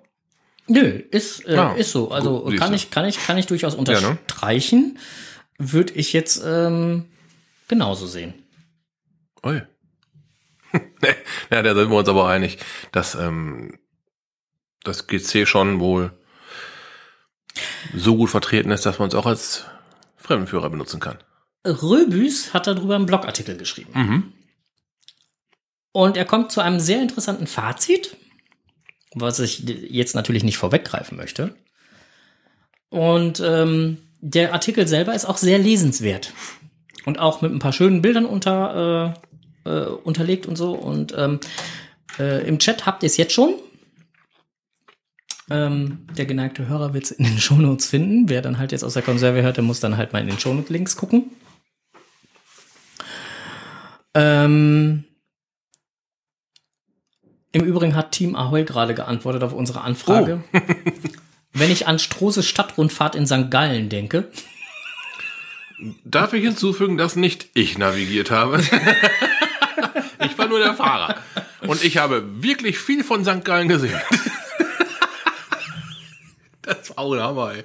Nö, 0.69 0.83
ist, 0.83 1.47
äh, 1.47 1.57
Ja, 1.57 1.73
ist 1.73 1.93
so. 1.93 2.11
Also 2.11 2.45
gut, 2.45 2.59
kann 2.59 2.75
ich, 2.75 2.91
kann 2.91 3.07
ich, 3.07 3.25
kann 3.27 3.39
ich 3.39 3.47
durchaus 3.47 3.73
ne? 3.73 3.79
unterstreichen. 3.79 4.99
Würde 5.59 5.95
ich 5.95 6.13
jetzt 6.13 6.43
ähm, 6.45 7.07
genauso 7.67 8.07
sehen. 8.07 8.35
Ui. 9.45 9.63
ja, 11.51 11.63
da 11.63 11.75
sind 11.75 11.91
wir 11.91 11.97
uns 11.97 12.09
aber 12.09 12.29
einig, 12.29 12.59
dass 12.93 13.15
ähm, 13.15 13.79
das 14.85 15.07
GC 15.07 15.47
schon 15.47 15.81
wohl 15.81 16.13
so 17.95 18.17
gut 18.17 18.31
vertreten 18.31 18.71
ist, 18.71 18.87
dass 18.87 18.99
man 18.99 19.09
es 19.09 19.15
auch 19.15 19.27
als 19.27 19.65
Fremdenführer 20.17 20.71
benutzen 20.71 21.01
kann. 21.01 21.19
Röbüs 21.71 22.55
hat 22.55 22.67
darüber 22.67 22.97
einen 22.97 23.07
Blogartikel 23.07 23.57
geschrieben. 23.57 23.91
Mhm. 23.95 24.33
Und 25.93 26.17
er 26.17 26.25
kommt 26.25 26.53
zu 26.53 26.61
einem 26.61 26.81
sehr 26.81 27.01
interessanten 27.01 27.47
Fazit, 27.47 28.17
was 29.15 29.41
ich 29.41 29.61
jetzt 29.61 30.15
natürlich 30.15 30.45
nicht 30.45 30.59
vorweggreifen 30.59 31.17
möchte. 31.17 31.55
Und 32.91 33.41
ähm, 33.45 33.99
der 34.21 34.53
Artikel 34.53 34.87
selber 34.87 35.15
ist 35.15 35.25
auch 35.25 35.37
sehr 35.37 35.59
lesenswert. 35.59 36.33
Und 37.05 37.19
auch 37.19 37.41
mit 37.41 37.53
ein 37.53 37.59
paar 37.59 37.73
schönen 37.73 38.03
Bildern 38.03 38.27
unter, 38.27 39.15
äh, 39.65 39.71
äh, 39.71 39.87
unterlegt 39.87 40.47
und 40.47 40.57
so. 40.57 40.73
Und 40.73 41.15
ähm, 41.17 41.41
äh, 42.19 42.47
im 42.47 42.59
Chat 42.59 42.87
habt 42.87 43.03
ihr 43.03 43.07
es 43.07 43.17
jetzt 43.17 43.33
schon. 43.33 43.55
Ähm, 45.51 46.07
der 46.17 46.27
geneigte 46.27 46.69
Hörer 46.69 46.93
wird 46.93 47.05
es 47.05 47.11
in 47.11 47.25
den 47.25 47.39
Shownotes 47.39 47.87
finden. 47.87 48.29
Wer 48.29 48.43
dann 48.43 48.59
halt 48.59 48.73
jetzt 48.73 48.85
aus 48.85 48.95
der 48.95 49.03
Konserve 49.03 49.43
hört, 49.43 49.57
der 49.57 49.65
muss 49.65 49.81
dann 49.81 49.97
halt 49.97 50.13
mal 50.13 50.21
in 50.21 50.29
den 50.29 50.39
Shownote-Links 50.39 50.97
gucken. 50.97 51.31
Ähm, 54.21 55.05
Im 57.53 57.65
Übrigen 57.65 57.95
hat 57.95 58.13
Team 58.13 58.35
Ahoy 58.35 58.65
gerade 58.65 58.95
geantwortet 58.95 59.45
auf 59.45 59.53
unsere 59.53 59.83
Anfrage. 59.83 60.43
Wenn 61.53 61.71
ich 61.71 61.87
an 61.87 61.99
Strohse 61.99 62.43
Stadtrundfahrt 62.43 63.15
in 63.15 63.27
St. 63.27 63.51
Gallen 63.51 63.89
denke, 63.89 64.29
Darf 66.05 66.33
ich 66.33 66.43
hinzufügen, 66.43 66.97
dass 66.99 67.15
nicht 67.15 67.49
ich 67.55 67.79
navigiert 67.79 68.31
habe? 68.33 68.59
ich 70.25 70.37
war 70.37 70.49
nur 70.49 70.59
der 70.59 70.75
Fahrer. 70.75 71.17
Und 71.61 71.85
ich 71.85 71.99
habe 71.99 72.43
wirklich 72.43 72.79
viel 72.79 73.05
von 73.05 73.25
St. 73.25 73.45
Gallen 73.45 73.69
gesehen. 73.69 74.01
das 76.63 76.91
war 76.91 76.99
auch 77.05 77.51
ey. 77.51 77.63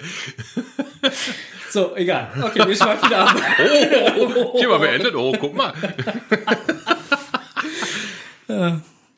So, 1.73 1.95
egal. 1.95 2.31
Okay, 2.39 2.67
wir 2.67 2.75
schweifen 2.75 3.09
wieder 3.09 3.27
ab. 3.27 3.35
Thema 4.59 4.77
beendet. 4.77 5.15
Oh, 5.15 5.33
guck 5.39 5.55
mal. 5.55 5.73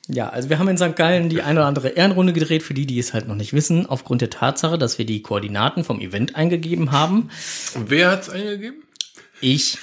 Ja, 0.07 0.29
also 0.29 0.49
wir 0.49 0.59
haben 0.59 0.69
in 0.69 0.77
St. 0.77 0.95
Gallen 0.95 1.27
die 1.29 1.41
eine 1.41 1.59
oder 1.59 1.67
andere 1.67 1.89
Ehrenrunde 1.89 2.31
gedreht, 2.31 2.63
für 2.63 2.73
die, 2.73 2.85
die 2.85 2.97
es 2.97 3.13
halt 3.13 3.27
noch 3.27 3.35
nicht 3.35 3.51
wissen, 3.53 3.87
aufgrund 3.87 4.21
der 4.21 4.29
Tatsache, 4.29 4.77
dass 4.77 4.97
wir 4.97 5.05
die 5.05 5.21
Koordinaten 5.21 5.83
vom 5.83 5.99
Event 5.99 6.35
eingegeben 6.35 6.91
haben. 6.91 7.29
Und 7.73 7.89
wer 7.89 8.11
hat's 8.11 8.29
eingegeben? 8.29 8.83
Ich. 9.41 9.79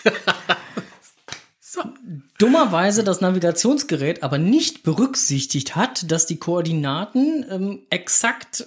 Dummerweise 2.38 3.04
das 3.04 3.20
Navigationsgerät 3.20 4.22
aber 4.22 4.38
nicht 4.38 4.82
berücksichtigt 4.82 5.76
hat, 5.76 6.10
dass 6.10 6.24
die 6.26 6.38
Koordinaten 6.38 7.44
ähm, 7.50 7.82
exakt 7.90 8.66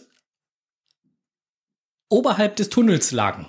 oberhalb 2.09 2.55
des 2.55 2.69
Tunnels 2.69 3.11
lagen, 3.11 3.47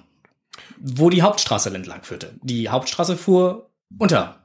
wo 0.95 1.11
die 1.11 1.23
Hauptstraße 1.23 1.75
entlang 1.75 2.03
führte. 2.05 2.35
Die 2.43 2.69
Hauptstraße 2.69 3.17
fuhr 3.17 3.69
unter, 3.99 4.41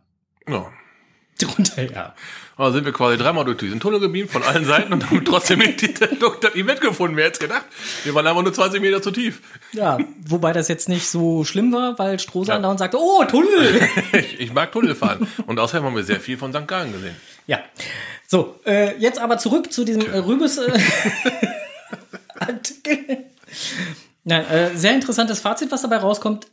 Ja. 0.48 0.66
drunter, 1.42 1.82
ja. 1.92 2.16
Also 2.58 2.74
sind 2.76 2.86
wir 2.86 2.94
quasi 2.94 3.18
dreimal 3.18 3.44
durch 3.46 3.58
diesen 3.58 3.80
Tunnel 3.80 4.00
gebeamt 4.00 4.30
von 4.30 4.44
allen 4.44 4.64
Seiten 4.66 4.94
und 4.94 5.10
haben 5.10 5.26
trotzdem 5.26 5.58
nicht 5.60 5.82
die- 5.82 5.92
das 6.42 6.54
Event 6.54 6.82
gefunden. 6.82 7.18
Wer 7.18 7.26
hätte 7.26 7.40
gedacht? 7.40 7.66
Wir 8.04 8.14
waren 8.14 8.28
einfach 8.28 8.44
nur 8.44 8.54
20 8.54 8.80
Meter 8.80 9.02
zu 9.02 9.10
tief. 9.10 9.42
Ja, 9.72 9.98
wobei 10.28 10.54
das 10.54 10.68
jetzt 10.68 10.88
nicht 10.88 11.08
so 11.10 11.44
schlimm 11.44 11.74
war, 11.74 11.98
weil 11.98 12.20
Strohsan 12.20 12.58
Ja. 12.58 12.62
da 12.62 12.70
und 12.70 12.78
sagte, 12.78 12.98
oh, 13.00 13.24
Tunnel! 13.26 13.82
Ich, 14.14 14.40
ich 14.40 14.54
mag 14.54 14.72
Tunnel 14.72 14.94
fahren. 14.94 15.28
Und 15.48 15.60
außerdem 15.60 15.86
haben 15.86 15.96
wir 15.96 16.04
sehr 16.04 16.20
viel 16.20 16.38
von 16.38 16.54
St. 16.54 16.68
Gallen 16.68 16.92
gesehen. 16.92 17.16
Ja. 17.48 17.60
So, 18.28 18.60
äh, 18.66 18.96
jetzt 19.00 19.18
aber 19.20 19.40
zurück 19.40 19.74
zu 19.74 19.84
diesem 19.84 20.02
äh, 20.14 20.18
Rübes 20.20 20.60
äh, 20.60 20.72
Artikel. 22.40 23.26
Nein, 24.24 24.46
äh, 24.46 24.76
sehr 24.76 24.94
interessantes 24.94 25.40
Fazit, 25.40 25.72
was 25.72 25.82
dabei 25.82 25.98
rauskommt. 25.98 26.48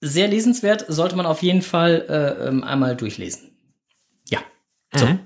Sehr 0.00 0.28
lesenswert, 0.28 0.84
sollte 0.88 1.16
man 1.16 1.24
auf 1.24 1.42
jeden 1.42 1.62
Fall 1.62 2.04
äh, 2.08 2.48
ähm, 2.48 2.62
einmal 2.62 2.96
durchlesen. 2.96 3.56
Ja. 4.28 4.40
So. 4.94 5.06
Mhm. 5.06 5.20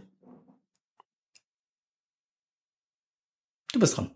Du 3.72 3.80
bist 3.80 3.97
dran. 3.97 4.11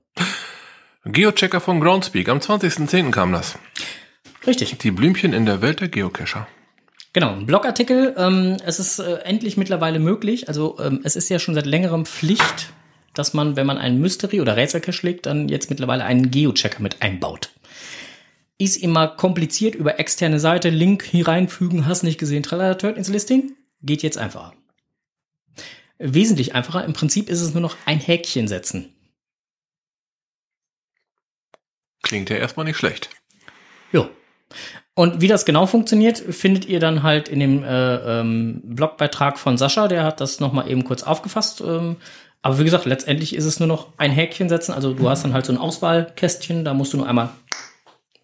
Geochecker 1.05 1.61
von 1.61 1.81
Groundspeak. 1.81 2.29
Am 2.29 2.39
20.10. 2.39 3.11
kam 3.11 3.33
das. 3.33 3.59
Richtig. 4.47 4.79
Die 4.79 4.91
Blümchen 4.91 5.33
in 5.33 5.47
der 5.47 5.61
Welt 5.61 5.81
der 5.81 5.89
Geocacher. 5.89 6.47
Genau, 7.13 7.33
ein 7.33 7.47
Blogartikel. 7.47 8.15
Ähm, 8.17 8.57
es 8.65 8.79
ist 8.79 8.99
äh, 8.99 9.19
endlich 9.19 9.57
mittlerweile 9.57 9.99
möglich. 9.99 10.49
Also 10.49 10.79
ähm, 10.81 11.01
es 11.05 11.15
ist 11.15 11.29
ja 11.29 11.39
schon 11.39 11.55
seit 11.55 11.67
längerem 11.67 12.07
Pflicht, 12.07 12.73
dass 13.15 13.35
man, 13.35 13.55
wenn 13.55 13.67
man 13.67 13.79
einen 13.79 14.01
Mystery- 14.01 14.41
oder 14.41 14.57
Rätselcache 14.57 15.07
legt, 15.07 15.27
dann 15.27 15.49
jetzt 15.49 15.71
mittlerweile 15.71 16.05
einen 16.05 16.31
Geochecker 16.31 16.83
mit 16.83 17.03
einbaut. 17.03 17.54
Ist 18.59 18.77
immer 18.77 19.09
kompliziert 19.09 19.75
über 19.75 19.99
externe 19.99 20.39
Seite, 20.39 20.71
Link 20.71 21.03
hier 21.03 21.27
reinfügen, 21.27 21.87
hast 21.87 22.05
nicht 22.05 22.19
gesehen, 22.19 22.43
tralala, 22.43 22.75
Turn 22.75 22.97
ins 22.97 23.09
Listing. 23.09 23.57
Geht 23.83 24.03
jetzt 24.03 24.19
einfacher. 24.19 24.55
Wesentlich 25.99 26.55
einfacher. 26.55 26.85
Im 26.85 26.93
Prinzip 26.93 27.29
ist 27.29 27.41
es 27.41 27.53
nur 27.53 27.61
noch 27.61 27.77
ein 27.87 27.99
Häkchen 27.99 28.49
setzen. 28.49 28.95
Klingt 32.03 32.31
ja 32.31 32.37
erstmal 32.37 32.65
nicht 32.65 32.77
schlecht. 32.77 33.11
Jo. 33.93 34.09
Und 34.95 35.21
wie 35.21 35.27
das 35.29 35.45
genau 35.45 35.67
funktioniert, 35.67 36.19
findet 36.19 36.67
ihr 36.67 36.79
dann 36.79 37.03
halt 37.03 37.29
in 37.29 37.41
dem 37.41 37.65
äh, 37.65 38.21
ähm, 38.21 38.61
Blogbeitrag 38.65 39.39
von 39.39 39.59
Sascha. 39.59 39.89
Der 39.89 40.05
hat 40.05 40.21
das 40.21 40.39
nochmal 40.39 40.71
eben 40.71 40.85
kurz 40.85 41.03
aufgefasst. 41.03 41.61
Ähm, 41.61 41.97
aber 42.43 42.59
wie 42.59 42.65
gesagt, 42.65 42.85
letztendlich 42.85 43.35
ist 43.35 43.47
es 43.47 43.59
nur 43.59 43.67
noch 43.67 43.89
ein 43.97 44.13
Häkchen 44.13 44.49
setzen. 44.49 44.73
Also 44.73 44.93
du 44.93 45.09
hast 45.09 45.25
dann 45.25 45.33
halt 45.33 45.47
so 45.47 45.53
ein 45.53 45.59
Auswahlkästchen, 45.59 46.65
da 46.65 46.75
musst 46.75 46.93
du 46.93 46.99
nur 46.99 47.09
einmal 47.09 47.31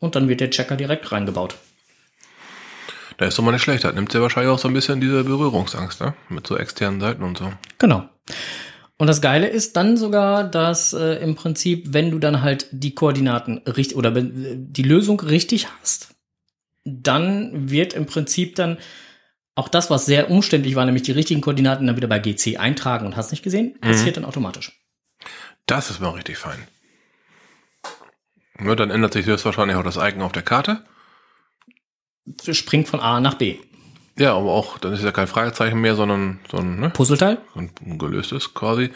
und 0.00 0.16
dann 0.16 0.28
wird 0.28 0.40
der 0.40 0.50
Checker 0.50 0.76
direkt 0.76 1.12
reingebaut. 1.12 1.54
Da 3.18 3.26
ist 3.26 3.38
doch 3.38 3.44
mal 3.44 3.52
nicht 3.52 3.62
schlecht. 3.62 3.84
Das 3.84 3.94
nimmt 3.94 4.12
ja 4.12 4.20
wahrscheinlich 4.20 4.50
auch 4.50 4.58
so 4.58 4.66
ein 4.66 4.74
bisschen 4.74 5.00
diese 5.00 5.22
Berührungsangst, 5.22 6.00
ne? 6.00 6.14
Mit 6.28 6.46
so 6.46 6.56
externen 6.56 7.00
Seiten 7.00 7.22
und 7.22 7.38
so. 7.38 7.52
Genau. 7.78 8.08
Und 8.96 9.06
das 9.06 9.20
Geile 9.20 9.46
ist 9.46 9.76
dann 9.76 9.96
sogar, 9.96 10.44
dass 10.44 10.92
äh, 10.92 11.22
im 11.22 11.34
Prinzip, 11.34 11.92
wenn 11.92 12.10
du 12.10 12.18
dann 12.18 12.42
halt 12.42 12.66
die 12.70 12.94
Koordinaten 12.94 13.58
richtig 13.66 13.96
oder 13.96 14.14
äh, 14.16 14.24
die 14.24 14.82
Lösung 14.82 15.20
richtig 15.20 15.68
hast, 15.80 16.14
dann 16.84 17.70
wird 17.70 17.92
im 17.92 18.06
Prinzip 18.06 18.56
dann 18.56 18.78
Auch 19.54 19.68
das, 19.68 19.90
was 19.90 20.06
sehr 20.06 20.30
umständlich 20.30 20.74
war, 20.74 20.86
nämlich 20.86 21.02
die 21.02 21.12
richtigen 21.12 21.42
Koordinaten 21.42 21.86
dann 21.86 21.96
wieder 21.96 22.08
bei 22.08 22.18
GC 22.18 22.58
eintragen 22.58 23.04
und 23.04 23.16
hast 23.16 23.30
nicht 23.30 23.42
gesehen, 23.42 23.78
passiert 23.80 24.16
dann 24.16 24.24
automatisch. 24.24 24.80
Das 25.66 25.90
ist 25.90 26.00
mal 26.00 26.10
richtig 26.10 26.38
fein. 26.38 26.66
Ja, 28.64 28.74
dann 28.74 28.90
ändert 28.90 29.12
sich 29.12 29.26
höchstwahrscheinlich 29.26 29.76
auch 29.76 29.82
das 29.82 29.96
Icon 29.96 30.22
auf 30.22 30.32
der 30.32 30.42
Karte. 30.42 30.82
Springt 32.50 32.88
von 32.88 33.00
A 33.00 33.20
nach 33.20 33.34
B. 33.34 33.56
Ja, 34.18 34.36
aber 34.36 34.52
auch, 34.52 34.78
dann 34.78 34.92
ist 34.92 35.02
ja 35.02 35.12
kein 35.12 35.26
Fragezeichen 35.26 35.80
mehr, 35.80 35.94
sondern 35.94 36.40
so 36.50 36.58
ein, 36.58 36.78
ne, 36.78 36.90
Puzzleteil? 36.90 37.38
ein 37.54 37.70
ein 37.84 37.98
gelöstes 37.98 38.52
quasi. 38.54 38.90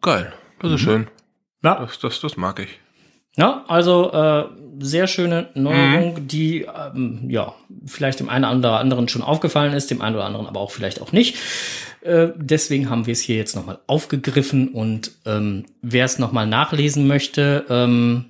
Geil. 0.00 0.32
Das 0.60 0.72
ist 0.72 0.80
schön. 0.80 1.08
Ja. 1.62 1.80
Das, 1.80 1.98
das, 1.98 2.20
das 2.20 2.36
mag 2.36 2.60
ich. 2.60 2.78
Ja, 3.36 3.64
also 3.66 4.12
äh, 4.12 4.44
sehr 4.78 5.08
schöne 5.08 5.48
Neuerung, 5.54 6.28
die 6.28 6.62
ähm, 6.62 7.28
ja 7.28 7.54
vielleicht 7.84 8.20
dem 8.20 8.28
einen 8.28 8.60
oder 8.60 8.78
anderen 8.78 9.08
schon 9.08 9.22
aufgefallen 9.22 9.72
ist, 9.72 9.90
dem 9.90 10.02
einen 10.02 10.14
oder 10.14 10.24
anderen 10.24 10.46
aber 10.46 10.60
auch 10.60 10.70
vielleicht 10.70 11.02
auch 11.02 11.10
nicht. 11.10 11.36
Äh, 12.02 12.28
deswegen 12.36 12.90
haben 12.90 13.06
wir 13.06 13.12
es 13.12 13.22
hier 13.22 13.36
jetzt 13.36 13.56
nochmal 13.56 13.80
aufgegriffen 13.88 14.68
und 14.68 15.10
ähm, 15.24 15.64
wer 15.82 16.04
es 16.04 16.18
nochmal 16.18 16.46
nachlesen 16.46 17.08
möchte, 17.08 17.64
ähm, 17.68 18.26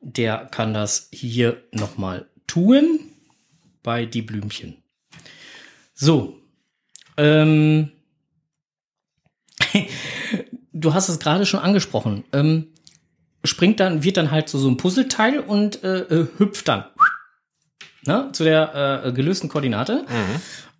der 0.00 0.46
kann 0.46 0.74
das 0.74 1.08
hier 1.12 1.62
nochmal 1.72 2.28
tun 2.46 3.00
bei 3.82 4.06
die 4.06 4.22
Blümchen. 4.22 4.76
So. 5.94 6.38
Ähm, 7.16 7.92
du 10.72 10.94
hast 10.94 11.08
es 11.08 11.18
gerade 11.18 11.46
schon 11.46 11.60
angesprochen. 11.60 12.24
Ähm, 12.32 12.68
springt 13.44 13.80
dann, 13.80 14.02
wird 14.02 14.16
dann 14.16 14.30
halt 14.30 14.48
so, 14.48 14.58
so 14.58 14.68
ein 14.68 14.76
Puzzleteil 14.76 15.40
und 15.40 15.82
äh, 15.82 16.00
äh, 16.00 16.26
hüpft 16.38 16.68
dann 16.68 16.84
ne, 18.06 18.30
zu 18.32 18.44
der 18.44 19.04
äh, 19.04 19.12
gelösten 19.12 19.48
Koordinate. 19.48 20.04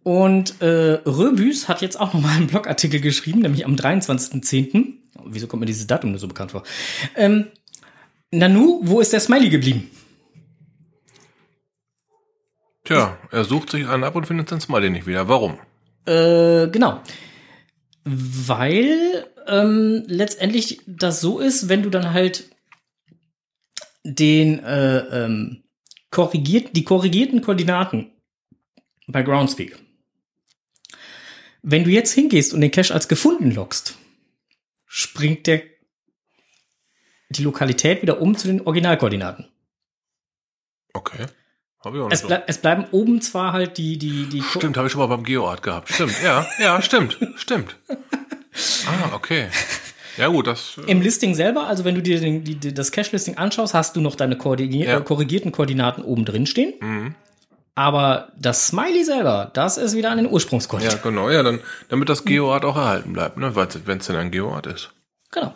Und 0.03 0.61
äh, 0.62 1.01
Röbüs 1.05 1.69
hat 1.69 1.83
jetzt 1.83 1.99
auch 1.99 2.14
nochmal 2.14 2.37
einen 2.37 2.47
Blogartikel 2.47 3.01
geschrieben, 3.01 3.41
nämlich 3.41 3.64
am 3.64 3.75
23.10. 3.75 4.95
Wieso 5.25 5.49
kommt 5.49 5.61
mir 5.61 5.67
dieses 5.67 5.87
Datum 5.87 6.11
nur 6.11 6.21
so 6.21 6.29
bekannt 6.29 6.53
vor? 6.53 6.62
Ähm, 7.17 7.47
Nanu, 8.31 8.81
wo 8.83 9.01
ist 9.01 9.12
der 9.12 9.20
Smiley 9.20 9.49
geblieben? 9.49 9.91
Tja, 12.85 13.18
er 13.33 13.45
sucht 13.45 13.70
sich 13.70 13.87
einen 13.87 14.05
ab 14.05 14.14
und 14.14 14.27
findet 14.27 14.51
den 14.51 14.61
Smiley 14.61 14.91
nicht 14.91 15.07
wieder. 15.07 15.29
Warum? 15.29 15.59
Äh, 16.07 16.68
genau. 16.68 17.01
Weil 18.05 19.27
ähm, 19.49 20.05
letztendlich 20.07 20.81
das 20.87 21.20
so 21.20 21.41
ist, 21.41 21.68
wenn 21.68 21.83
du 21.83 21.91
dann 21.91 22.12
halt 22.12 22.49
den 24.05 24.61
äh, 24.61 24.99
ähm, 24.99 25.64
korrigiert, 26.11 26.77
die 26.77 26.85
korrigierten 26.85 27.41
Koordinaten 27.41 28.12
bei 29.09 29.22
Groundspeak. 29.22 29.77
Wenn 31.62 31.83
du 31.83 31.91
jetzt 31.91 32.12
hingehst 32.12 32.55
und 32.55 32.61
den 32.61 32.70
Cache 32.70 32.95
als 32.95 33.09
gefunden 33.09 33.51
loggst, 33.51 33.99
springt 34.87 35.49
der 35.49 35.62
die 37.31 37.43
Lokalität 37.43 38.03
wieder 38.03 38.20
um 38.20 38.37
zu 38.37 38.47
den 38.47 38.61
Originalkoordinaten. 38.61 39.47
Okay. 40.93 41.27
Habe 41.85 41.97
ich 41.99 42.03
auch 42.03 42.07
nicht 42.09 42.14
Es, 42.14 42.20
so. 42.22 42.27
blei 42.29 42.43
es 42.47 42.59
bleiben 42.59 42.85
oben 42.91 43.20
zwar 43.20 43.53
halt 43.53 43.77
die 43.79 43.99
die 43.99 44.27
die 44.27 44.41
Ko- 44.41 44.59
Stimmt, 44.59 44.77
habe 44.77 44.87
ich 44.87 44.93
schon 44.93 45.01
mal 45.01 45.14
beim 45.14 45.24
GeoArt 45.24 45.62
gehabt. 45.62 45.91
Stimmt, 45.93 46.14
ja, 46.22 46.47
ja, 46.59 46.81
stimmt, 46.83 47.18
stimmt. 47.37 47.77
Ah, 48.87 49.14
okay. 49.14 49.49
Ja 50.16 50.29
gut, 50.29 50.47
das 50.47 50.79
äh, 50.79 50.91
Im 50.91 51.03
Listing 51.03 51.35
selber, 51.35 51.66
also 51.66 51.85
wenn 51.85 51.95
du 51.95 52.01
dir 52.03 52.18
den, 52.18 52.43
die, 52.43 52.72
das 52.72 52.91
Cache-Listing 52.91 53.37
anschaust, 53.37 53.74
hast 53.74 53.97
du 53.97 54.01
noch 54.01 54.14
deine 54.16 54.39
koordini 54.39 54.85
Ja. 54.85 54.97
äh, 54.99 55.01
korrigierten 55.03 55.53
Koordinaten 55.53 56.03
oben 56.03 56.24
drin 56.24 56.47
stehen. 56.47 56.72
Mhm. 56.81 57.14
Aber 57.74 58.33
das 58.39 58.68
Smiley 58.68 59.05
selber, 59.05 59.51
das 59.53 59.77
ist 59.77 59.95
wieder 59.95 60.11
an 60.11 60.16
den 60.16 60.27
ja 60.27 60.33
Ursprungskoordinaten. 60.33 61.03
genau, 61.03 61.29
ja, 61.29 61.43
dann 61.43 61.61
damit 61.91 62.09
das 62.09 62.24
GeoArt 62.24 62.64
auch 62.64 62.77
erhalten 62.77 63.12
bleibt, 63.12 63.37
ne, 63.37 63.55
wenn 63.55 63.99
es 63.99 64.07
denn 64.07 64.16
ein 64.16 64.31
GeoArt 64.31 64.66
ist. 64.66 64.91
Genau. 65.31 65.55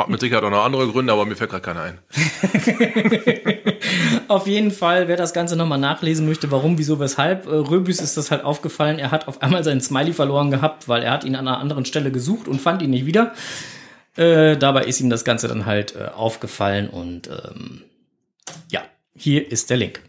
Hat 0.00 0.08
mit 0.08 0.18
Sicherheit 0.18 0.42
auch 0.44 0.50
noch 0.50 0.64
andere 0.64 0.88
Gründe, 0.88 1.12
aber 1.12 1.26
mir 1.26 1.36
fällt 1.36 1.50
gerade 1.50 1.62
keiner 1.62 1.82
ein. 1.82 1.98
Auf 4.28 4.46
jeden 4.46 4.70
Fall, 4.70 5.08
wer 5.08 5.18
das 5.18 5.34
Ganze 5.34 5.56
nochmal 5.56 5.76
nachlesen 5.76 6.26
möchte, 6.26 6.50
warum, 6.50 6.78
wieso, 6.78 6.98
weshalb, 7.00 7.46
äh, 7.46 7.50
Röbüs 7.50 8.00
ist 8.00 8.16
das 8.16 8.30
halt 8.30 8.42
aufgefallen. 8.42 8.98
Er 8.98 9.10
hat 9.10 9.28
auf 9.28 9.42
einmal 9.42 9.62
seinen 9.62 9.82
Smiley 9.82 10.14
verloren 10.14 10.50
gehabt, 10.50 10.88
weil 10.88 11.02
er 11.02 11.12
hat 11.12 11.24
ihn 11.24 11.36
an 11.36 11.46
einer 11.46 11.58
anderen 11.58 11.84
Stelle 11.84 12.10
gesucht 12.10 12.48
und 12.48 12.62
fand 12.62 12.80
ihn 12.80 12.88
nicht 12.88 13.04
wieder. 13.04 13.34
Äh, 14.16 14.56
dabei 14.56 14.84
ist 14.84 15.02
ihm 15.02 15.10
das 15.10 15.22
Ganze 15.22 15.48
dann 15.48 15.66
halt 15.66 15.94
äh, 15.94 16.06
aufgefallen 16.06 16.88
und 16.88 17.28
ähm, 17.28 17.82
ja, 18.70 18.80
hier 19.14 19.52
ist 19.52 19.68
der 19.68 19.76
Link. 19.76 20.00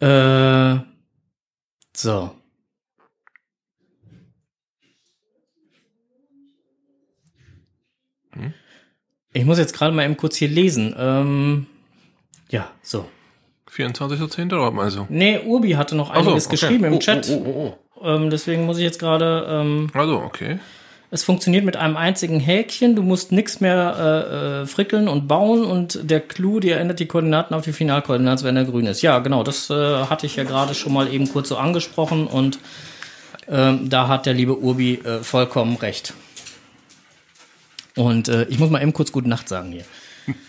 Äh, 0.00 0.78
so. 1.94 2.32
Ich 9.32 9.44
muss 9.44 9.58
jetzt 9.58 9.74
gerade 9.74 9.92
mal 9.94 10.04
eben 10.04 10.16
kurz 10.16 10.36
hier 10.36 10.48
lesen. 10.48 10.94
Ähm, 10.98 11.66
ja, 12.50 12.70
so. 12.82 13.06
24.10. 13.70 14.46
oder 14.46 14.62
was 14.62 14.72
meinst 14.72 14.96
du? 14.96 15.06
Nee, 15.10 15.40
Urbi 15.44 15.72
hatte 15.72 15.94
noch 15.94 16.10
Ach 16.10 16.14
so, 16.22 16.30
einiges 16.30 16.46
okay. 16.46 16.56
geschrieben 16.56 16.84
im 16.84 16.94
Oh, 16.94 16.98
Chat. 16.98 17.28
Oh, 17.30 17.42
oh, 17.44 17.74
oh. 18.00 18.06
Ähm, 18.08 18.30
deswegen 18.30 18.64
muss 18.64 18.78
ich 18.78 18.84
jetzt 18.84 18.98
gerade. 18.98 19.46
Ähm, 19.50 19.88
Also, 19.92 20.18
okay. 20.20 20.58
es 21.10 21.22
funktioniert 21.22 21.64
mit 21.66 21.76
einem 21.76 21.96
einzigen 21.98 22.40
Häkchen. 22.40 22.96
Du 22.96 23.02
musst 23.02 23.30
nichts 23.30 23.60
mehr 23.60 23.96
äh, 23.98 24.62
äh, 24.62 24.66
frickeln 24.66 25.06
und 25.08 25.28
bauen 25.28 25.64
und 25.64 26.10
der 26.10 26.20
Clou, 26.20 26.60
der 26.60 26.80
ändert 26.80 26.98
die 27.00 27.06
Koordinaten 27.06 27.54
auf 27.54 27.62
die 27.64 27.72
Finalkoordinaten, 27.72 28.44
wenn 28.44 28.56
er 28.56 28.64
grün 28.64 28.86
ist. 28.86 29.02
Ja, 29.02 29.18
genau. 29.18 29.42
Das 29.42 29.68
äh, 29.68 29.74
hatte 30.04 30.24
ich 30.24 30.36
ja 30.36 30.44
gerade 30.44 30.74
schon 30.74 30.94
mal 30.94 31.12
eben 31.12 31.28
kurz 31.30 31.48
so 31.50 31.58
angesprochen 31.58 32.26
und 32.26 32.58
ähm, 33.48 33.90
da 33.90 34.08
hat 34.08 34.24
der 34.26 34.32
liebe 34.34 34.56
Urbi 34.56 34.94
äh, 35.04 35.18
vollkommen 35.22 35.76
recht. 35.76 36.14
Und 37.98 38.28
äh, 38.28 38.44
ich 38.44 38.58
muss 38.58 38.70
mal 38.70 38.80
eben 38.80 38.92
kurz 38.92 39.10
Gute 39.12 39.28
Nacht 39.28 39.48
sagen 39.48 39.72
hier. 39.72 39.84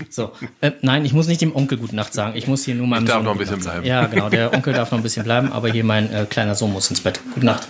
So, 0.09 0.33
äh, 0.61 0.71
nein, 0.81 1.05
ich 1.05 1.13
muss 1.13 1.27
nicht 1.27 1.41
dem 1.41 1.55
Onkel 1.55 1.77
Gute 1.77 1.95
Nacht 1.95 2.13
sagen. 2.13 2.35
Ich 2.37 2.47
muss 2.47 2.63
hier 2.65 2.75
nur 2.75 2.85
meinem 2.85 3.05
darf 3.05 3.17
Sohn 3.17 3.25
noch 3.25 3.31
ein 3.31 3.37
bisschen 3.37 3.59
bleiben. 3.59 3.85
Ja, 3.85 4.05
genau. 4.07 4.29
Der 4.29 4.53
Onkel 4.53 4.73
darf 4.73 4.91
noch 4.91 4.99
ein 4.99 5.03
bisschen 5.03 5.23
bleiben, 5.23 5.51
aber 5.51 5.69
hier 5.71 5.83
mein 5.83 6.13
äh, 6.13 6.25
kleiner 6.29 6.53
Sohn 6.55 6.71
muss 6.73 6.89
ins 6.89 7.01
Bett. 7.01 7.19
Gute 7.33 7.45
Nacht. 7.45 7.67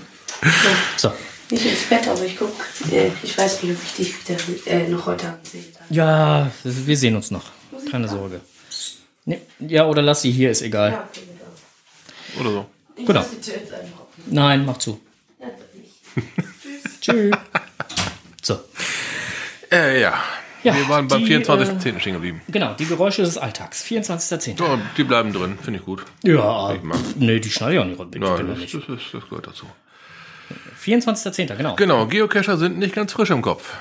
So. 0.98 1.12
Nicht 1.52 1.66
ins 1.66 1.84
Bett, 1.86 2.08
aber 2.08 2.24
ich 2.26 2.36
guck, 2.38 2.52
äh, 2.92 3.10
ich 3.24 3.38
weiß 3.38 3.64
nicht, 3.64 3.76
ob 3.76 3.84
ich 3.84 3.94
dich 3.96 4.30
wieder 4.30 4.40
äh, 4.66 4.88
noch 4.90 5.06
heute 5.06 5.28
Abend 5.28 5.48
sehe. 5.48 5.64
Dann. 5.74 5.96
Ja, 5.96 6.52
wir 6.64 6.98
sehen 6.98 7.16
uns 7.16 7.32
noch. 7.32 7.46
Keine 7.90 8.08
Sorge. 8.10 8.42
Nee, 9.26 9.40
ja, 9.60 9.86
oder 9.88 10.02
lass 10.02 10.22
sie 10.24 10.32
hier, 10.32 10.50
ist 10.52 10.62
egal. 10.62 10.92
Ja, 10.92 11.08
okay, 11.12 11.22
genau. 12.36 12.42
Oder 12.42 12.52
so. 12.52 12.66
Ich 12.98 13.06
Genau. 13.06 13.20
lasse 13.20 13.36
die 13.36 13.42
Tür 13.42 13.54
jetzt 13.62 13.74
einfach 13.74 14.00
offen. 14.00 14.24
Nein, 14.30 14.66
mach 14.66 14.78
zu. 14.78 15.00
Ja, 15.40 15.48
nicht. 15.76 17.02
Tschüss. 17.02 17.36
So. 18.42 18.60
Äh, 19.72 20.02
ja. 20.02 20.14
Ja, 20.62 20.76
Wir 20.76 20.90
waren 20.90 21.08
beim 21.08 21.24
die, 21.24 21.38
24.10. 21.38 22.00
stehen 22.02 22.14
geblieben. 22.14 22.42
Genau, 22.50 22.74
die 22.74 22.86
Geräusche 22.86 23.22
des 23.22 23.38
Alltags. 23.38 23.82
24.10. 23.86 24.62
Ja, 24.62 24.78
die 24.98 25.06
bleiben 25.06 25.32
drin, 25.32 25.58
finde 25.62 25.80
ich 25.80 25.86
gut. 25.86 26.04
Ja, 26.24 26.74
Ich 26.74 26.82
nee, 27.16 27.40
die 27.40 27.50
schneide 27.50 27.76
ich 27.76 27.80
auch 27.80 27.86
nicht. 27.86 27.98
Bitte, 28.12 28.26
Nein, 28.26 28.48
das, 28.48 28.58
nicht. 28.58 28.74
das, 28.74 28.82
das, 28.86 29.00
das 29.14 29.24
gehört 29.30 29.48
dazu. 29.48 29.66
24.10. 30.84 31.56
genau. 31.56 31.76
Genau, 31.76 32.08
Geocacher 32.08 32.58
sind 32.58 32.78
nicht 32.78 32.94
ganz 32.94 33.14
frisch 33.14 33.30
im 33.30 33.42
Kopf. 33.42 33.74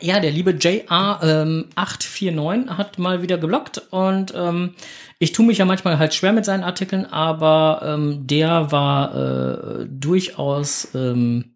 Ja, 0.00 0.18
der 0.20 0.30
liebe 0.32 0.50
JR849 0.50 2.76
hat 2.76 2.98
mal 2.98 3.22
wieder 3.22 3.38
geblockt 3.38 3.80
und 3.90 4.34
ähm, 4.36 4.74
ich 5.18 5.32
tue 5.32 5.46
mich 5.46 5.56
ja 5.58 5.64
manchmal 5.64 5.98
halt 5.98 6.12
schwer 6.12 6.32
mit 6.34 6.44
seinen 6.44 6.64
Artikeln, 6.64 7.06
aber 7.06 7.80
ähm, 7.82 8.26
der 8.26 8.70
war 8.72 9.14
äh, 9.80 9.86
durchaus 9.88 10.88
ähm, 10.94 11.55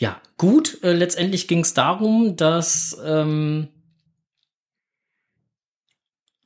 ja 0.00 0.20
gut. 0.36 0.82
Äh, 0.82 0.94
letztendlich 0.94 1.46
ging 1.46 1.60
es 1.60 1.74
darum, 1.74 2.34
dass 2.34 2.98
ähm, 3.04 3.68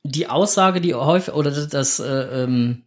die 0.03 0.27
Aussage, 0.27 0.81
die 0.81 0.93
häufig 0.93 1.33
oder 1.33 1.49
das, 1.49 1.67
das 1.69 1.99
äh, 1.99 2.43
ähm, 2.43 2.83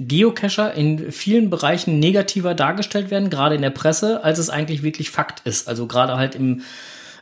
Geocacher 0.00 0.74
in 0.74 1.12
vielen 1.12 1.50
Bereichen 1.50 2.00
negativer 2.00 2.54
dargestellt 2.54 3.10
werden, 3.10 3.30
gerade 3.30 3.54
in 3.54 3.62
der 3.62 3.70
Presse, 3.70 4.24
als 4.24 4.40
es 4.40 4.50
eigentlich 4.50 4.82
wirklich 4.82 5.10
Fakt 5.10 5.46
ist. 5.46 5.68
Also 5.68 5.86
gerade 5.86 6.16
halt 6.16 6.34
im 6.34 6.62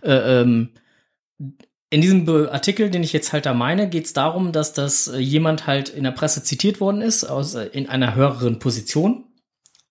äh, 0.03 0.41
ähm, 0.41 0.70
in 1.91 2.01
diesem 2.01 2.27
Artikel, 2.49 2.89
den 2.89 3.03
ich 3.03 3.12
jetzt 3.12 3.35
halt 3.35 3.45
da 3.45 3.53
meine, 3.53 3.87
geht 3.87 4.07
es 4.07 4.14
darum, 4.14 4.53
dass 4.53 4.73
das 4.73 5.09
äh, 5.09 5.18
jemand 5.18 5.66
halt 5.66 5.91
in 5.91 6.05
der 6.05 6.12
Presse 6.12 6.43
zitiert 6.43 6.81
worden 6.81 7.03
ist, 7.03 7.25
aus, 7.25 7.55
äh, 7.55 7.66
in 7.66 7.89
einer 7.89 8.14
höheren 8.14 8.59
Position, 8.59 9.25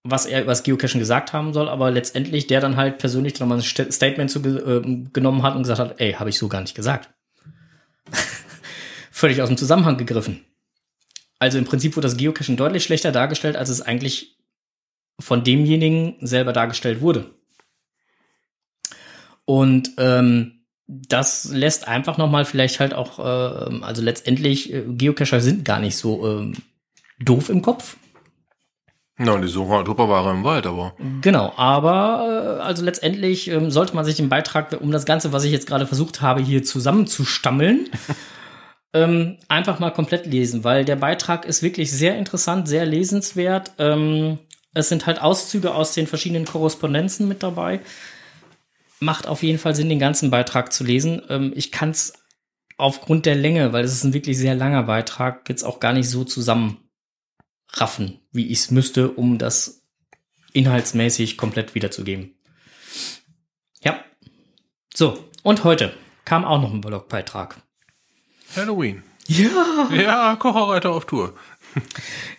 was 0.03 0.25
er 0.25 0.41
über 0.41 0.51
das 0.51 0.63
Geocachen 0.63 0.99
gesagt 0.99 1.31
haben 1.33 1.53
soll, 1.53 1.69
aber 1.69 1.91
letztendlich 1.91 2.47
der 2.47 2.59
dann 2.59 2.75
halt 2.75 2.97
persönlich 2.97 3.39
nochmal 3.39 3.59
ein 3.59 3.63
St 3.63 3.91
Statement 3.93 4.31
zu 4.31 4.39
äh, 4.39 4.81
genommen 5.13 5.43
hat 5.43 5.55
und 5.55 5.63
gesagt 5.63 5.79
hat, 5.79 6.01
ey, 6.01 6.13
habe 6.13 6.29
ich 6.29 6.37
so 6.37 6.47
gar 6.47 6.61
nicht 6.61 6.75
gesagt. 6.75 7.09
Völlig 9.11 9.41
aus 9.41 9.49
dem 9.49 9.57
Zusammenhang 9.57 9.97
gegriffen. 9.97 10.43
Also 11.37 11.57
im 11.57 11.65
Prinzip 11.65 11.95
wurde 11.95 12.07
das 12.07 12.17
Geocachen 12.17 12.57
deutlich 12.57 12.83
schlechter 12.83 13.11
dargestellt, 13.11 13.55
als 13.55 13.69
es 13.69 13.81
eigentlich 13.81 14.37
von 15.19 15.43
demjenigen 15.43 16.15
selber 16.21 16.53
dargestellt 16.53 17.01
wurde. 17.01 17.33
Und 19.45 19.91
ähm, 19.97 20.65
das 20.87 21.45
lässt 21.45 21.87
einfach 21.87 22.17
noch 22.17 22.29
mal 22.29 22.45
vielleicht 22.45 22.79
halt 22.79 22.93
auch, 22.93 23.19
äh, 23.19 23.83
also 23.83 24.01
letztendlich, 24.01 24.73
äh, 24.73 24.83
Geocacher 24.87 25.41
sind 25.41 25.63
gar 25.63 25.79
nicht 25.79 25.95
so 25.95 26.27
ähm, 26.27 26.55
doof 27.19 27.49
im 27.49 27.61
Kopf. 27.61 27.97
Na, 29.23 29.33
und 29.33 29.43
die 29.43 29.47
suchen 29.47 29.71
halt 29.71 29.85
Tupperware 29.85 30.31
im 30.31 30.43
Wald, 30.43 30.65
aber. 30.65 30.95
Genau, 31.21 31.53
aber 31.55 32.57
äh, 32.59 32.63
also 32.63 32.83
letztendlich 32.83 33.49
ähm, 33.49 33.69
sollte 33.69 33.95
man 33.95 34.03
sich 34.03 34.15
den 34.15 34.29
Beitrag, 34.29 34.75
um 34.81 34.89
das 34.91 35.05
Ganze, 35.05 35.31
was 35.31 35.43
ich 35.43 35.51
jetzt 35.51 35.67
gerade 35.67 35.85
versucht 35.85 36.21
habe, 36.21 36.41
hier 36.41 36.63
zusammenzustammeln, 36.63 37.87
ähm, 38.93 39.37
einfach 39.47 39.77
mal 39.77 39.91
komplett 39.91 40.25
lesen, 40.25 40.63
weil 40.63 40.85
der 40.85 40.95
Beitrag 40.95 41.45
ist 41.45 41.61
wirklich 41.61 41.91
sehr 41.91 42.17
interessant, 42.17 42.67
sehr 42.67 42.87
lesenswert. 42.87 43.73
Ähm, 43.77 44.39
es 44.73 44.89
sind 44.89 45.05
halt 45.05 45.21
Auszüge 45.21 45.75
aus 45.75 45.93
den 45.93 46.07
verschiedenen 46.07 46.45
Korrespondenzen 46.45 47.27
mit 47.27 47.43
dabei. 47.43 47.81
Macht 48.99 49.27
auf 49.27 49.43
jeden 49.43 49.59
Fall 49.59 49.75
Sinn, 49.75 49.89
den 49.89 49.99
ganzen 49.99 50.31
Beitrag 50.31 50.73
zu 50.73 50.83
lesen. 50.83 51.21
Ähm, 51.29 51.53
ich 51.55 51.71
kann 51.71 51.91
es 51.91 52.13
aufgrund 52.77 53.27
der 53.27 53.35
Länge, 53.35 53.71
weil 53.71 53.83
es 53.83 53.93
ist 53.93 54.03
ein 54.03 54.15
wirklich 54.15 54.39
sehr 54.39 54.55
langer 54.55 54.81
Beitrag, 54.81 55.47
jetzt 55.47 55.63
auch 55.63 55.79
gar 55.79 55.93
nicht 55.93 56.09
so 56.09 56.23
zusammenraffen, 57.71 58.19
wie 58.31 58.47
ich 58.47 58.59
es 58.59 58.71
müsste, 58.71 59.11
um 59.11 59.37
das 59.37 59.81
inhaltsmäßig 60.53 61.37
komplett 61.37 61.75
wiederzugeben. 61.75 62.35
Ja. 63.81 63.99
So, 64.93 65.29
und 65.43 65.63
heute 65.63 65.93
kam 66.25 66.45
auch 66.45 66.61
noch 66.61 66.73
ein 66.73 66.81
Blogbeitrag. 66.81 67.57
Halloween. 68.55 69.03
Ja. 69.27 69.89
Ja, 69.93 70.35
Kocherreiter 70.35 70.91
auf 70.91 71.05
Tour. 71.05 71.35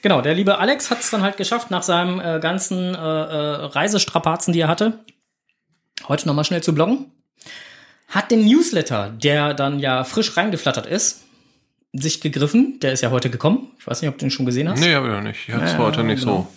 Genau, 0.03 0.21
der 0.21 0.35
liebe 0.35 0.59
Alex 0.59 0.91
hat 0.91 1.01
es 1.01 1.11
dann 1.11 1.23
halt 1.23 1.39
geschafft, 1.39 1.71
nach 1.71 1.83
seinem 1.83 2.21
äh, 2.21 2.39
ganzen 2.39 2.95
äh, 2.95 2.99
äh, 2.99 3.65
Reisestrapazen, 3.65 4.53
die 4.53 4.61
er 4.61 4.69
hatte, 4.69 5.05
heute 6.07 6.27
nochmal 6.27 6.45
schnell 6.45 6.63
zu 6.63 6.75
bloggen. 6.75 7.11
Hat 8.09 8.31
den 8.31 8.45
Newsletter, 8.45 9.09
der 9.09 9.55
dann 9.55 9.79
ja 9.79 10.05
frisch 10.05 10.37
reingeflattert 10.37 10.85
ist, 10.85 11.23
sich 11.93 12.21
gegriffen. 12.21 12.79
Der 12.81 12.93
ist 12.93 13.03
ja 13.03 13.11
heute 13.11 13.31
gekommen. 13.31 13.71
Ich 13.79 13.87
weiß 13.87 14.01
nicht, 14.03 14.09
ob 14.09 14.19
du 14.19 14.25
den 14.25 14.31
schon 14.31 14.47
gesehen 14.47 14.69
hast. 14.69 14.81
Nee, 14.81 14.95
hab 14.95 15.05
ich 15.05 15.11
noch 15.11 15.23
nicht. 15.23 15.49
Ich 15.49 15.55
hab's 15.55 15.73
Ja, 15.73 15.79
heute 15.79 16.05
nicht 16.05 16.21
genau. 16.21 16.49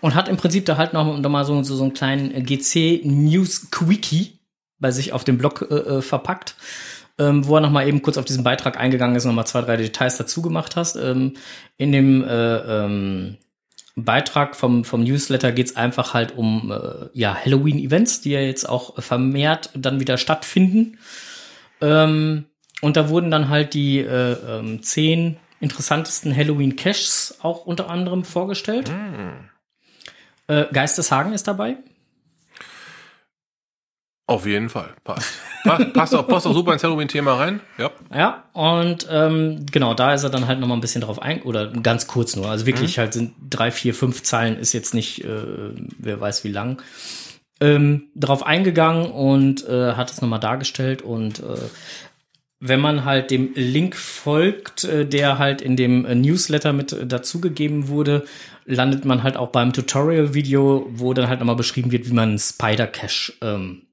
Und 0.00 0.16
hat 0.16 0.28
im 0.28 0.36
Prinzip 0.36 0.66
da 0.66 0.76
halt 0.76 0.92
noch, 0.92 1.18
noch 1.18 1.30
mal 1.30 1.44
so, 1.44 1.62
so, 1.62 1.76
so 1.76 1.84
einen 1.84 1.92
kleinen 1.92 2.44
GC 2.44 3.02
News 3.04 3.70
Quickie 3.70 4.38
bei 4.80 4.90
sich 4.90 5.12
auf 5.12 5.22
dem 5.22 5.38
Blog 5.38 5.66
äh, 5.70 5.74
äh, 5.74 6.02
verpackt, 6.02 6.56
ähm, 7.18 7.46
wo 7.46 7.54
er 7.54 7.60
noch 7.60 7.70
mal 7.70 7.86
eben 7.86 8.02
kurz 8.02 8.18
auf 8.18 8.24
diesen 8.24 8.42
Beitrag 8.42 8.78
eingegangen 8.78 9.14
ist 9.14 9.24
und 9.24 9.28
noch 9.28 9.36
mal 9.36 9.44
zwei, 9.44 9.62
drei 9.62 9.76
Details 9.76 10.16
dazu 10.16 10.42
gemacht 10.42 10.74
hast. 10.74 10.96
Ähm, 10.96 11.34
in 11.76 11.92
dem 11.92 12.24
äh, 12.24 12.56
ähm, 12.56 13.36
Beitrag 13.94 14.56
vom, 14.56 14.84
vom 14.84 15.04
Newsletter 15.04 15.52
geht's 15.52 15.76
einfach 15.76 16.14
halt 16.14 16.36
um 16.36 16.72
äh, 16.72 17.08
ja, 17.12 17.34
Halloween-Events, 17.34 18.22
die 18.22 18.30
ja 18.30 18.40
jetzt 18.40 18.68
auch 18.68 19.00
vermehrt 19.00 19.70
dann 19.74 20.00
wieder 20.00 20.18
stattfinden. 20.18 20.98
Ähm, 21.80 22.46
und 22.82 22.96
da 22.98 23.08
wurden 23.08 23.30
dann 23.30 23.48
halt 23.48 23.72
die 23.72 24.00
äh, 24.00 24.32
ähm, 24.32 24.82
zehn 24.82 25.38
interessantesten 25.60 26.36
Halloween-Caches 26.36 27.38
auch 27.40 27.64
unter 27.64 27.88
anderem 27.88 28.24
vorgestellt. 28.24 28.92
Äh, 30.48 30.64
Geisteshagen 30.72 31.32
ist 31.32 31.48
dabei. 31.48 31.76
Auf 34.26 34.46
jeden 34.46 34.68
Fall. 34.70 34.94
Passt. 35.04 35.32
Pa- 35.64 35.84
passt, 35.92 36.14
auch, 36.14 36.26
passt 36.26 36.46
auch 36.46 36.54
super 36.54 36.72
ins 36.72 36.82
Halloween-Thema 36.82 37.34
rein. 37.34 37.60
Ja. 37.78 37.90
Ja, 38.14 38.44
und 38.52 39.06
ähm, 39.10 39.66
genau, 39.70 39.94
da 39.94 40.14
ist 40.14 40.24
er 40.24 40.30
dann 40.30 40.46
halt 40.46 40.58
noch 40.58 40.66
mal 40.66 40.74
ein 40.74 40.80
bisschen 40.80 41.02
drauf 41.02 41.20
ein, 41.20 41.42
oder 41.42 41.68
ganz 41.68 42.06
kurz 42.06 42.34
nur. 42.34 42.48
Also 42.48 42.66
wirklich 42.66 42.98
halt 42.98 43.12
sind 43.12 43.34
drei, 43.50 43.70
vier, 43.70 43.94
fünf 43.94 44.22
Zeilen, 44.22 44.56
ist 44.56 44.72
jetzt 44.72 44.94
nicht, 44.94 45.24
äh, 45.24 45.72
wer 45.98 46.20
weiß 46.20 46.44
wie 46.44 46.50
lang, 46.50 46.80
ähm, 47.60 48.10
drauf 48.16 48.44
eingegangen 48.44 49.10
und 49.12 49.64
äh, 49.68 49.92
hat 49.94 50.10
es 50.10 50.20
noch 50.20 50.28
mal 50.28 50.38
dargestellt. 50.38 51.02
Und 51.02 51.40
äh, 51.40 51.58
wenn 52.64 52.80
man 52.80 53.04
halt 53.04 53.32
dem 53.32 53.52
Link 53.54 53.96
folgt, 53.96 54.84
äh, 54.84 55.04
der 55.04 55.38
halt 55.38 55.60
in 55.60 55.76
dem 55.76 56.06
äh, 56.06 56.14
Newsletter 56.14 56.72
mit 56.72 56.92
äh, 56.92 57.06
dazugegeben 57.06 57.88
wurde, 57.88 58.24
landet 58.64 59.04
man 59.04 59.24
halt 59.24 59.36
auch 59.36 59.48
beim 59.48 59.72
Tutorial-Video, 59.72 60.86
wo 60.88 61.12
dann 61.12 61.26
halt 61.26 61.40
noch 61.40 61.46
mal 61.46 61.56
beschrieben 61.56 61.90
wird, 61.90 62.08
wie 62.08 62.12
man 62.12 62.30
einen 62.30 62.38
Spider-Cache 62.38 63.32
ähm, 63.42 63.88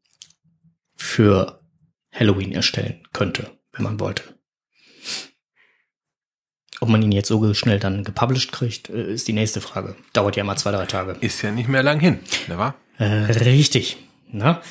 für 0.96 1.62
Halloween 2.14 2.52
erstellen 2.52 3.02
könnte, 3.12 3.50
wenn 3.74 3.84
man 3.84 4.00
wollte. 4.00 4.22
Ob 6.80 6.90
man 6.90 7.02
ihn 7.02 7.12
jetzt 7.12 7.28
so 7.28 7.54
schnell 7.56 7.80
dann 7.80 8.04
gepublished 8.04 8.52
kriegt, 8.52 8.88
ist 8.88 9.28
die 9.28 9.34
nächste 9.34 9.62
Frage. 9.62 9.96
Dauert 10.14 10.36
ja 10.36 10.44
mal 10.44 10.58
zwei, 10.58 10.72
drei 10.72 10.86
Tage. 10.86 11.18
Ist 11.22 11.42
ja 11.42 11.52
nicht 11.52 11.70
mehr 11.70 11.84
lang 11.84 12.00
hin, 12.00 12.20
ne 12.48 12.58
wahr? 12.60 12.76
Äh, 13.00 13.06
richtig. 13.06 13.98
Na? 14.32 14.62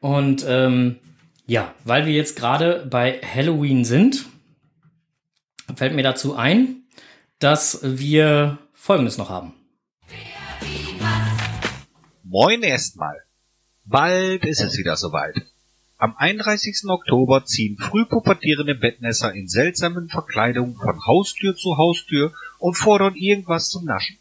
Und 0.00 0.44
ähm, 0.46 0.96
ja, 1.46 1.74
weil 1.84 2.06
wir 2.06 2.12
jetzt 2.12 2.36
gerade 2.36 2.86
bei 2.90 3.20
Halloween 3.22 3.84
sind, 3.84 4.26
fällt 5.74 5.94
mir 5.94 6.02
dazu 6.02 6.34
ein, 6.34 6.82
dass 7.38 7.80
wir 7.82 8.58
Folgendes 8.72 9.18
noch 9.18 9.30
haben. 9.30 9.54
Moin 12.24 12.62
erstmal. 12.62 13.22
Bald 13.84 14.44
ist 14.44 14.60
es 14.60 14.76
wieder 14.76 14.96
soweit. 14.96 15.36
Am 15.98 16.14
31. 16.16 16.88
Oktober 16.88 17.44
ziehen 17.44 17.78
frühpubertierende 17.78 18.74
Bettnässer 18.74 19.32
in 19.32 19.48
seltsamen 19.48 20.08
Verkleidungen 20.08 20.74
von 20.74 21.00
Haustür 21.06 21.56
zu 21.56 21.76
Haustür 21.78 22.34
und 22.58 22.74
fordern 22.74 23.14
irgendwas 23.14 23.70
zum 23.70 23.84
Naschen. 23.84 24.18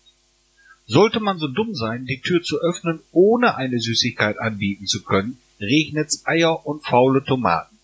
Sollte 0.85 1.19
man 1.19 1.39
so 1.39 1.47
dumm 1.47 1.73
sein, 1.73 2.05
die 2.05 2.21
Tür 2.21 2.43
zu 2.43 2.59
öffnen, 2.59 3.01
ohne 3.11 3.55
eine 3.55 3.79
Süßigkeit 3.79 4.39
anbieten 4.39 4.85
zu 4.85 5.03
können, 5.03 5.37
regnet's 5.59 6.25
Eier 6.25 6.65
und 6.65 6.83
faule 6.83 7.23
Tomaten. 7.23 7.77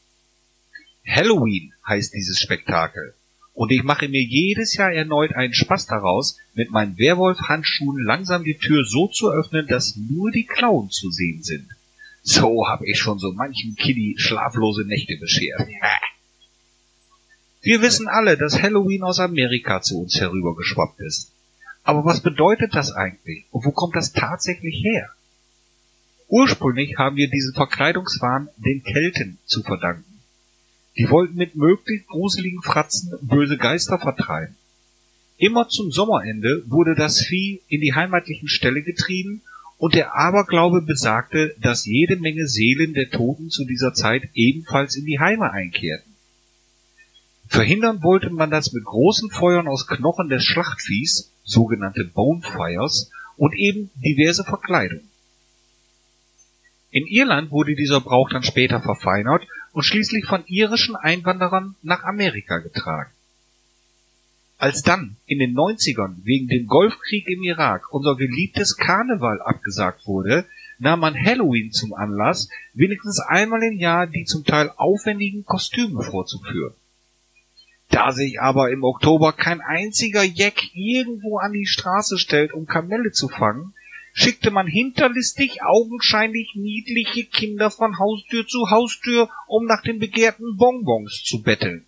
Halloween 1.07 1.73
heißt 1.87 2.13
dieses 2.13 2.39
Spektakel. 2.39 3.13
Und 3.53 3.71
ich 3.71 3.83
mache 3.83 4.07
mir 4.07 4.23
jedes 4.23 4.75
Jahr 4.75 4.91
erneut 4.91 5.33
einen 5.33 5.53
Spaß 5.53 5.85
daraus, 5.87 6.37
mit 6.53 6.71
meinen 6.71 6.97
Werwolf-Handschuhen 6.97 8.01
langsam 8.03 8.43
die 8.43 8.57
Tür 8.57 8.85
so 8.85 9.07
zu 9.07 9.29
öffnen, 9.29 9.67
dass 9.67 9.97
nur 9.97 10.31
die 10.31 10.45
Klauen 10.45 10.89
zu 10.89 11.11
sehen 11.11 11.43
sind. 11.43 11.67
So 12.23 12.67
hab 12.67 12.81
ich 12.83 12.99
schon 12.99 13.19
so 13.19 13.33
manchen 13.33 13.75
Kiddie 13.75 14.15
schlaflose 14.17 14.85
Nächte 14.85 15.17
beschert. 15.19 15.67
Wir 17.61 17.81
wissen 17.81 18.07
alle, 18.07 18.37
dass 18.37 18.61
Halloween 18.61 19.03
aus 19.03 19.19
Amerika 19.19 19.81
zu 19.81 19.99
uns 19.99 20.19
herübergeschwappt 20.19 20.99
ist. 21.01 21.31
Aber 21.83 22.05
was 22.05 22.21
bedeutet 22.21 22.73
das 22.73 22.91
eigentlich? 22.91 23.45
Und 23.51 23.65
wo 23.65 23.71
kommt 23.71 23.95
das 23.95 24.13
tatsächlich 24.13 24.83
her? 24.83 25.09
Ursprünglich 26.31 26.95
haben 26.97 27.17
wir 27.17 27.29
diesen 27.29 27.53
Verkleidungswahn 27.53 28.47
den 28.55 28.81
Kelten 28.83 29.37
zu 29.43 29.63
verdanken. 29.63 30.21
Die 30.97 31.09
wollten 31.09 31.35
mit 31.35 31.57
möglichst 31.57 32.07
gruseligen 32.07 32.61
Fratzen 32.61 33.11
böse 33.21 33.57
Geister 33.57 33.99
vertreiben. 33.99 34.55
Immer 35.37 35.67
zum 35.67 35.91
Sommerende 35.91 36.63
wurde 36.67 36.95
das 36.95 37.19
Vieh 37.19 37.59
in 37.67 37.81
die 37.81 37.93
heimatlichen 37.93 38.47
Ställe 38.47 38.81
getrieben 38.81 39.41
und 39.77 39.93
der 39.93 40.15
Aberglaube 40.15 40.81
besagte, 40.83 41.53
dass 41.59 41.85
jede 41.85 42.15
Menge 42.15 42.47
Seelen 42.47 42.93
der 42.93 43.09
Toten 43.09 43.49
zu 43.49 43.65
dieser 43.65 43.93
Zeit 43.93 44.29
ebenfalls 44.33 44.95
in 44.95 45.05
die 45.05 45.19
Heime 45.19 45.51
einkehrten. 45.51 46.13
Verhindern 47.49 48.03
wollte 48.03 48.29
man 48.29 48.49
das 48.49 48.71
mit 48.71 48.85
großen 48.85 49.31
Feuern 49.31 49.67
aus 49.67 49.85
Knochen 49.85 50.29
des 50.29 50.45
Schlachtviehs, 50.45 51.33
sogenannte 51.43 52.05
Bonefires, 52.05 53.11
und 53.35 53.53
eben 53.53 53.89
diverse 53.95 54.45
Verkleidung. 54.45 55.01
In 56.91 57.07
Irland 57.07 57.51
wurde 57.51 57.73
dieser 57.75 58.01
Brauch 58.01 58.29
dann 58.29 58.43
später 58.43 58.81
verfeinert 58.81 59.47
und 59.71 59.83
schließlich 59.83 60.25
von 60.25 60.43
irischen 60.47 60.97
Einwanderern 60.97 61.75
nach 61.81 62.03
Amerika 62.03 62.57
getragen. 62.59 63.11
Als 64.57 64.83
dann 64.83 65.15
in 65.25 65.39
den 65.39 65.55
90ern 65.55 66.17
wegen 66.23 66.47
dem 66.47 66.67
Golfkrieg 66.67 67.27
im 67.27 67.41
Irak 67.43 67.91
unser 67.91 68.15
geliebtes 68.15 68.75
Karneval 68.75 69.41
abgesagt 69.41 70.05
wurde, 70.05 70.45
nahm 70.77 70.99
man 70.99 71.15
Halloween 71.15 71.71
zum 71.71 71.93
Anlass, 71.93 72.49
wenigstens 72.73 73.19
einmal 73.21 73.63
im 73.63 73.79
Jahr 73.79 74.05
die 74.05 74.25
zum 74.25 74.43
Teil 74.43 74.71
aufwendigen 74.75 75.45
Kostüme 75.45 76.03
vorzuführen. 76.03 76.73
Da 77.89 78.11
sich 78.11 78.39
aber 78.39 78.69
im 78.71 78.83
Oktober 78.83 79.33
kein 79.33 79.61
einziger 79.61 80.23
Jack 80.23 80.73
irgendwo 80.73 81.37
an 81.37 81.53
die 81.53 81.65
Straße 81.65 82.17
stellt, 82.17 82.53
um 82.53 82.65
Kamelle 82.65 83.11
zu 83.11 83.29
fangen, 83.29 83.73
schickte 84.13 84.51
man 84.51 84.67
hinterlistig 84.67 85.63
augenscheinlich 85.63 86.53
niedliche 86.55 87.25
Kinder 87.25 87.71
von 87.71 87.97
Haustür 87.97 88.45
zu 88.47 88.69
Haustür, 88.69 89.29
um 89.47 89.65
nach 89.65 89.81
den 89.81 89.99
begehrten 89.99 90.57
Bonbons 90.57 91.23
zu 91.23 91.41
betteln. 91.41 91.87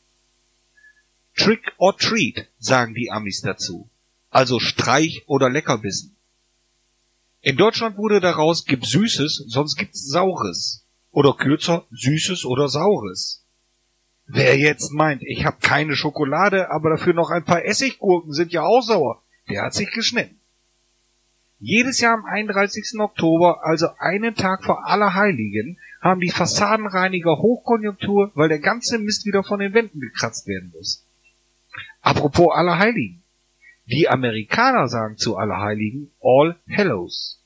Trick 1.36 1.74
or 1.78 1.98
treat, 1.98 2.48
sagen 2.60 2.94
die 2.94 3.12
Amis 3.12 3.42
dazu. 3.42 3.90
Also 4.30 4.60
Streich 4.60 5.24
oder 5.28 5.50
Leckerbissen. 5.50 6.16
In 7.42 7.58
Deutschland 7.58 7.98
wurde 7.98 8.22
daraus 8.22 8.66
gib 8.66 8.86
Süßes, 8.86 9.46
sonst 9.48 9.76
gibt's 9.76 10.08
Saures. 10.08 10.88
Oder 11.12 11.34
kürzer 11.34 11.86
Süßes 11.92 12.46
oder 12.46 12.70
Saures. 12.70 13.46
Wer 14.26 14.58
jetzt 14.58 14.92
meint, 14.92 15.22
ich 15.24 15.46
habe 15.46 15.58
keine 15.60 15.96
Schokolade, 15.96 16.72
aber 16.72 16.92
dafür 16.92 17.14
noch 17.14 17.30
ein 17.30 17.44
paar 17.44 17.66
Essiggurken 17.66 18.32
sind 18.32 18.54
ja 18.54 18.64
auch 18.64 18.82
sauer, 18.82 19.22
der 19.50 19.64
hat 19.64 19.74
sich 19.74 19.92
geschnitten. 19.92 20.40
Jedes 21.66 22.02
Jahr 22.02 22.16
am 22.16 22.26
31. 22.26 23.00
Oktober, 23.00 23.62
also 23.64 23.88
einen 23.98 24.36
Tag 24.36 24.66
vor 24.66 24.86
Allerheiligen, 24.86 25.80
haben 26.02 26.20
die 26.20 26.30
Fassadenreiniger 26.30 27.38
Hochkonjunktur, 27.38 28.34
weil 28.36 28.50
der 28.50 28.60
ganze 28.60 29.00
Mist 29.00 29.26
wieder 29.26 29.46
von 29.46 29.62
den 29.62 29.74
Wänden 29.74 30.02
gekratzt 30.02 30.46
werden 30.46 30.74
muss. 30.76 31.08
Apropos 32.02 32.54
Allerheiligen. 32.54 33.24
Die 33.86 34.10
Amerikaner 34.10 34.90
sagen 34.90 35.16
zu 35.16 35.38
Allerheiligen 35.38 36.12
All 36.22 36.58
Hallows. 36.70 37.42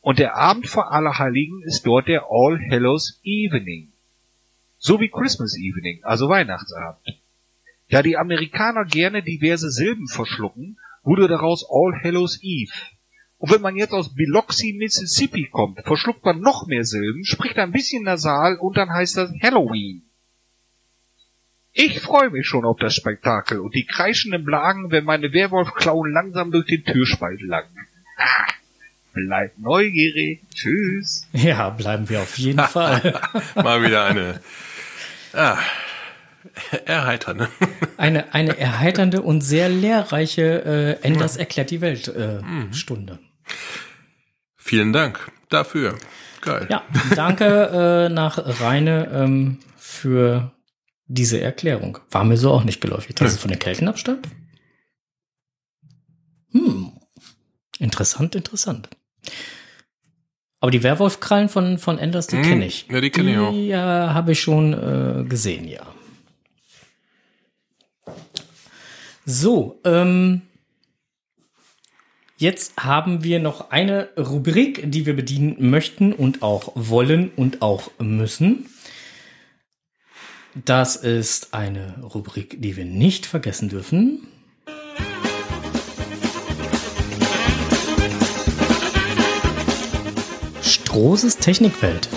Und 0.00 0.20
der 0.20 0.36
Abend 0.36 0.68
vor 0.68 0.92
Allerheiligen 0.92 1.64
ist 1.64 1.84
dort 1.84 2.06
der 2.06 2.26
All 2.30 2.60
Hallows 2.70 3.20
Evening. 3.24 3.90
So 4.78 5.00
wie 5.00 5.08
Christmas 5.08 5.58
Evening, 5.58 6.04
also 6.04 6.28
Weihnachtsabend. 6.28 7.20
Da 7.90 8.04
die 8.04 8.16
Amerikaner 8.16 8.84
gerne 8.84 9.24
diverse 9.24 9.72
Silben 9.72 10.06
verschlucken, 10.06 10.78
wurde 11.02 11.26
daraus 11.26 11.66
All 11.68 12.00
Hallows 12.04 12.38
Eve. 12.44 12.70
Und 13.38 13.52
wenn 13.52 13.60
man 13.60 13.76
jetzt 13.76 13.92
aus 13.92 14.14
Biloxi, 14.14 14.74
Mississippi 14.78 15.48
kommt, 15.50 15.80
verschluckt 15.84 16.24
man 16.24 16.40
noch 16.40 16.66
mehr 16.66 16.84
Silben, 16.84 17.24
spricht 17.24 17.58
ein 17.58 17.72
bisschen 17.72 18.04
nasal 18.04 18.56
und 18.56 18.76
dann 18.76 18.90
heißt 18.90 19.16
das 19.18 19.30
Halloween. 19.42 20.02
Ich 21.72 22.00
freue 22.00 22.30
mich 22.30 22.46
schon 22.46 22.64
auf 22.64 22.78
das 22.78 22.94
Spektakel 22.94 23.60
und 23.60 23.74
die 23.74 23.84
kreischenden 23.84 24.46
Blagen, 24.46 24.90
wenn 24.90 25.04
meine 25.04 25.34
Werwolfklauen 25.34 26.10
langsam 26.10 26.50
durch 26.50 26.64
den 26.64 26.82
Türspalt 26.84 27.42
langen. 27.42 27.86
Ah, 28.16 28.46
bleibt 29.12 29.58
neugierig. 29.58 30.40
Tschüss. 30.54 31.28
Ja, 31.34 31.68
bleiben 31.68 32.08
wir 32.08 32.20
auf 32.20 32.38
jeden 32.38 32.60
Fall. 32.66 33.20
Mal 33.54 33.82
wieder 33.82 34.06
eine 34.06 34.40
ah, 35.34 35.58
erheiternde. 36.86 37.50
Eine, 37.98 38.32
eine 38.32 38.58
erheiternde 38.58 39.20
und 39.20 39.42
sehr 39.42 39.68
lehrreiche 39.68 40.98
äh, 41.02 41.06
Enders 41.06 41.36
erklärt 41.36 41.70
die 41.70 41.82
Welt 41.82 42.08
äh, 42.08 42.40
Stunde. 42.72 43.18
Vielen 44.56 44.92
Dank 44.92 45.30
dafür. 45.48 45.96
Geil. 46.40 46.66
Ja, 46.70 46.82
danke 47.14 48.06
äh, 48.06 48.08
nach 48.08 48.38
Reine 48.60 49.08
ähm, 49.12 49.58
für 49.76 50.52
diese 51.06 51.40
Erklärung. 51.40 51.98
War 52.10 52.24
mir 52.24 52.36
so 52.36 52.50
auch 52.50 52.64
nicht 52.64 52.80
geläufig. 52.80 53.14
Das 53.16 53.32
ist 53.32 53.40
von 53.40 53.50
den 53.50 53.58
Kelten 53.58 53.88
abstammt? 53.88 54.28
Hm. 56.52 56.92
Interessant, 57.78 58.34
interessant. 58.34 58.88
Aber 60.60 60.70
die 60.70 60.82
Werwolfkrallen 60.82 61.48
von, 61.48 61.78
von 61.78 61.98
Enders, 61.98 62.26
die 62.28 62.36
Hm, 62.36 62.42
kenne 62.42 62.66
ich. 62.66 62.86
ja, 62.90 63.00
die 63.00 63.10
kenn 63.10 63.28
ich 63.28 63.36
auch. 63.38 63.52
Die 63.52 63.70
äh, 63.70 63.76
habe 63.76 64.32
ich 64.32 64.40
schon 64.40 64.72
äh, 64.72 65.24
gesehen, 65.28 65.68
ja. 65.68 65.86
So, 69.24 69.80
ähm, 69.84 70.42
jetzt 72.36 72.76
haben 72.76 73.24
wir 73.24 73.40
noch 73.40 73.70
eine 73.70 74.08
Rubrik, 74.16 74.90
die 74.90 75.06
wir 75.06 75.16
bedienen 75.16 75.70
möchten 75.70 76.12
und 76.12 76.42
auch 76.42 76.72
wollen 76.74 77.30
und 77.36 77.62
auch 77.62 77.90
müssen. 77.98 78.66
Das 80.64 80.96
ist 80.96 81.52
eine 81.52 82.02
Rubrik, 82.02 82.62
die 82.62 82.76
wir 82.76 82.84
nicht 82.84 83.26
vergessen 83.26 83.68
dürfen. 83.68 84.26
Strohses 90.62 91.36
Technikwelt. 91.36 92.08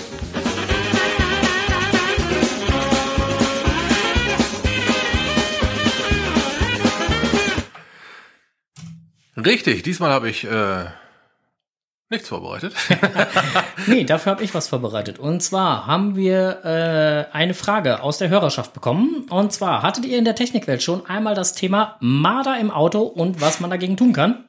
Richtig, 9.44 9.82
diesmal 9.82 10.10
habe 10.10 10.28
ich 10.28 10.44
äh, 10.44 10.84
nichts 12.08 12.28
vorbereitet. 12.28 12.74
Nee, 13.86 14.04
dafür 14.04 14.32
habe 14.32 14.44
ich 14.44 14.54
was 14.54 14.68
vorbereitet. 14.68 15.18
Und 15.18 15.42
zwar 15.42 15.86
haben 15.86 16.14
wir 16.14 16.64
äh, 16.64 17.34
eine 17.34 17.54
Frage 17.54 18.02
aus 18.02 18.18
der 18.18 18.28
Hörerschaft 18.28 18.74
bekommen. 18.74 19.26
Und 19.30 19.52
zwar, 19.52 19.82
hattet 19.82 20.04
ihr 20.04 20.18
in 20.18 20.26
der 20.26 20.34
Technikwelt 20.34 20.82
schon 20.82 21.06
einmal 21.06 21.34
das 21.34 21.54
Thema 21.54 21.96
Marder 22.00 22.58
im 22.60 22.70
Auto 22.70 23.00
und 23.00 23.40
was 23.40 23.58
man 23.58 23.70
dagegen 23.70 23.96
tun 23.96 24.12
kann? 24.12 24.44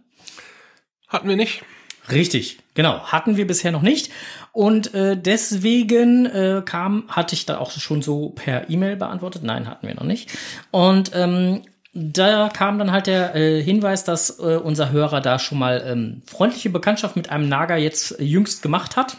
Hatten 1.07 1.29
wir 1.29 1.37
nicht. 1.37 1.63
Richtig, 2.11 2.59
genau. 2.73 2.99
Hatten 3.03 3.37
wir 3.37 3.47
bisher 3.47 3.71
noch 3.71 3.81
nicht. 3.81 4.11
Und 4.51 4.93
äh, 4.93 5.15
deswegen 5.15 6.25
äh, 6.25 6.61
kam, 6.65 7.05
hatte 7.07 7.35
ich 7.35 7.45
da 7.45 7.57
auch 7.57 7.71
schon 7.71 8.01
so 8.01 8.29
per 8.29 8.69
E-Mail 8.69 8.97
beantwortet. 8.97 9.43
Nein, 9.43 9.67
hatten 9.69 9.87
wir 9.87 9.95
noch 9.95 10.03
nicht. 10.03 10.29
Und 10.71 11.11
ähm, 11.13 11.61
da 11.93 12.49
kam 12.49 12.79
dann 12.79 12.91
halt 12.91 13.07
der 13.07 13.35
äh, 13.35 13.61
Hinweis, 13.61 14.03
dass 14.03 14.39
äh, 14.39 14.57
unser 14.57 14.91
Hörer 14.91 15.19
da 15.19 15.39
schon 15.39 15.59
mal 15.59 15.83
ähm, 15.85 16.21
freundliche 16.25 16.69
Bekanntschaft 16.69 17.15
mit 17.15 17.29
einem 17.29 17.49
Nager 17.49 17.75
jetzt 17.75 18.19
äh, 18.19 18.23
jüngst 18.23 18.61
gemacht 18.61 18.95
hat. 18.95 19.17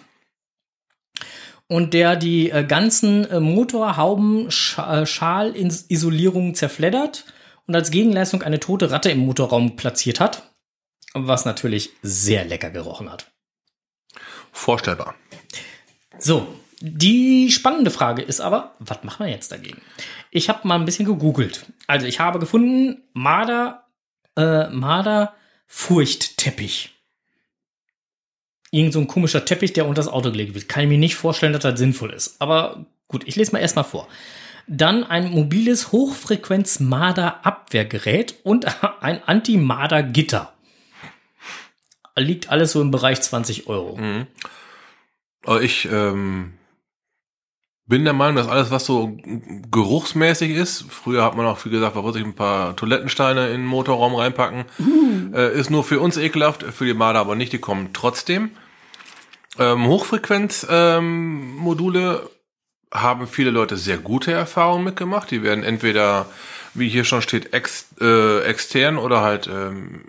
Und 1.69 1.95
der 1.95 2.17
die 2.17 2.51
äh, 2.51 2.65
ganzen 2.65 3.29
äh, 3.31 3.41
Motorhauben 3.41 4.51
Scha 4.51 5.03
äh, 5.03 5.07
Schalisolierungen 5.07 6.55
zerfleddert 6.55 7.27
und 7.67 7.75
als 7.75 7.91
Gegenleistung 7.91 8.43
eine 8.43 8.61
tote 8.61 8.91
Ratte 8.91 9.11
im 9.11 9.21
Motorraum 9.21 9.77
platziert 9.77 10.21
hat. 10.21 10.51
Was 11.15 11.45
natürlich 11.45 11.91
sehr 12.03 12.45
lecker 12.45 12.71
gerochen 12.71 13.11
hat. 13.11 13.31
Vorstellbar. 14.51 15.15
So, 16.19 16.47
die 16.85 17.53
spannende 17.53 17.93
Frage 17.93 18.23
ist 18.23 18.41
aber, 18.41 18.75
was 18.81 19.05
machen 19.05 19.25
wir 19.25 19.31
jetzt 19.31 19.53
dagegen? 19.53 19.81
Ich 20.33 20.49
habe 20.49 20.67
mal 20.67 20.75
ein 20.75 20.85
bisschen 20.85 21.05
gegoogelt. 21.05 21.65
Also 21.87 22.07
ich 22.07 22.19
habe 22.19 22.41
gefunden, 22.41 23.05
Marder, 23.13 23.85
äh, 24.37 24.69
Marder 24.69 25.37
Furchtteppich. 25.69 26.91
Irgend 28.73 28.95
so 28.95 28.99
ein 28.99 29.07
komischer 29.07 29.45
Teppich, 29.45 29.75
der 29.75 29.87
unter 29.87 30.03
das 30.03 30.13
Auto 30.13 30.33
gelegt 30.33 30.55
wird. 30.55 30.69
Kann 30.69 30.83
ich 30.83 30.89
mir 30.89 30.99
nicht 30.99 31.15
vorstellen, 31.15 31.53
dass 31.53 31.63
das 31.63 31.79
sinnvoll 31.79 32.13
ist. 32.13 32.41
Aber 32.41 32.85
gut, 33.07 33.29
ich 33.29 33.37
lese 33.37 33.53
mal 33.53 33.61
erstmal 33.61 33.85
vor. 33.85 34.09
Dann 34.67 35.05
ein 35.05 35.31
mobiles 35.31 35.93
Hochfrequenz-Marder-Abwehrgerät 35.93 38.41
und 38.43 38.67
ein 39.01 39.23
Anti-Marder-Gitter. 39.23 40.53
Liegt 42.17 42.51
alles 42.51 42.73
so 42.73 42.83
im 42.83 42.91
Bereich 42.91 43.21
20 43.21 43.69
Euro. 43.69 44.01
Aber 45.45 45.63
ich 45.63 45.89
ähm, 45.91 46.55
bin 47.93 48.05
der 48.05 48.15
Meinung, 48.15 48.37
dass 48.37 48.49
alles, 48.49 48.71
was 48.71 48.87
so 48.87 49.19
geruchsmäßig 49.71 50.53
ist, 50.53 50.87
früher 50.89 51.23
hat 51.23 51.37
man 51.37 51.45
auch 51.45 51.59
viel 51.59 51.73
gesagt, 51.73 51.95
warum 51.95 52.15
sich 52.15 52.25
ein 52.25 52.33
paar 52.33 52.75
Toilettensteine 52.75 53.49
in 53.49 53.61
den 53.61 53.67
Motorraum 53.67 54.15
reinpacken, 54.15 54.65
äh, 55.35 55.53
ist 55.53 55.69
nur 55.69 55.85
für 55.85 56.01
uns 56.01 56.17
ekelhaft, 56.17 56.63
für 56.63 56.87
die 56.87 56.95
Marder 56.95 57.21
aber 57.21 57.35
nicht, 57.35 57.53
die 57.53 57.59
kommen 57.59 57.91
trotzdem. 57.93 58.53
Ähm, 59.59 59.87
Hochfrequenz-Module 59.87 62.23
ähm, 62.23 62.29
haben 62.95 63.27
viele 63.27 63.51
Leute 63.51 63.77
sehr 63.77 63.99
gute 63.99 64.33
Erfahrungen 64.33 64.85
mitgemacht. 64.85 65.31
Die 65.31 65.43
werden 65.43 65.63
entweder, 65.63 66.25
wie 66.73 66.89
hier 66.89 67.05
schon 67.05 67.21
steht, 67.21 67.53
ex, 67.53 67.89
äh, 68.01 68.41
extern 68.45 68.97
oder 68.97 69.21
halt 69.21 69.49
ähm, 69.49 70.07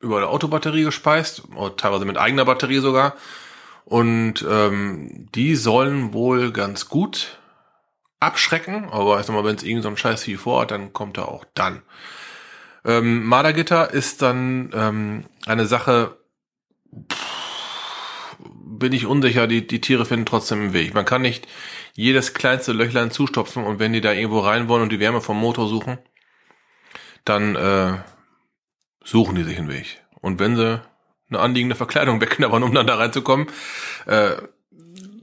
über 0.00 0.16
eine 0.16 0.28
Autobatterie 0.28 0.84
gespeist, 0.84 1.42
oder 1.54 1.76
teilweise 1.76 2.06
mit 2.06 2.16
eigener 2.16 2.46
Batterie 2.46 2.78
sogar. 2.78 3.14
Und 3.86 4.44
ähm, 4.50 5.28
die 5.32 5.54
sollen 5.54 6.12
wohl 6.12 6.50
ganz 6.50 6.88
gut 6.88 7.38
abschrecken, 8.18 8.86
aber 8.90 9.20
ich 9.20 9.26
sag 9.26 9.34
mal, 9.36 9.44
wenn 9.44 9.54
es 9.54 9.62
irgend 9.62 9.84
so 9.84 9.88
ein 9.88 9.96
scheiß 9.96 10.24
Vieh 10.24 10.36
vorhat, 10.36 10.72
dann 10.72 10.92
kommt 10.92 11.18
er 11.18 11.28
auch 11.28 11.44
dann. 11.54 11.82
Ähm, 12.84 13.24
Mardergitter 13.24 13.92
ist 13.92 14.22
dann 14.22 14.72
ähm, 14.74 15.26
eine 15.46 15.66
Sache, 15.66 16.16
pff, 17.12 18.36
bin 18.64 18.92
ich 18.92 19.06
unsicher, 19.06 19.46
die, 19.46 19.64
die 19.64 19.80
Tiere 19.80 20.04
finden 20.04 20.26
trotzdem 20.26 20.62
einen 20.62 20.72
Weg. 20.72 20.92
Man 20.92 21.04
kann 21.04 21.22
nicht 21.22 21.46
jedes 21.94 22.34
kleinste 22.34 22.72
Löchlein 22.72 23.12
zustopfen 23.12 23.62
und 23.62 23.78
wenn 23.78 23.92
die 23.92 24.00
da 24.00 24.12
irgendwo 24.12 24.40
rein 24.40 24.66
wollen 24.66 24.82
und 24.82 24.90
die 24.90 25.00
Wärme 25.00 25.20
vom 25.20 25.38
Motor 25.38 25.68
suchen, 25.68 25.98
dann 27.24 27.54
äh, 27.54 27.98
suchen 29.04 29.36
die 29.36 29.44
sich 29.44 29.58
einen 29.58 29.68
Weg. 29.68 30.02
Und 30.20 30.40
wenn 30.40 30.56
sie 30.56 30.82
eine 31.28 31.40
anliegende 31.40 31.76
Verkleidung 31.76 32.20
wegknabbern, 32.20 32.62
um 32.62 32.74
dann 32.74 32.86
da 32.86 32.96
reinzukommen, 32.96 33.48
äh, 34.06 34.36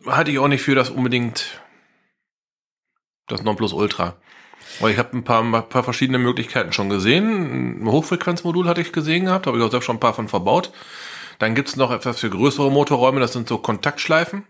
halte 0.06 0.32
ich 0.32 0.40
auch 0.40 0.48
nicht 0.48 0.62
für 0.62 0.76
das 0.76 0.90
unbedingt 0.90 1.62
das 3.28 3.44
Nonplusultra. 3.44 4.16
Aber 4.80 4.90
ich 4.90 4.98
habe 4.98 5.16
ein 5.16 5.24
paar, 5.24 5.44
ein 5.44 5.70
paar 5.70 5.84
verschiedene 5.84 6.18
Möglichkeiten 6.18 6.74
schon 6.74 6.90
gesehen. 6.90 7.84
Ein 7.84 7.88
Hochfrequenzmodul 7.92 8.68
hatte 8.68 8.82
ich 8.82 8.92
gesehen 8.92 9.26
gehabt, 9.26 9.48
habe 9.48 9.58
ich 9.58 9.64
auch 9.64 9.72
selbst 9.72 9.86
schon 9.86 9.98
ein 9.98 10.02
paar 10.02 10.14
von 10.14 10.28
verbaut. 10.28 10.72
Dann 11.40 11.56
gibt's 11.56 11.76
noch 11.76 11.92
etwas 11.92 12.20
für 12.20 12.30
größere 12.30 12.72
Motorräume, 12.72 13.20
das 13.20 13.34
sind 13.34 13.48
so 13.48 13.58
Kontaktschleifen. 13.58 14.46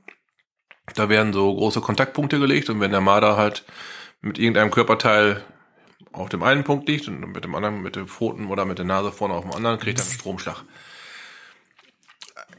Da 0.95 1.09
werden 1.09 1.33
so 1.33 1.53
große 1.53 1.81
Kontaktpunkte 1.81 2.39
gelegt 2.39 2.69
und 2.69 2.79
wenn 2.79 2.91
der 2.91 3.01
Marder 3.01 3.37
halt 3.37 3.63
mit 4.21 4.37
irgendeinem 4.37 4.69
Körperteil 4.69 5.43
auf 6.11 6.29
dem 6.29 6.43
einen 6.43 6.63
Punkt 6.63 6.87
liegt 6.87 7.07
und 7.07 7.19
mit 7.31 7.43
dem 7.43 7.55
anderen, 7.55 7.81
mit 7.81 7.95
den 7.95 8.07
Pfoten 8.07 8.47
oder 8.47 8.65
mit 8.65 8.77
der 8.77 8.85
Nase 8.85 9.11
vorne 9.11 9.33
auf 9.33 9.43
dem 9.43 9.53
anderen, 9.53 9.79
kriegt 9.79 9.99
er 9.99 10.05
einen 10.05 10.13
Stromschlag. 10.13 10.63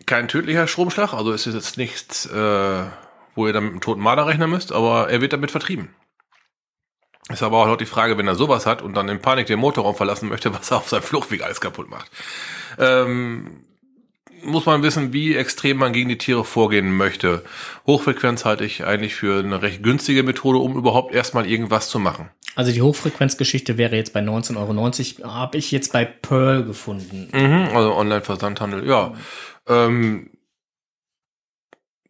Kein 0.06 0.28
tödlicher 0.28 0.66
Stromschlag, 0.66 1.12
also 1.14 1.32
es 1.32 1.46
ist 1.46 1.54
jetzt 1.54 1.78
nichts, 1.78 2.26
äh, 2.26 2.84
wo 3.34 3.46
ihr 3.46 3.52
dann 3.52 3.64
mit 3.64 3.72
einem 3.72 3.80
toten 3.80 4.02
Marder 4.02 4.26
rechnen 4.26 4.50
müsst, 4.50 4.72
aber 4.72 5.08
er 5.08 5.20
wird 5.20 5.32
damit 5.32 5.50
vertrieben. 5.50 5.94
Ist 7.30 7.42
aber 7.42 7.58
auch 7.58 7.66
noch 7.66 7.78
die 7.78 7.86
Frage, 7.86 8.18
wenn 8.18 8.28
er 8.28 8.34
sowas 8.34 8.66
hat 8.66 8.82
und 8.82 8.94
dann 8.94 9.08
in 9.08 9.20
Panik 9.20 9.46
den 9.46 9.58
Motorraum 9.58 9.94
verlassen 9.94 10.28
möchte, 10.28 10.52
was 10.58 10.70
er 10.70 10.78
auf 10.78 10.88
seinem 10.88 11.02
Fluchtweg 11.02 11.42
alles 11.42 11.60
kaputt 11.60 11.88
macht. 11.88 12.10
Ähm, 12.78 13.64
muss 14.44 14.66
man 14.66 14.82
wissen, 14.82 15.14
wie 15.14 15.34
extrem 15.34 15.78
man 15.78 15.92
gegen 15.94 16.10
die 16.10 16.18
Tiere 16.18 16.44
vorgehen 16.44 16.94
möchte. 16.96 17.42
Hochfrequenz 17.86 18.44
halte 18.44 18.64
ich 18.64 18.84
eigentlich 18.84 19.14
für 19.14 19.38
eine 19.38 19.62
recht 19.62 19.82
günstige 19.82 20.22
Methode, 20.22 20.58
um 20.58 20.76
überhaupt 20.76 21.14
erstmal 21.14 21.46
irgendwas 21.46 21.88
zu 21.88 21.98
machen. 21.98 22.28
Also 22.54 22.70
die 22.70 22.82
Hochfrequenzgeschichte 22.82 23.78
wäre 23.78 23.96
jetzt 23.96 24.12
bei 24.12 24.20
19,90 24.20 25.20
Euro, 25.22 25.34
habe 25.34 25.58
ich 25.58 25.72
jetzt 25.72 25.92
bei 25.92 26.04
Pearl 26.04 26.64
gefunden. 26.64 27.28
Mhm, 27.32 27.74
also 27.74 27.94
Online-Versandhandel, 27.94 28.86
ja. 28.86 29.14
Ähm, 29.68 30.30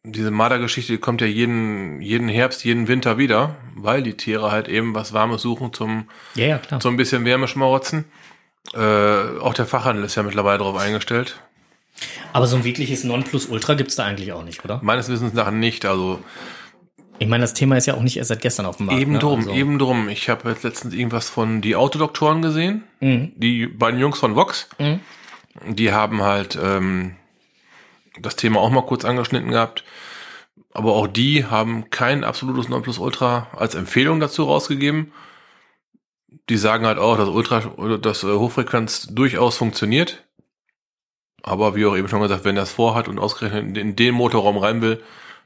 diese 0.06 0.30
Mardergeschichte 0.30 0.92
die 0.92 0.98
kommt 0.98 1.20
ja 1.22 1.26
jeden, 1.26 2.00
jeden 2.02 2.28
Herbst, 2.28 2.64
jeden 2.64 2.88
Winter 2.88 3.16
wieder, 3.16 3.56
weil 3.74 4.02
die 4.02 4.16
Tiere 4.16 4.50
halt 4.52 4.68
eben 4.68 4.94
was 4.94 5.12
Warmes 5.14 5.40
suchen 5.40 5.72
zum, 5.72 6.08
Ja, 6.34 6.46
ja, 6.46 6.58
klar. 6.58 6.80
so 6.82 6.88
ein 6.90 6.96
bisschen 6.96 7.24
Wärme 7.24 7.48
schmarotzen. 7.48 8.04
Äh, 8.74 8.78
auch 8.78 9.54
der 9.54 9.66
Fachhandel 9.66 10.04
ist 10.04 10.14
ja 10.14 10.22
mittlerweile 10.22 10.58
darauf 10.58 10.76
eingestellt. 10.76 11.40
Aber 12.32 12.46
so 12.46 12.56
ein 12.56 12.64
wirkliches 12.64 13.04
Nonplusultra 13.04 13.74
gibt's 13.74 13.94
da 13.96 14.04
eigentlich 14.04 14.32
auch 14.32 14.42
nicht, 14.42 14.64
oder? 14.64 14.80
Meines 14.82 15.08
Wissens 15.08 15.32
nach 15.32 15.50
nicht. 15.50 15.86
Also 15.86 16.20
Ich 17.18 17.28
meine, 17.28 17.42
das 17.42 17.54
Thema 17.54 17.76
ist 17.76 17.86
ja 17.86 17.94
auch 17.94 18.02
nicht 18.02 18.16
erst 18.16 18.28
seit 18.28 18.42
gestern 18.42 18.66
auf 18.66 18.78
dem 18.78 18.86
Markt. 18.86 19.00
eben 19.00 19.12
ne? 19.12 19.18
drum, 19.20 19.38
Also- 19.40 19.52
eben 19.52 19.78
drum. 19.78 20.08
Ich 20.08 20.28
habe 20.28 20.50
jetzt 20.50 20.64
letztens 20.64 20.92
irgendwas 20.92 21.30
von 21.30 21.60
die 21.62 21.76
Autodoktoren 21.76 22.42
gesehen. 22.42 22.82
Mhm. 23.00 23.32
Die 23.36 23.66
beiden 23.68 24.00
Jungs 24.00 24.18
von 24.18 24.34
Vox. 24.34 24.68
Mhm. 24.78 25.00
Die 25.68 25.92
haben 25.92 26.22
halt 26.22 26.58
ähm, 26.60 27.14
das 28.20 28.36
Thema 28.36 28.60
auch 28.60 28.70
mal 28.70 28.86
kurz 28.86 29.04
angeschnitten 29.04 29.50
gehabt. 29.50 29.84
Aber 30.72 30.94
auch 30.94 31.06
die 31.06 31.46
haben 31.46 31.90
kein 31.90 32.24
absolutes 32.24 32.68
Nonplusultra 32.68 33.48
als 33.56 33.74
Empfehlung 33.74 34.20
dazu 34.20 34.44
rausgegeben. 34.44 35.12
Die 36.48 36.56
sagen 36.56 36.84
halt 36.84 36.98
auch, 36.98 37.16
dass 37.16 37.28
Ultra, 37.28 37.64
oder 37.76 37.96
dass 37.96 38.24
äh, 38.24 38.34
Hochfrequenz 38.34 39.08
durchaus 39.10 39.56
funktioniert. 39.56 40.24
Aber 41.42 41.76
wie 41.76 41.86
auch 41.86 41.96
eben 41.96 42.08
schon 42.08 42.22
gesagt, 42.22 42.44
wenn 42.44 42.56
er 42.56 42.64
es 42.64 42.72
vorhat 42.72 43.06
und 43.06 43.18
ausgerechnet 43.18 43.76
in 43.76 43.96
den 43.96 44.14
Motorraum 44.14 44.58
rein 44.58 44.80
will, 44.80 45.02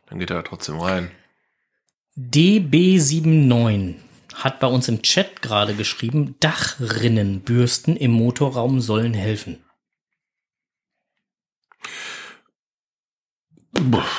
dann 0.06 0.18
geht 0.18 0.30
er 0.30 0.36
da 0.36 0.42
trotzdem 0.42 0.78
rein. 0.78 1.10
DB79 2.16 3.96
hat 4.34 4.60
bei 4.60 4.66
uns 4.66 4.88
im 4.88 5.02
Chat 5.02 5.42
gerade 5.42 5.74
geschrieben, 5.74 6.36
Dachrinnenbürsten 6.40 7.96
im 7.96 8.12
Motorraum 8.12 8.80
sollen 8.80 9.14
helfen. 9.14 9.58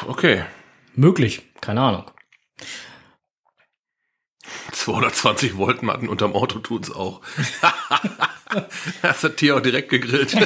Okay. 0.07 0.43
Möglich, 0.95 1.41
keine 1.61 1.81
Ahnung. 1.81 2.05
220 4.71 5.57
Volt 5.57 5.83
Matten 5.83 6.07
unterm 6.07 6.33
Auto 6.33 6.59
tut's 6.59 6.91
auch. 6.91 7.21
Hast 9.03 9.23
das 9.23 9.35
Tier 9.35 9.55
auch 9.55 9.61
direkt 9.61 9.89
gegrillt. 9.89 10.35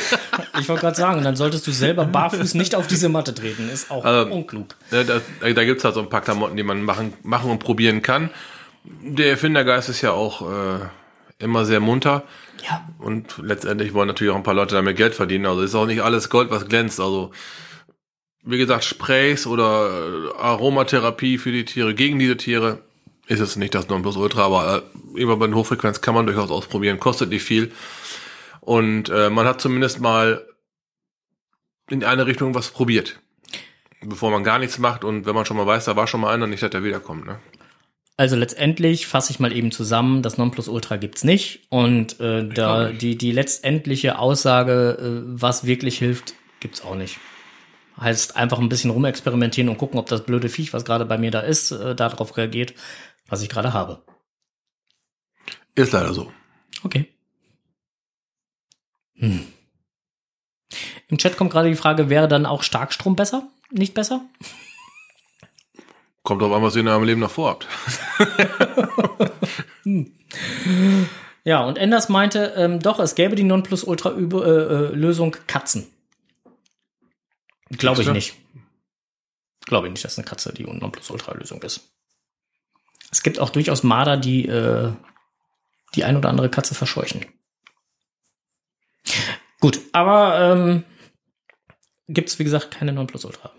Ich 0.59 0.69
wollte 0.69 0.81
gerade 0.81 0.95
sagen, 0.95 1.23
dann 1.23 1.35
solltest 1.35 1.65
du 1.65 1.71
selber 1.71 2.05
barfuß 2.05 2.53
nicht 2.53 2.75
auf 2.75 2.85
diese 2.85 3.09
Matte 3.09 3.33
treten. 3.33 3.69
Ist 3.69 3.89
auch 3.89 4.03
Ähm, 4.05 4.31
unklug. 4.31 4.75
Ne, 4.91 5.03
da, 5.03 5.19
da 5.51 5.63
gibt's 5.65 5.83
halt 5.83 5.95
so 5.95 6.01
ein 6.01 6.09
paar 6.09 6.21
Klamotten, 6.21 6.55
die 6.55 6.63
man 6.63 6.83
machen, 6.83 7.13
machen 7.23 7.49
und 7.49 7.59
probieren 7.59 8.01
kann. 8.03 8.29
Der 8.83 9.31
Erfindergeist 9.31 9.89
ist 9.89 10.01
ja 10.01 10.11
auch 10.11 10.41
äh, 10.49 10.79
immer 11.39 11.65
sehr 11.65 11.79
munter. 11.79 12.23
Ja, 12.69 12.87
Und 12.99 13.39
letztendlich 13.39 13.93
wollen 13.93 14.07
natürlich 14.07 14.31
auch 14.31 14.37
ein 14.37 14.43
paar 14.43 14.53
Leute 14.53 14.75
damit 14.75 14.95
Geld 14.95 15.15
verdienen. 15.15 15.47
Also 15.47 15.61
ist 15.63 15.75
auch 15.75 15.87
nicht 15.87 16.01
alles 16.03 16.29
Gold, 16.29 16.51
was 16.51 16.67
glänzt. 16.67 16.99
Also 16.99 17.31
wie 18.43 18.57
gesagt, 18.57 18.83
Sprays 18.83 19.47
oder 19.47 20.33
Aromatherapie 20.37 21.37
für 21.37 21.51
die 21.51 21.65
Tiere, 21.65 21.93
gegen 21.93 22.19
diese 22.19 22.37
Tiere, 22.37 22.79
ist 23.27 23.39
es 23.39 23.55
nicht 23.55 23.73
das 23.73 23.87
Nonplusultra, 23.87 24.43
aber 24.43 24.83
äh, 25.15 25.21
immer 25.21 25.37
bei 25.37 25.47
den 25.47 25.55
Hochfrequenz 25.55 26.01
kann 26.01 26.13
man 26.13 26.25
durchaus 26.25 26.51
ausprobieren, 26.51 26.99
kostet 26.99 27.29
nicht 27.29 27.43
viel. 27.43 27.71
Und 28.59 29.09
äh, 29.09 29.29
man 29.29 29.45
hat 29.45 29.61
zumindest 29.61 30.01
mal 30.01 30.45
in 31.89 32.03
eine 32.03 32.25
Richtung 32.25 32.53
was 32.53 32.69
probiert. 32.69 33.19
Bevor 34.01 34.31
man 34.31 34.43
gar 34.43 34.59
nichts 34.59 34.77
macht 34.79 35.05
und 35.05 35.25
wenn 35.25 35.35
man 35.35 35.45
schon 35.45 35.55
mal 35.55 35.65
weiß, 35.65 35.85
da 35.85 35.95
war 35.95 36.07
schon 36.07 36.19
mal 36.19 36.33
einer, 36.33 36.47
nicht, 36.47 36.63
dass 36.63 36.71
der 36.71 36.83
wiederkommt. 36.83 37.25
Ne? 37.25 37.39
also 38.17 38.35
letztendlich 38.35 39.07
fasse 39.07 39.31
ich 39.31 39.39
mal 39.39 39.51
eben 39.51 39.71
zusammen, 39.71 40.21
das 40.21 40.37
Nonplusultra 40.37 40.97
gibt's 40.97 41.23
nicht 41.23 41.61
und 41.69 42.19
äh, 42.19 42.47
da 42.47 42.89
die 42.91 43.17
die 43.17 43.31
letztendliche 43.31 44.19
Aussage, 44.19 44.97
äh, 44.99 45.21
was 45.25 45.65
wirklich 45.65 45.97
hilft, 45.97 46.35
gibt's 46.59 46.83
auch 46.83 46.95
nicht. 46.95 47.19
Heißt 48.03 48.35
einfach 48.35 48.59
ein 48.59 48.69
bisschen 48.69 48.91
rumexperimentieren 48.91 49.69
und 49.69 49.77
gucken, 49.77 49.97
ob 49.97 50.07
das 50.07 50.25
blöde 50.25 50.49
Viech, 50.49 50.73
was 50.73 50.85
gerade 50.85 51.05
bei 51.05 51.17
mir 51.17 51.31
da 51.31 51.39
ist, 51.39 51.71
äh, 51.71 51.95
darauf 51.95 52.37
reagiert, 52.37 52.73
was 53.27 53.41
ich 53.41 53.49
gerade 53.49 53.73
habe. 53.73 54.03
Ist 55.75 55.93
leider 55.93 56.13
so. 56.13 56.31
Okay. 56.83 57.07
Hm. 59.15 59.47
Im 61.07 61.17
Chat 61.17 61.37
kommt 61.37 61.51
gerade 61.51 61.69
die 61.69 61.75
Frage, 61.75 62.09
wäre 62.09 62.27
dann 62.27 62.45
auch 62.45 62.61
Starkstrom 62.63 63.15
besser? 63.15 63.47
Nicht 63.71 63.93
besser? 63.93 64.21
Kommt 66.23 66.41
drauf 66.41 66.51
an, 66.53 66.61
was 66.61 66.75
ihr 66.75 66.81
in 66.81 66.87
eurem 66.87 67.03
Leben 67.03 67.21
noch 67.21 67.31
vorhabt. 67.31 67.67
Ja, 71.45 71.65
und 71.65 71.77
Enders 71.77 72.07
meinte, 72.07 72.53
ähm, 72.55 72.79
doch, 72.79 72.99
es 72.99 73.15
gäbe 73.15 73.35
die 73.35 73.43
Nonplusultra-Lösung 73.43 75.35
Katzen. 75.45 75.87
Glaube 77.77 78.01
ich 78.01 78.09
nicht. 78.09 78.35
Glaube 79.65 79.87
ich 79.87 79.93
nicht, 79.93 80.03
dass 80.03 80.17
eine 80.17 80.27
Katze 80.27 80.53
die 80.53 80.63
Nonplusultra-Lösung 80.63 81.61
ist. 81.63 81.89
Es 83.11 83.23
gibt 83.23 83.39
auch 83.39 83.49
durchaus 83.49 83.83
Marder, 83.83 84.17
die 84.17 84.47
äh, 84.47 84.91
die 85.95 86.03
ein 86.03 86.17
oder 86.17 86.29
andere 86.29 86.49
Katze 86.49 86.75
verscheuchen. 86.75 87.25
Gut, 89.59 89.79
aber 89.91 90.39
ähm, 90.39 90.83
gibt 92.07 92.29
es, 92.29 92.39
wie 92.39 92.43
gesagt, 92.43 92.71
keine 92.71 92.93
Nonplusultra. 92.93 93.51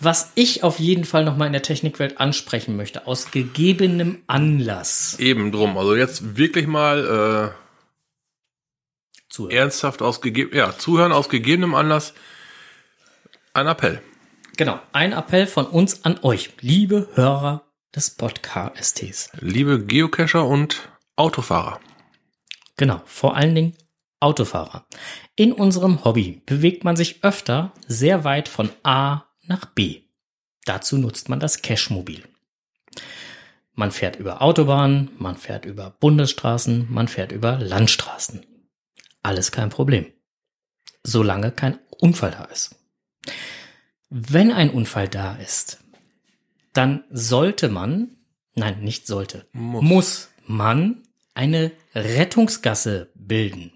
Was 0.00 0.32
ich 0.34 0.64
auf 0.64 0.80
jeden 0.80 1.04
Fall 1.04 1.24
noch 1.24 1.36
mal 1.36 1.46
in 1.46 1.52
der 1.52 1.62
Technikwelt 1.62 2.18
ansprechen 2.18 2.76
möchte, 2.76 3.06
aus 3.06 3.30
gegebenem 3.30 4.22
Anlass. 4.26 5.16
Eben 5.20 5.52
drum. 5.52 5.78
Also 5.78 5.94
jetzt 5.94 6.36
wirklich 6.36 6.66
mal 6.66 7.54
äh, 7.54 9.28
Zuhören. 9.28 9.56
ernsthaft 9.56 10.02
aus 10.02 10.20
gegeben, 10.20 10.54
ja, 10.56 10.76
zuhören 10.76 11.12
aus 11.12 11.28
gegebenem 11.28 11.74
Anlass. 11.74 12.14
Ein 13.54 13.66
Appell. 13.66 14.00
Genau, 14.56 14.80
ein 14.92 15.12
Appell 15.12 15.46
von 15.46 15.66
uns 15.66 16.06
an 16.06 16.18
euch, 16.22 16.54
liebe 16.62 17.08
Hörer 17.12 17.70
des 17.94 18.08
Podcast-STs. 18.08 19.30
Liebe 19.40 19.84
Geocacher 19.84 20.46
und 20.46 20.88
Autofahrer. 21.16 21.78
Genau, 22.78 23.02
vor 23.04 23.36
allen 23.36 23.54
Dingen 23.54 23.76
Autofahrer. 24.20 24.86
In 25.36 25.52
unserem 25.52 26.02
Hobby 26.02 26.40
bewegt 26.46 26.82
man 26.82 26.96
sich 26.96 27.22
öfter 27.24 27.74
sehr 27.86 28.24
weit 28.24 28.48
von 28.48 28.70
A 28.84 29.24
nach 29.42 29.66
B. 29.66 30.00
Dazu 30.64 30.96
nutzt 30.96 31.28
man 31.28 31.38
das 31.38 31.60
Cashmobil. 31.60 32.24
Man 33.74 33.90
fährt 33.90 34.16
über 34.16 34.40
Autobahnen, 34.40 35.10
man 35.18 35.36
fährt 35.36 35.66
über 35.66 35.90
Bundesstraßen, 36.00 36.86
man 36.90 37.06
fährt 37.06 37.32
über 37.32 37.58
Landstraßen. 37.58 38.46
Alles 39.22 39.52
kein 39.52 39.68
Problem. 39.68 40.10
Solange 41.02 41.50
kein 41.50 41.78
Unfall 42.00 42.30
da 42.30 42.44
ist. 42.44 42.76
Wenn 44.10 44.52
ein 44.52 44.70
Unfall 44.70 45.08
da 45.08 45.36
ist, 45.36 45.78
dann 46.72 47.04
sollte 47.10 47.68
man, 47.68 48.16
nein, 48.54 48.80
nicht 48.80 49.06
sollte, 49.06 49.46
Muss. 49.52 49.82
muss 49.82 50.28
man 50.46 51.02
eine 51.34 51.72
Rettungsgasse 51.94 53.10
bilden. 53.14 53.72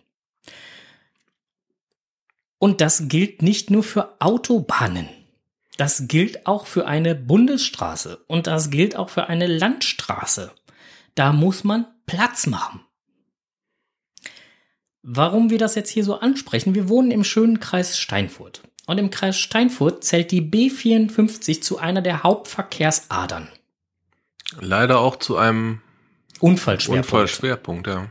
Und 2.59 2.81
das 2.81 3.09
gilt 3.09 3.43
nicht 3.43 3.70
nur 3.70 3.82
für 3.82 4.20
Autobahnen. 4.20 5.09
Das 5.77 6.09
gilt 6.09 6.47
auch 6.47 6.66
für 6.66 6.86
eine 6.86 7.14
Bundesstraße 7.14 8.24
und 8.27 8.47
das 8.47 8.70
gilt 8.70 8.97
auch 8.97 9.10
für 9.10 9.28
eine 9.28 9.47
Landstraße. 9.47 10.52
Da 11.14 11.32
muss 11.32 11.64
man 11.64 11.86
Platz 12.06 12.47
machen. 12.47 12.81
Warum 15.02 15.51
wir 15.51 15.59
das 15.59 15.74
jetzt 15.74 15.90
hier 15.90 16.02
so 16.02 16.18
ansprechen? 16.18 16.74
Wir 16.74 16.89
wohnen 16.89 17.10
im 17.10 17.24
schönen 17.24 17.60
Kreis 17.60 17.98
Steinfurt. 17.98 18.62
Und 18.86 18.98
im 18.98 19.10
Kreis 19.10 19.36
Steinfurt 19.36 20.04
zählt 20.04 20.30
die 20.30 20.42
B54 20.42 21.60
zu 21.60 21.78
einer 21.78 22.02
der 22.02 22.22
Hauptverkehrsadern. 22.22 23.48
Leider 24.60 25.00
auch 25.00 25.16
zu 25.16 25.36
einem 25.36 25.82
Unfallschwerpunkt. 26.40 27.06
Unfallschwerpunkt, 27.06 27.86
ja. 27.88 28.10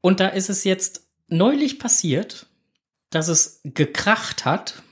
Und 0.00 0.20
da 0.20 0.28
ist 0.28 0.48
es 0.48 0.64
jetzt 0.64 1.06
neulich 1.28 1.78
passiert, 1.78 2.46
dass 3.10 3.28
es 3.28 3.60
gekracht 3.64 4.44
hat, 4.44 4.82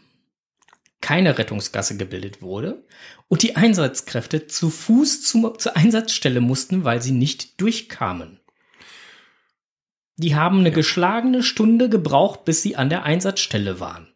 keine 1.00 1.38
Rettungsgasse 1.38 1.96
gebildet 1.96 2.42
wurde 2.42 2.84
und 3.28 3.42
die 3.42 3.56
Einsatzkräfte 3.56 4.46
zu 4.46 4.70
Fuß 4.70 5.22
zum, 5.22 5.58
zur 5.58 5.76
Einsatzstelle 5.76 6.40
mussten, 6.40 6.84
weil 6.84 7.02
sie 7.02 7.12
nicht 7.12 7.60
durchkamen. 7.60 8.40
Die 10.16 10.36
haben 10.36 10.60
eine 10.60 10.70
geschlagene 10.70 11.42
Stunde 11.42 11.88
gebraucht, 11.88 12.44
bis 12.44 12.62
sie 12.62 12.76
an 12.76 12.88
der 12.88 13.02
Einsatzstelle 13.02 13.80
waren. 13.80 14.08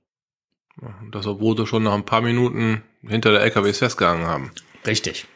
Das, 1.11 1.27
obwohl 1.27 1.57
sie 1.57 1.67
schon 1.67 1.83
nach 1.83 1.95
ein 1.95 2.05
paar 2.05 2.21
Minuten 2.21 2.83
hinter 3.03 3.33
der 3.33 3.43
LKWs 3.43 3.79
festgehangen 3.79 4.27
haben. 4.27 4.53
Richtig. 4.87 5.27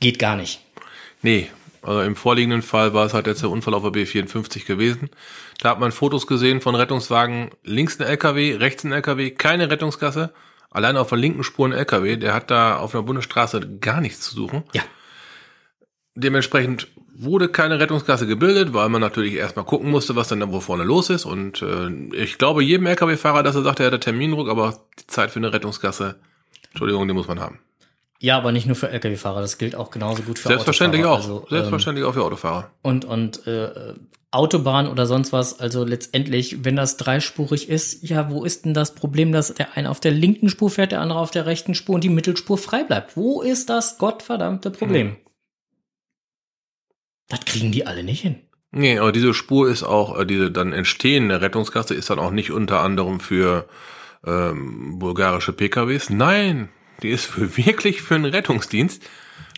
Geht 0.00 0.18
gar 0.18 0.34
nicht. 0.34 0.60
Nee, 1.22 1.48
also 1.82 2.02
im 2.02 2.16
vorliegenden 2.16 2.62
Fall 2.62 2.92
war 2.92 3.06
es 3.06 3.14
halt 3.14 3.28
jetzt 3.28 3.42
der 3.42 3.50
Unfall 3.50 3.74
auf 3.74 3.82
der 3.82 3.92
B54 3.92 4.66
gewesen. 4.66 5.10
Da 5.58 5.70
hat 5.70 5.80
man 5.80 5.92
Fotos 5.92 6.26
gesehen 6.26 6.60
von 6.60 6.74
Rettungswagen, 6.74 7.50
links 7.62 8.00
ein 8.00 8.06
LKW, 8.06 8.56
rechts 8.56 8.84
ein 8.84 8.92
LKW, 8.92 9.30
keine 9.30 9.70
Rettungsgasse. 9.70 10.32
Allein 10.70 10.96
auf 10.96 11.10
der 11.10 11.18
linken 11.18 11.44
Spur 11.44 11.68
ein 11.68 11.72
LKW, 11.72 12.16
der 12.16 12.34
hat 12.34 12.50
da 12.50 12.76
auf 12.78 12.94
einer 12.94 13.04
Bundesstraße 13.04 13.78
gar 13.78 14.00
nichts 14.00 14.20
zu 14.22 14.34
suchen. 14.34 14.64
Ja. 14.72 14.82
dementsprechend 16.14 16.88
wurde 17.14 17.48
keine 17.48 17.78
Rettungskasse 17.78 18.26
gebildet, 18.26 18.72
weil 18.72 18.88
man 18.88 19.00
natürlich 19.00 19.34
erstmal 19.34 19.64
gucken 19.64 19.90
musste, 19.90 20.16
was 20.16 20.28
dann 20.28 20.40
da 20.40 20.50
wo 20.50 20.60
vorne 20.60 20.84
los 20.84 21.10
ist. 21.10 21.24
Und 21.24 21.62
äh, 21.62 21.90
ich 22.14 22.38
glaube 22.38 22.62
jedem 22.62 22.86
LKW-Fahrer, 22.86 23.42
dass 23.42 23.54
er 23.54 23.62
sagt, 23.62 23.80
er 23.80 23.90
hat 23.90 24.00
Termindruck, 24.00 24.48
aber 24.48 24.80
die 24.98 25.06
Zeit 25.06 25.30
für 25.30 25.38
eine 25.38 25.52
Rettungskasse, 25.52 26.16
Entschuldigung, 26.70 27.06
die 27.06 27.14
muss 27.14 27.28
man 27.28 27.40
haben. 27.40 27.58
Ja, 28.18 28.38
aber 28.38 28.52
nicht 28.52 28.66
nur 28.66 28.76
für 28.76 28.88
Lkw-Fahrer, 28.88 29.40
das 29.40 29.58
gilt 29.58 29.74
auch 29.74 29.90
genauso 29.90 30.22
gut 30.22 30.38
für 30.38 30.48
Selbstverständlich 30.48 31.04
Autofahrer. 31.04 31.34
auch. 31.34 31.42
Also, 31.42 31.46
Selbstverständlich 31.50 32.06
auch 32.06 32.14
für 32.14 32.22
Autofahrer. 32.22 32.70
Ähm, 32.84 32.90
und 32.90 33.04
und 33.04 33.46
äh, 33.46 33.94
Autobahn 34.30 34.88
oder 34.88 35.06
sonst 35.06 35.32
was, 35.32 35.60
also 35.60 35.84
letztendlich, 35.84 36.64
wenn 36.64 36.74
das 36.74 36.96
dreispurig 36.96 37.68
ist, 37.68 38.08
ja, 38.08 38.30
wo 38.30 38.44
ist 38.44 38.64
denn 38.64 38.72
das 38.72 38.94
Problem, 38.94 39.30
dass 39.30 39.52
der 39.52 39.76
eine 39.76 39.90
auf 39.90 40.00
der 40.00 40.12
linken 40.12 40.48
Spur 40.48 40.70
fährt, 40.70 40.92
der 40.92 41.02
andere 41.02 41.18
auf 41.18 41.30
der 41.30 41.44
rechten 41.44 41.74
Spur 41.74 41.96
und 41.96 42.04
die 42.04 42.08
Mittelspur 42.08 42.56
frei 42.56 42.82
bleibt? 42.82 43.16
Wo 43.16 43.42
ist 43.42 43.68
das 43.68 43.98
gottverdammte 43.98 44.70
Problem? 44.70 45.08
Hm. 45.08 45.16
Das 47.32 47.44
kriegen 47.44 47.72
die 47.72 47.86
alle 47.86 48.04
nicht 48.04 48.20
hin. 48.20 48.36
Nee, 48.70 48.98
aber 48.98 49.10
diese 49.12 49.34
Spur 49.34 49.68
ist 49.68 49.82
auch, 49.82 50.18
äh, 50.18 50.24
diese 50.24 50.50
dann 50.50 50.72
entstehende 50.72 51.40
Rettungskasse 51.40 51.94
ist 51.94 52.08
dann 52.10 52.18
auch 52.18 52.30
nicht 52.30 52.52
unter 52.52 52.80
anderem 52.80 53.20
für 53.20 53.66
ähm, 54.26 54.98
bulgarische 54.98 55.52
PKWs. 55.52 56.10
Nein, 56.10 56.68
die 57.02 57.08
ist 57.10 57.24
für 57.26 57.56
wirklich 57.56 58.02
für 58.02 58.14
einen 58.14 58.26
Rettungsdienst. 58.26 59.02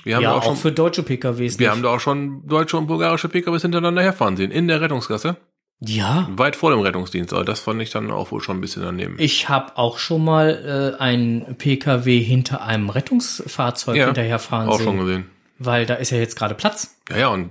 Wir 0.05 0.17
haben 0.17 0.23
ja, 0.23 0.31
da 0.31 0.37
auch, 0.37 0.41
auch 0.43 0.45
schon, 0.47 0.57
für 0.57 0.73
deutsche 0.73 1.03
PKWs. 1.03 1.59
wir 1.59 1.67
nicht. 1.67 1.71
haben 1.75 1.83
da 1.83 1.91
auch 1.91 2.01
schon 2.01 2.47
deutsche 2.47 2.77
und 2.77 2.87
bulgarische 2.87 3.29
PKWs 3.29 3.63
hintereinander 3.63 4.03
herfahren 4.03 4.37
sehen 4.37 4.51
in 4.51 4.69
der 4.69 4.81
Rettungskasse, 4.81 5.37
ja, 5.81 6.29
weit 6.31 6.57
vor 6.57 6.71
dem 6.71 6.81
Rettungsdienst. 6.81 7.33
Aber 7.33 7.45
das 7.45 7.61
fand 7.61 7.81
ich 7.83 7.91
dann 7.91 8.11
auch 8.11 8.31
wohl 8.31 8.41
schon 8.41 8.59
ein 8.59 8.61
bisschen 8.61 8.83
daneben. 8.83 9.17
ich 9.19 9.49
habe 9.49 9.77
auch 9.77 9.99
schon 9.99 10.25
mal 10.25 10.95
äh, 10.99 11.03
einen 11.03 11.57
PKW 11.57 12.21
hinter 12.21 12.63
einem 12.65 12.91
Rettungsfahrzeug 12.91 13.97
Ja, 13.97 14.07
hinterherfahren 14.07 14.69
auch 14.69 14.77
sehen, 14.79 14.85
schon 14.85 14.99
gesehen. 14.99 15.31
weil 15.59 15.87
da 15.87 15.95
ist 15.95 16.11
ja 16.11 16.19
jetzt 16.19 16.37
gerade 16.37 16.55
Platz. 16.55 16.97
Ja, 17.11 17.17
ja, 17.19 17.29
und 17.29 17.51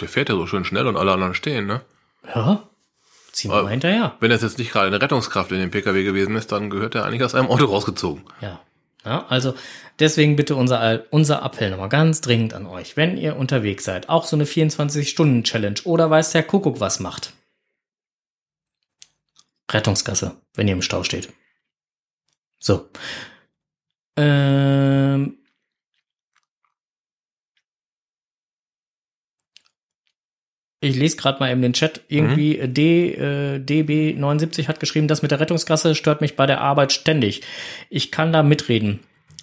der 0.00 0.08
fährt 0.08 0.28
ja 0.28 0.34
so 0.36 0.46
schön 0.46 0.64
schnell 0.64 0.86
und 0.86 0.96
alle 0.96 1.12
anderen 1.12 1.34
stehen, 1.34 1.66
ne? 1.66 1.82
Ja, 2.34 2.68
ziehen 3.32 3.50
wir 3.50 3.62
mal 3.62 3.70
hinterher. 3.70 4.16
Wenn 4.20 4.30
das 4.30 4.42
jetzt 4.42 4.58
nicht 4.58 4.72
gerade 4.72 4.88
eine 4.88 5.00
Rettungskraft 5.00 5.50
in 5.52 5.60
dem 5.60 5.70
PKW 5.70 6.04
gewesen 6.04 6.36
ist, 6.36 6.52
dann 6.52 6.70
gehört 6.70 6.94
er 6.94 7.04
eigentlich 7.04 7.22
aus 7.22 7.34
einem 7.34 7.48
Auto 7.48 7.64
rausgezogen. 7.66 8.24
Ja. 8.40 8.60
ja. 9.04 9.26
Also 9.28 9.54
deswegen 9.98 10.36
bitte 10.36 10.56
unser, 10.56 11.04
unser 11.10 11.42
Appell 11.42 11.70
nochmal 11.70 11.88
ganz 11.88 12.20
dringend 12.20 12.54
an 12.54 12.66
euch. 12.66 12.96
Wenn 12.96 13.16
ihr 13.16 13.36
unterwegs 13.36 13.84
seid, 13.84 14.08
auch 14.08 14.24
so 14.24 14.36
eine 14.36 14.44
24-Stunden-Challenge 14.44 15.80
oder 15.84 16.10
weiß 16.10 16.32
der 16.32 16.42
Kuckuck 16.42 16.80
was 16.80 17.00
macht. 17.00 17.32
Rettungsgasse, 19.70 20.36
wenn 20.54 20.68
ihr 20.68 20.74
im 20.74 20.82
Stau 20.82 21.04
steht. 21.04 21.32
So. 22.58 22.90
Ähm, 24.16 25.38
ich 30.80 30.96
lese 30.96 31.16
gerade 31.16 31.40
mal 31.40 31.50
eben 31.50 31.62
den 31.62 31.74
Chat. 31.74 32.00
Irgendwie 32.08 32.58
äh, 32.58 32.68
D, 32.68 33.12
äh, 33.12 33.58
DB79 33.58 34.66
hat 34.66 34.80
geschrieben, 34.80 35.08
das 35.08 35.22
mit 35.22 35.30
der 35.30 35.40
Rettungsgasse 35.40 35.94
stört 35.94 36.20
mich 36.20 36.36
bei 36.36 36.46
der 36.46 36.60
Arbeit 36.60 36.92
ständig. 36.92 37.42
Ich 37.90 38.10
kann 38.10 38.32
da 38.32 38.42
mitreden. 38.42 39.00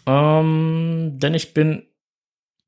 Ähm, 0.07 1.13
denn 1.15 1.33
ich 1.35 1.53
bin 1.53 1.83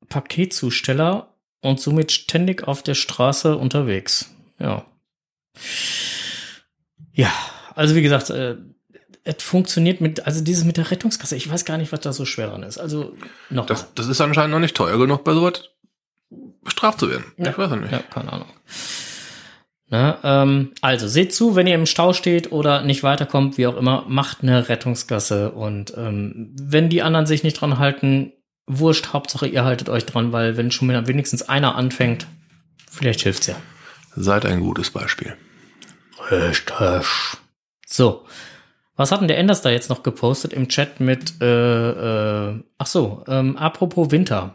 Paketzusteller 0.08 1.34
und 1.60 1.80
somit 1.80 2.12
ständig 2.12 2.66
auf 2.66 2.82
der 2.82 2.94
Straße 2.94 3.56
unterwegs. 3.56 4.32
Ja. 4.58 4.86
Ja, 7.12 7.32
also 7.74 7.96
wie 7.96 8.02
gesagt, 8.02 8.30
äh, 8.30 8.56
es 9.24 9.42
funktioniert 9.42 10.00
mit, 10.00 10.26
also 10.26 10.42
dieses 10.42 10.64
mit 10.64 10.76
der 10.76 10.90
Rettungskasse, 10.90 11.36
ich 11.36 11.50
weiß 11.50 11.64
gar 11.64 11.76
nicht, 11.76 11.92
was 11.92 12.00
da 12.00 12.12
so 12.12 12.24
schwer 12.24 12.48
dran 12.48 12.62
ist. 12.62 12.78
Also 12.78 13.16
noch 13.50 13.66
Das, 13.66 13.92
das 13.94 14.06
ist 14.06 14.20
anscheinend 14.20 14.52
noch 14.52 14.60
nicht 14.60 14.76
teuer 14.76 14.98
genug, 14.98 15.24
bei 15.24 15.34
sowas 15.34 15.70
bestraft 16.62 17.00
zu 17.00 17.10
werden. 17.10 17.24
Ja. 17.36 17.50
Ich 17.50 17.58
weiß 17.58 17.70
nicht. 17.72 17.92
Ja, 17.92 17.98
keine 17.98 18.32
Ahnung. 18.32 18.48
Na, 19.88 20.18
ähm, 20.22 20.72
also 20.82 21.08
seht 21.08 21.34
zu, 21.34 21.56
wenn 21.56 21.66
ihr 21.66 21.74
im 21.74 21.86
Stau 21.86 22.12
steht 22.12 22.52
oder 22.52 22.82
nicht 22.82 23.02
weiterkommt, 23.02 23.58
wie 23.58 23.66
auch 23.66 23.76
immer, 23.76 24.04
macht 24.06 24.42
eine 24.42 24.68
Rettungsgasse 24.68 25.50
und 25.50 25.92
ähm, 25.96 26.54
wenn 26.60 26.88
die 26.88 27.02
anderen 27.02 27.26
sich 27.26 27.42
nicht 27.42 27.60
dran 27.60 27.78
halten, 27.78 28.32
wurscht, 28.66 29.12
Hauptsache 29.12 29.48
ihr 29.48 29.64
haltet 29.64 29.88
euch 29.88 30.06
dran, 30.06 30.32
weil 30.32 30.56
wenn 30.56 30.70
schon 30.70 30.88
wenigstens 31.08 31.42
einer 31.42 31.74
anfängt, 31.74 32.28
vielleicht 32.88 33.22
hilft's 33.22 33.48
ja. 33.48 33.56
Seid 34.14 34.46
ein 34.46 34.60
gutes 34.60 34.90
Beispiel. 34.90 35.36
Richtig. 36.30 37.06
So. 37.86 38.24
Was 38.94 39.10
hat 39.10 39.22
denn 39.22 39.28
der 39.28 39.38
Enders 39.38 39.62
da 39.62 39.70
jetzt 39.70 39.88
noch 39.88 40.02
gepostet 40.02 40.52
im 40.52 40.68
Chat 40.68 41.00
mit, 41.00 41.40
äh, 41.40 42.50
äh, 42.50 42.62
ach 42.76 42.86
so, 42.86 43.24
ähm, 43.26 43.56
apropos 43.56 44.10
Winter. 44.10 44.54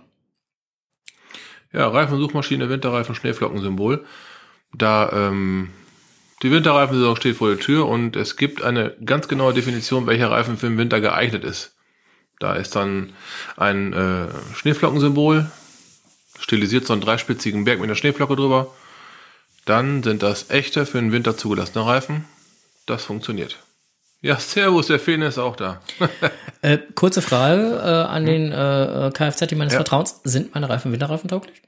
Ja, 1.76 1.90
Reifensuchmaschine, 1.90 2.70
Winterreifen, 2.70 3.16
Schneeflockensymbol. 3.16 4.06
Da 4.74 5.10
ähm, 5.12 5.72
die 6.42 6.50
Winterreifensaison 6.50 7.18
steht 7.18 7.36
vor 7.36 7.50
der 7.50 7.60
Tür 7.60 7.88
und 7.88 8.16
es 8.16 8.38
gibt 8.38 8.62
eine 8.62 8.96
ganz 9.04 9.28
genaue 9.28 9.54
Definition, 9.54 10.08
welcher 10.08 10.32
Reifen 10.32 10.58
für 10.58 10.68
den 10.68 10.78
Winter 10.78 11.02
geeignet 11.02 11.44
ist. 11.44 11.76
Da 12.40 12.54
ist 12.56 12.76
dann 12.78 13.12
ein 13.58 13.92
äh, 13.92 14.28
Schneeflockensymbol, 14.56 15.52
stilisiert 16.40 16.86
so 16.86 16.94
einen 16.94 17.02
dreispitzigen 17.02 17.66
Berg 17.66 17.80
mit 17.80 17.90
einer 17.90 17.96
Schneeflocke 17.96 18.38
drüber. 18.38 18.74
Dann 19.66 20.02
sind 20.02 20.24
das 20.24 20.50
echte 20.52 20.86
für 20.86 21.00
den 21.00 21.12
Winter 21.12 21.36
zugelassene 21.36 21.86
Reifen. 21.86 22.26
Das 22.86 23.04
funktioniert. 23.04 23.58
Ja, 24.22 24.38
Servus, 24.38 24.88
der 24.88 25.00
Feen 25.00 25.22
ist 25.22 25.38
auch 25.38 25.56
da. 25.58 25.82
Äh, 26.62 26.80
kurze 26.96 27.22
Frage 27.22 27.76
äh, 27.76 28.12
an 28.12 28.26
den 28.26 28.52
äh, 28.52 29.12
Kfz 29.14 29.52
meines 29.52 29.74
Ja. 29.74 29.80
Vertrauens. 29.80 30.20
Sind 30.24 30.56
meine 30.56 30.68
Reifen 30.68 30.92
winterreifen 30.92 31.30
tauglich? 31.30 31.62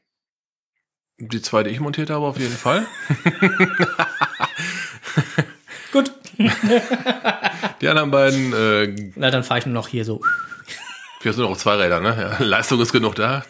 Die 1.19 1.41
zwei, 1.41 1.64
die 1.64 1.72
ich 1.72 1.80
montiert 1.80 2.11
habe, 2.11 2.26
auf 2.26 2.38
jeden 2.38 2.56
Fall. 2.56 2.85
Gut. 5.91 6.11
Die 7.81 7.88
anderen 7.88 8.11
beiden 8.11 8.53
äh, 8.53 9.11
Na, 9.15 9.31
dann 9.31 9.44
fahre 9.44 9.60
ich 9.60 9.65
nur 9.65 9.73
noch 9.73 9.88
hier 9.88 10.06
so. 10.06 10.22
Fährst 11.19 11.39
du 11.39 11.44
noch 11.44 11.52
auf 11.52 11.57
zwei 11.57 11.76
Räder, 11.76 12.02
ne? 12.02 12.35
Ja, 12.39 12.44
Leistung 12.44 12.80
ist 12.81 12.91
genug 12.91 13.15
da. 13.15 13.44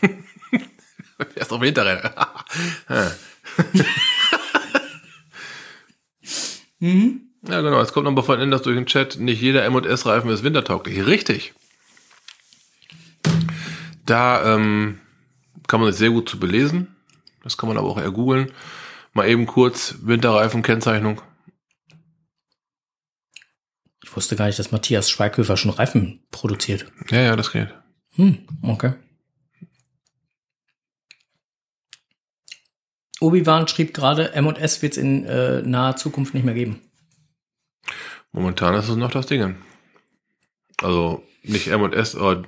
Fährst 1.33 1.51
auf 1.51 1.61
Hinterräder. 1.61 2.13
Ja. 2.89 3.11
Ja, 6.79 7.61
genau. 7.61 7.81
Es 7.81 7.91
kommt 7.91 8.05
noch 8.05 8.11
mal 8.11 8.21
von 8.21 8.39
Enders 8.39 8.61
durch 8.61 8.75
den 8.75 8.85
Chat. 8.85 9.17
Nicht 9.19 9.41
jeder 9.41 9.65
M&S-Reifen 9.65 10.29
ist 10.29 10.43
wintertauglich. 10.43 11.07
Richtig. 11.07 11.55
Da 14.05 14.53
ähm, 14.53 14.99
kann 15.67 15.81
man 15.81 15.91
sich 15.91 15.97
sehr 15.97 16.11
gut 16.11 16.29
zu 16.29 16.39
belesen. 16.39 16.95
Das 17.47 17.55
kann 17.57 17.69
man 17.69 17.77
aber 17.77 17.87
auch 17.87 17.97
eher 17.97 18.11
googeln. 18.11 18.51
Mal 19.13 19.29
eben 19.29 19.45
kurz 19.45 19.95
Winterreifen-Kennzeichnung. 20.01 21.21
Ich 24.03 24.13
wusste 24.13 24.35
gar 24.35 24.47
nicht, 24.47 24.59
dass 24.59 24.73
Matthias 24.73 25.09
Schweighöfer 25.09 25.55
schon 25.55 25.71
Reifen 25.71 26.27
produziert. 26.29 26.91
Ja, 27.09 27.21
ja, 27.21 27.35
das 27.37 27.53
geht. 27.53 27.73
Hm, 28.15 28.45
okay. 28.63 28.95
Obi-Wan 33.21 33.69
schrieb 33.69 33.93
gerade, 33.93 34.33
M&S 34.33 34.81
wird 34.81 34.91
es 34.91 34.97
in 34.97 35.23
äh, 35.23 35.61
naher 35.61 35.95
Zukunft 35.95 36.33
nicht 36.33 36.43
mehr 36.43 36.53
geben. 36.53 36.81
Momentan 38.33 38.75
ist 38.75 38.89
es 38.89 38.97
noch 38.97 39.11
das 39.11 39.27
Ding. 39.27 39.55
Also 40.81 41.23
nicht 41.43 41.67
M&S, 41.67 42.13
aber 42.17 42.43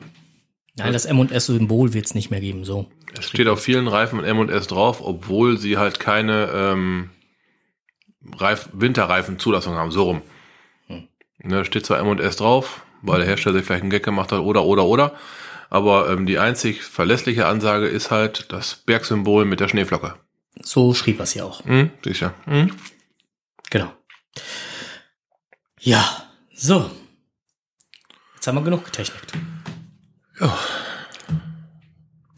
Nein, 0.75 0.93
das 0.93 1.05
M&S-Symbol 1.05 1.93
wird 1.93 2.05
es 2.05 2.15
nicht 2.15 2.31
mehr 2.31 2.39
geben, 2.39 2.63
so. 2.63 2.89
Es 3.17 3.25
steht 3.25 3.47
auf 3.47 3.61
vielen 3.61 3.87
Reifen 3.87 4.23
M&S 4.23 4.67
drauf, 4.67 5.01
obwohl 5.03 5.57
sie 5.57 5.77
halt 5.77 5.99
keine 5.99 6.49
ähm, 6.53 7.09
Reif 8.37 8.69
Winterreifen-Zulassung 8.73 9.75
haben, 9.75 9.91
so 9.91 10.03
rum. 10.03 10.21
Ne, 11.41 11.65
steht 11.65 11.85
zwar 11.85 11.99
M&S 11.99 12.35
drauf, 12.35 12.83
weil 13.01 13.19
der 13.19 13.27
Hersteller 13.27 13.57
sich 13.57 13.65
vielleicht 13.65 13.83
einen 13.83 13.91
Gag 13.91 14.03
gemacht 14.03 14.31
hat, 14.31 14.39
oder, 14.39 14.63
oder, 14.63 14.85
oder. 14.85 15.15
Aber 15.69 16.09
ähm, 16.09 16.25
die 16.25 16.39
einzig 16.39 16.83
verlässliche 16.83 17.45
Ansage 17.45 17.87
ist 17.87 18.11
halt 18.11 18.51
das 18.51 18.75
Bergsymbol 18.75 19.45
mit 19.45 19.59
der 19.59 19.67
Schneeflocke. 19.67 20.15
So 20.61 20.93
schrieb 20.93 21.19
er 21.19 21.23
es 21.23 21.33
ja 21.35 21.45
auch. 21.45 21.63
Hm, 21.63 21.91
sicher. 22.03 22.33
Hm? 22.45 22.71
Genau. 23.69 23.93
Ja, 25.79 26.23
so. 26.53 26.89
Jetzt 28.35 28.47
haben 28.47 28.55
wir 28.55 28.63
genug 28.63 28.83
getechnikt. 28.83 29.33
Ja. 30.39 30.57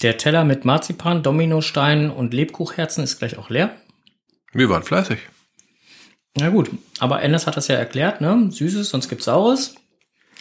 Der 0.02 0.18
Teller 0.18 0.44
mit 0.44 0.65
Marzipan, 0.65 1.22
Dominosteinen 1.22 2.10
und 2.10 2.34
Lebkuchherzen 2.34 3.03
ist 3.03 3.19
gleich 3.19 3.38
auch 3.38 3.49
leer. 3.49 3.76
Wir 4.53 4.69
waren 4.69 4.84
fleißig. 4.84 5.19
Na 6.36 6.49
gut, 6.49 6.72
aber 6.99 7.22
Ennis 7.22 7.45
hat 7.45 7.57
das 7.57 7.68
ja 7.68 7.76
erklärt, 7.76 8.22
ne? 8.22 8.49
Süßes, 8.52 8.90
sonst 8.90 9.10
gibt's 9.10 9.26
Saures. 9.26 9.76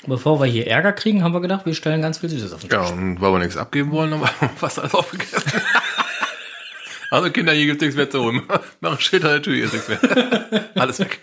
Bevor 0.07 0.41
wir 0.41 0.47
hier 0.47 0.67
Ärger 0.67 0.93
kriegen, 0.93 1.23
haben 1.23 1.35
wir 1.35 1.43
gedacht, 1.43 1.67
wir 1.67 1.75
stellen 1.75 2.01
ganz 2.01 2.19
viel 2.19 2.31
Süßes 2.31 2.55
auf 2.55 2.61
den 2.61 2.71
Tisch. 2.71 2.79
Ja, 2.79 2.87
und 2.87 3.21
weil 3.21 3.33
wir 3.33 3.39
nichts 3.39 3.57
abgeben 3.59 3.91
wollen, 3.91 4.13
haben 4.13 4.23
wir 4.23 4.49
fast 4.57 4.79
alles 4.79 4.95
aufgegessen. 4.95 5.43
also 7.11 7.31
Kinder, 7.31 7.53
hier 7.53 7.67
gibt's 7.67 7.83
nichts 7.83 7.97
mehr 7.97 8.09
zu 8.09 8.23
holen. 8.23 8.43
Mach 8.81 8.93
ein 8.93 9.01
Schild 9.01 9.25
an 9.25 9.33
der 9.33 9.43
Tür, 9.43 9.55
hier 9.55 9.65
ist 9.67 9.75
nichts 9.75 9.89
mehr. 9.89 10.71
alles 10.75 11.01
weg. 11.01 11.19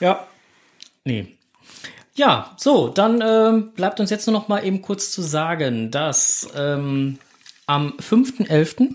Ja. 0.00 0.26
Nee. 1.04 1.37
Ja, 2.18 2.52
so, 2.58 2.88
dann 2.88 3.22
ähm, 3.24 3.70
bleibt 3.74 4.00
uns 4.00 4.10
jetzt 4.10 4.26
nur 4.26 4.32
noch 4.34 4.48
mal 4.48 4.64
eben 4.66 4.82
kurz 4.82 5.12
zu 5.12 5.22
sagen, 5.22 5.92
dass 5.92 6.48
ähm, 6.56 7.18
am 7.66 7.92
5.11. 7.98 8.88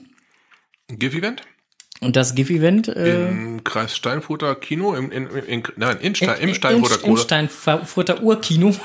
GIF-Event? 0.90 1.44
Und 2.02 2.18
das 2.18 2.36
GIF-Event 2.36 2.90
äh, 2.90 3.30
Im 3.30 3.64
Kreis 3.64 3.96
Steinfurter 3.96 4.56
Kino, 4.56 4.94
im, 4.94 5.10
in, 5.10 5.28
in, 5.28 5.64
nein, 5.78 6.00
in 6.02 6.16
Stein, 6.16 6.38
im 6.42 6.50
in- 6.50 6.56
Steinfurter 6.56 6.96
im 6.96 7.02
Kohle. 7.02 7.18
Steinfurter 7.22 8.22
Urkino 8.22 8.76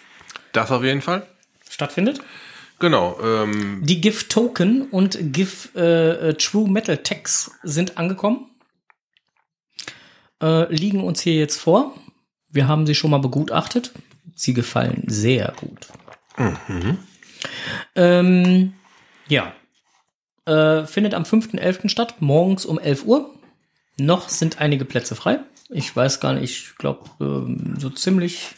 Das 0.52 0.72
auf 0.72 0.82
jeden 0.82 1.00
Fall. 1.02 1.24
stattfindet. 1.70 2.20
Genau. 2.80 3.16
Ähm, 3.22 3.80
Die 3.84 4.00
GIF 4.00 4.28
Token 4.28 4.82
und 4.90 5.16
GIF 5.32 5.70
äh, 5.76 6.30
äh, 6.30 6.34
True 6.34 6.68
Metal 6.68 6.96
Tags 6.98 7.52
sind 7.62 7.96
angekommen. 7.96 8.46
Äh, 10.42 10.72
liegen 10.74 11.04
uns 11.04 11.20
hier 11.20 11.34
jetzt 11.34 11.60
vor. 11.60 11.94
Wir 12.54 12.68
haben 12.68 12.86
sie 12.86 12.94
schon 12.94 13.10
mal 13.10 13.18
begutachtet. 13.18 13.92
Sie 14.34 14.54
gefallen 14.54 15.02
sehr 15.06 15.52
gut. 15.56 15.88
Ähm, 17.94 18.72
ja. 19.28 19.52
Äh, 20.46 20.86
findet 20.86 21.14
am 21.14 21.24
5.11. 21.24 21.88
statt, 21.88 22.16
morgens 22.20 22.64
um 22.64 22.78
11 22.78 23.04
Uhr. 23.04 23.34
Noch 23.98 24.28
sind 24.28 24.60
einige 24.60 24.84
Plätze 24.84 25.14
frei. 25.16 25.40
Ich 25.68 25.94
weiß 25.94 26.20
gar 26.20 26.34
nicht, 26.34 26.52
ich 26.52 26.78
glaube, 26.78 27.10
ähm, 27.20 27.74
so 27.78 27.90
ziemlich 27.90 28.54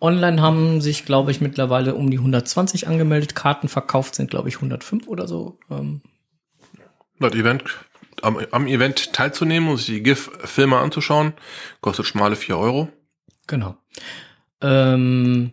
online 0.00 0.40
haben 0.40 0.80
sich, 0.80 1.04
glaube 1.04 1.30
ich, 1.30 1.40
mittlerweile 1.40 1.94
um 1.94 2.10
die 2.10 2.18
120 2.18 2.88
angemeldet. 2.88 3.34
Karten 3.34 3.68
verkauft 3.68 4.14
sind, 4.14 4.30
glaube 4.30 4.48
ich, 4.48 4.56
105 4.56 5.08
oder 5.08 5.28
so. 5.28 5.58
Ähm, 5.70 6.00
das 7.18 7.34
Event, 7.34 7.64
am, 8.22 8.38
am 8.50 8.66
Event 8.66 9.12
teilzunehmen 9.12 9.68
und 9.68 9.76
sich 9.76 9.86
die 9.86 10.02
GIF-Filme 10.02 10.78
anzuschauen, 10.78 11.34
kostet 11.80 12.06
schmale 12.06 12.36
4 12.36 12.56
Euro. 12.56 12.88
Genau. 13.46 13.76
Ähm, 14.60 15.52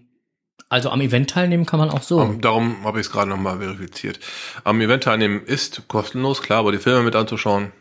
also 0.70 0.90
am 0.90 1.02
Event 1.02 1.30
teilnehmen 1.30 1.66
kann 1.66 1.80
man 1.80 1.90
auch 1.90 2.02
so. 2.02 2.20
Um, 2.20 2.42
darum 2.42 2.84
habe 2.84 3.00
ich 3.00 3.08
es 3.08 3.12
gerade 3.12 3.30
nochmal 3.30 3.60
verifiziert. 3.60 4.20
Am 4.64 4.82
Event 4.82 5.04
teilnehmen 5.04 5.44
ist 5.46 5.88
kostenlos, 5.88 6.42
klar, 6.42 6.60
aber 6.60 6.72
die 6.72 6.80
Filme 6.80 7.04
mit 7.04 7.16
anzuschauen 7.16 7.72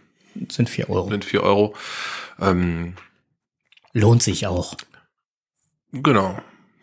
sind 0.51 0.69
4 0.69 0.91
Euro. 0.91 1.09
sind 1.09 1.25
4 1.25 1.43
Euro. 1.43 1.75
Ähm, 2.41 2.95
Lohnt 3.93 4.23
sich 4.23 4.47
auch. 4.47 4.75
genau. 5.93 6.39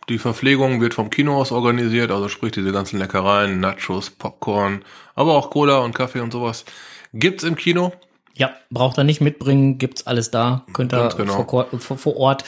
Die 0.10 0.18
Verpflegung 0.18 0.82
wird 0.82 0.96
vom 0.96 1.12
Kino 1.12 1.40
aus 1.40 1.52
organisiert, 1.52 2.10
also 2.10 2.30
sprich 2.30 2.52
diese 2.54 2.72
ganzen 2.72 2.98
Leckereien, 2.98 3.60
Nachos, 3.60 4.10
Popcorn, 4.10 4.84
aber 5.14 5.36
auch 5.36 5.52
Cola 5.52 5.80
und 5.80 5.94
Kaffee 5.94 6.22
und 6.22 6.32
sowas. 6.32 6.66
Gibt's 7.14 7.44
im 7.44 7.56
Kino. 7.56 7.94
Ja, 8.40 8.56
braucht 8.70 8.98
er 8.98 9.04
nicht 9.04 9.20
mitbringen, 9.20 9.80
gibt's 9.80 10.08
alles 10.08 10.32
da. 10.32 10.66
Könnt 10.72 10.94
ihr 10.94 11.10
genau. 11.10 11.44
vor, 11.44 11.98
vor, 11.98 12.16
Ort 12.16 12.46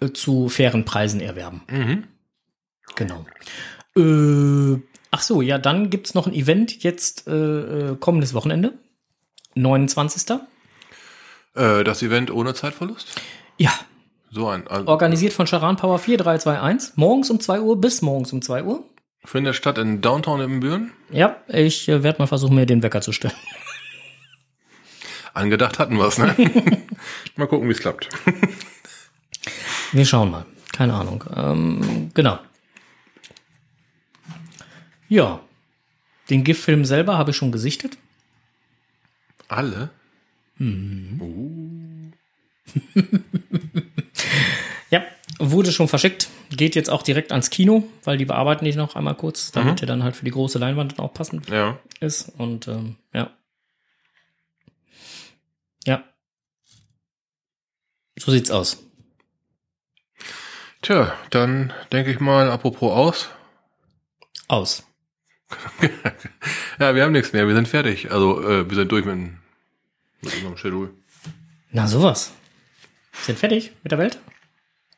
äh, 0.00 0.10
zu 0.10 0.48
fairen 0.48 0.86
Preisen 0.86 1.20
erwerben. 1.20 1.60
Mhm. 1.70 2.04
Genau. 2.96 3.26
Äh, 3.94 4.80
ach 5.10 5.20
so, 5.20 5.42
ja, 5.42 5.58
dann 5.58 5.90
gibt's 5.90 6.14
noch 6.14 6.26
ein 6.26 6.32
Event 6.32 6.82
jetzt 6.82 7.28
äh, 7.28 7.32
äh, 7.90 7.96
kommendes 7.96 8.32
Wochenende. 8.32 8.72
29. 9.54 10.38
Äh, 11.54 11.84
das 11.84 12.02
Event 12.02 12.30
ohne 12.30 12.54
Zeitverlust. 12.54 13.08
Ja, 13.58 13.72
So 14.30 14.48
ein. 14.48 14.66
Also 14.66 14.88
organisiert 14.88 15.34
von 15.34 15.46
Charan 15.46 15.76
Power 15.76 15.98
4321. 15.98 16.96
Morgens 16.96 17.30
um 17.30 17.38
2 17.38 17.60
Uhr 17.60 17.78
bis 17.78 18.00
morgens 18.00 18.32
um 18.32 18.40
2 18.40 18.64
Uhr. 18.64 18.82
findet 19.26 19.56
statt 19.56 19.76
in 19.76 20.00
Downtown 20.00 20.40
in 20.40 20.60
Büren. 20.60 20.92
Ja, 21.10 21.36
ich 21.48 21.86
werde 21.88 22.18
mal 22.18 22.26
versuchen, 22.26 22.54
mir 22.54 22.64
den 22.64 22.82
Wecker 22.82 23.02
zu 23.02 23.12
stellen. 23.12 23.34
Angedacht 25.34 25.78
hatten 25.78 25.98
wir's, 25.98 26.16
ne? 26.18 26.34
mal 27.36 27.46
gucken, 27.48 27.68
wie 27.68 27.72
es 27.72 27.80
klappt. 27.80 28.08
Wir 29.92 30.04
schauen 30.06 30.30
mal. 30.30 30.46
Keine 30.72 30.94
Ahnung. 30.94 31.22
Ähm, 31.36 32.10
genau. 32.14 32.38
Ja. 35.08 35.40
Den 36.30 36.42
GIF-Film 36.44 36.84
selber 36.84 37.18
habe 37.18 37.30
ich 37.32 37.36
schon 37.36 37.52
gesichtet. 37.52 37.98
Alle? 39.48 39.90
Ja, 44.90 45.02
wurde 45.38 45.72
schon 45.72 45.88
verschickt. 45.88 46.28
Geht 46.50 46.74
jetzt 46.76 46.90
auch 46.90 47.02
direkt 47.02 47.32
ans 47.32 47.50
Kino, 47.50 47.84
weil 48.04 48.16
die 48.18 48.24
bearbeiten 48.24 48.64
die 48.64 48.74
noch 48.74 48.94
einmal 48.96 49.14
kurz, 49.16 49.50
damit 49.50 49.80
der 49.80 49.88
dann 49.88 50.02
halt 50.04 50.14
für 50.16 50.24
die 50.24 50.30
große 50.30 50.58
Leinwand 50.58 50.92
dann 50.92 51.00
auch 51.04 51.12
passend 51.12 51.48
Ja. 51.48 51.78
ist. 52.00 52.32
Und 52.38 52.68
ähm. 52.68 52.96
Ja. 53.12 53.30
So 58.16 58.30
sieht's 58.30 58.50
aus. 58.50 58.78
Tja, 60.82 61.14
dann 61.30 61.72
denke 61.92 62.10
ich 62.10 62.20
mal, 62.20 62.50
apropos 62.50 62.92
aus. 62.92 63.28
Aus. 64.48 64.84
Ja, 66.80 66.94
wir 66.96 67.04
haben 67.04 67.12
nichts 67.12 67.32
mehr, 67.32 67.46
wir 67.46 67.54
sind 67.54 67.68
fertig. 67.68 68.10
Also, 68.10 68.42
äh, 68.42 68.68
wir 68.68 68.74
sind 68.74 68.90
durch 68.90 69.04
mit, 69.04 69.16
mit 70.22 70.34
unserem 70.34 70.56
Schedule. 70.56 70.90
Na 71.70 71.86
sowas. 71.86 72.32
Sind 73.22 73.38
fertig 73.38 73.70
mit 73.84 73.92
der 73.92 73.98
Welt 73.98 74.18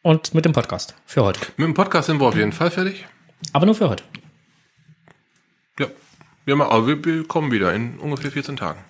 und 0.01 0.32
mit 0.32 0.47
dem 0.47 0.52
Podcast 0.52 0.94
für 1.05 1.22
heute. 1.22 1.40
Mit 1.59 1.66
dem 1.66 1.74
Podcast 1.74 2.06
sind 2.06 2.18
wir 2.18 2.26
auf 2.26 2.34
jeden 2.36 2.52
Fall 2.52 2.70
fertig. 2.70 3.06
Aber 3.52 3.66
nur 3.66 3.74
für 3.74 3.90
heute. 3.90 4.05
Ja. 5.78 5.88
Wir, 6.47 6.56
machen, 6.56 6.70
aber 6.70 6.86
wir, 6.86 7.05
wir 7.05 7.28
kommen 7.28 7.52
wieder 7.52 7.74
in 7.74 7.98
ungefähr 7.98 8.32
14 8.32 8.56
Tagen. 8.56 8.82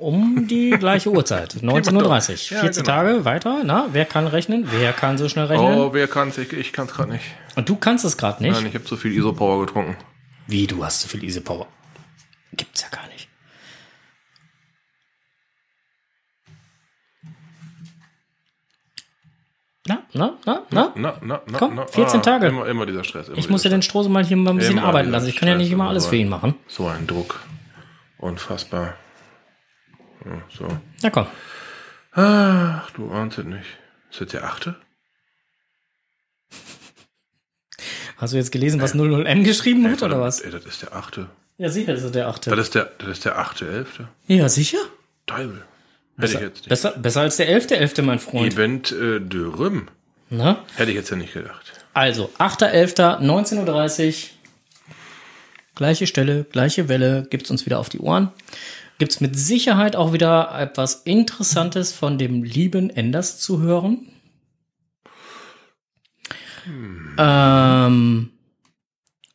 Um 0.00 0.48
die 0.48 0.70
gleiche 0.70 1.10
Uhrzeit. 1.10 1.54
19.30 1.62 1.92
Uhr. 1.92 2.56
Ja, 2.56 2.60
14 2.62 2.82
genau. 2.82 2.96
Tage 2.96 3.24
weiter. 3.26 3.60
Na, 3.64 3.88
wer 3.92 4.06
kann 4.06 4.26
rechnen? 4.26 4.66
Wer 4.70 4.94
kann 4.94 5.18
so 5.18 5.28
schnell 5.28 5.44
rechnen? 5.44 5.78
Oh, 5.78 5.92
wer 5.92 6.08
kann's? 6.08 6.38
Ich, 6.38 6.52
ich 6.54 6.72
kann's 6.72 6.94
gerade 6.94 7.12
nicht. 7.12 7.24
Und 7.54 7.68
du 7.68 7.76
kannst 7.76 8.06
es 8.06 8.16
gerade 8.16 8.42
nicht. 8.42 8.54
Nein, 8.54 8.66
ich 8.66 8.74
habe 8.74 8.84
zu 8.84 8.96
viel 8.96 9.12
Isopower 9.12 9.66
getrunken. 9.66 9.96
Wie, 10.46 10.66
du 10.66 10.82
hast 10.82 11.02
zu 11.02 11.08
viel 11.08 11.22
Easy 11.22 11.40
Power? 11.40 11.66
Gibt's 12.54 12.80
ja 12.80 12.88
gar 12.88 13.06
nicht. 13.08 13.28
Na, 19.86 20.02
na, 20.14 20.34
na, 20.46 20.62
na? 20.70 20.92
Na, 20.94 21.14
na, 21.20 21.40
na, 21.46 21.58
Komm, 21.58 21.74
na. 21.74 21.86
14 21.86 22.22
Tage. 22.22 22.46
Immer, 22.46 22.66
immer 22.68 22.86
dieser 22.86 23.04
Stress. 23.04 23.28
Immer 23.28 23.38
Ich 23.38 23.50
muss 23.50 23.64
ja 23.64 23.68
dieser 23.68 23.76
den 23.76 23.82
Strose 23.82 24.08
mal 24.08 24.24
hier 24.24 24.36
mal 24.38 24.50
ein 24.50 24.56
bisschen 24.56 24.78
Immer 24.78 24.86
arbeiten 24.86 25.08
dieser 25.08 25.18
lassen. 25.18 25.28
Ich 25.28 25.36
kann 25.36 25.48
ja 25.48 25.54
Stress, 25.54 25.62
nicht 25.64 25.72
immer 25.72 25.88
alles 25.88 26.06
für 26.06 26.16
ihn 26.16 26.28
machen. 26.30 26.54
So 26.68 26.86
ein 26.86 27.06
Druck. 27.06 27.40
Unfassbar. 28.18 28.94
Ja, 30.24 30.42
so. 30.56 30.68
Na 31.02 31.10
komm. 31.10 31.26
Ach, 32.12 32.90
du 32.92 33.10
ahnst 33.12 33.38
es 33.38 33.44
nicht. 33.44 33.66
Ist 34.10 34.20
das 34.20 34.28
der 34.28 34.44
achte? 34.44 34.74
Hast 38.16 38.32
du 38.32 38.36
jetzt 38.36 38.52
gelesen, 38.52 38.80
was 38.80 38.94
00M 38.94 39.44
geschrieben 39.44 39.90
hat, 39.90 40.02
oder 40.02 40.20
was? 40.20 40.40
Ey, 40.40 40.50
das 40.50 40.64
ist 40.66 40.82
der 40.82 40.94
achte. 40.94 41.28
Ja, 41.56 41.68
sicher, 41.68 41.94
das 41.94 42.02
ist 42.02 42.14
der 42.14 42.24
Das 42.26 42.34
achte. 42.36 42.54
ist 42.54 42.74
der, 42.74 42.84
das 42.98 43.08
ist 43.08 43.24
der 43.24 43.38
achte, 43.38 43.68
elfte. 43.70 44.08
Ja, 44.26 44.48
sicher. 44.48 44.78
Teufel. 45.26 45.54
Hätte 45.56 45.62
ich 45.62 46.16
Besser, 46.34 46.40
jetzt 46.42 46.56
nicht. 46.56 46.68
besser, 46.68 46.90
besser 46.92 47.20
als 47.22 47.36
der 47.38 47.48
elfte, 47.48 47.76
elfte, 47.76 48.02
mein 48.02 48.18
Freund. 48.18 48.52
Event 48.52 48.92
äh, 48.92 49.20
de 49.20 49.40
Rüm. 49.42 49.88
Na? 50.28 50.62
Hätte 50.76 50.90
ich 50.90 50.96
jetzt 50.96 51.10
ja 51.10 51.16
nicht 51.16 51.32
gedacht. 51.32 51.72
Also, 51.94 52.30
8.11., 52.38 53.20
19.30 53.20 54.08
Uhr. 54.08 54.14
Gleiche 55.74 56.06
Stelle, 56.06 56.44
gleiche 56.44 56.88
Welle, 56.88 57.26
gibt's 57.30 57.50
uns 57.50 57.64
wieder 57.64 57.78
auf 57.78 57.88
die 57.88 58.00
Ohren. 58.00 58.30
Gibt's 59.00 59.22
mit 59.22 59.34
Sicherheit 59.34 59.96
auch 59.96 60.12
wieder 60.12 60.54
etwas 60.60 60.96
Interessantes 61.06 61.90
von 61.90 62.18
dem 62.18 62.42
lieben 62.42 62.90
Enders 62.90 63.40
zu 63.40 63.62
hören. 63.62 64.12
Ähm, 67.16 68.30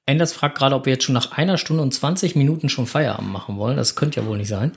Enders 0.05 0.33
fragt 0.33 0.59
gerade, 0.59 0.75
ob 0.75 0.85
wir 0.85 0.93
jetzt 0.93 1.05
schon 1.05 1.15
nach 1.15 1.31
einer 1.31 1.57
Stunde 1.57 1.81
und 1.81 1.91
20 1.91 2.35
Minuten 2.35 2.69
schon 2.69 2.85
Feierabend 2.85 3.31
machen 3.31 3.57
wollen. 3.57 3.75
Das 3.75 3.95
könnte 3.95 4.21
ja 4.21 4.27
wohl 4.27 4.37
nicht 4.37 4.49
sein. 4.49 4.71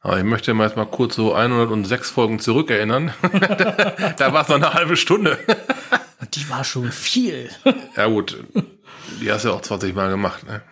Aber 0.00 0.16
ich 0.16 0.24
möchte 0.24 0.54
mal 0.54 0.68
jetzt 0.68 0.78
mal 0.78 0.86
kurz 0.86 1.14
so 1.14 1.34
106 1.34 2.08
Folgen 2.08 2.38
zurückerinnern. 2.38 3.12
da 4.16 4.32
war 4.32 4.40
es 4.40 4.48
noch 4.48 4.56
eine 4.56 4.72
halbe 4.72 4.96
Stunde. 4.96 5.38
Und 6.18 6.34
die 6.34 6.48
war 6.48 6.64
schon 6.64 6.90
viel. 6.90 7.50
ja 7.94 8.06
gut, 8.06 8.42
die 9.20 9.30
hast 9.30 9.44
du 9.44 9.48
ja 9.50 9.54
auch 9.54 9.60
20 9.60 9.94
Mal 9.94 10.08
gemacht, 10.08 10.46
ne? 10.46 10.62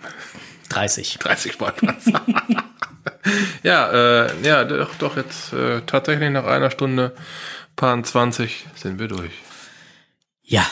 30. 0.71 1.19
30 1.19 1.61
Mal 1.61 1.73
Platz. 1.73 2.07
ja, 3.63 4.27
äh, 4.27 4.43
ja, 4.43 4.65
doch, 4.65 4.95
doch 4.97 5.17
jetzt 5.17 5.53
äh, 5.53 5.83
tatsächlich 5.83 6.31
nach 6.31 6.45
einer 6.45 6.71
Stunde, 6.71 7.13
paar 7.77 8.03
20 8.03 8.67
sind 8.75 8.99
wir 8.99 9.09
durch. 9.09 9.33
Ja. 10.43 10.67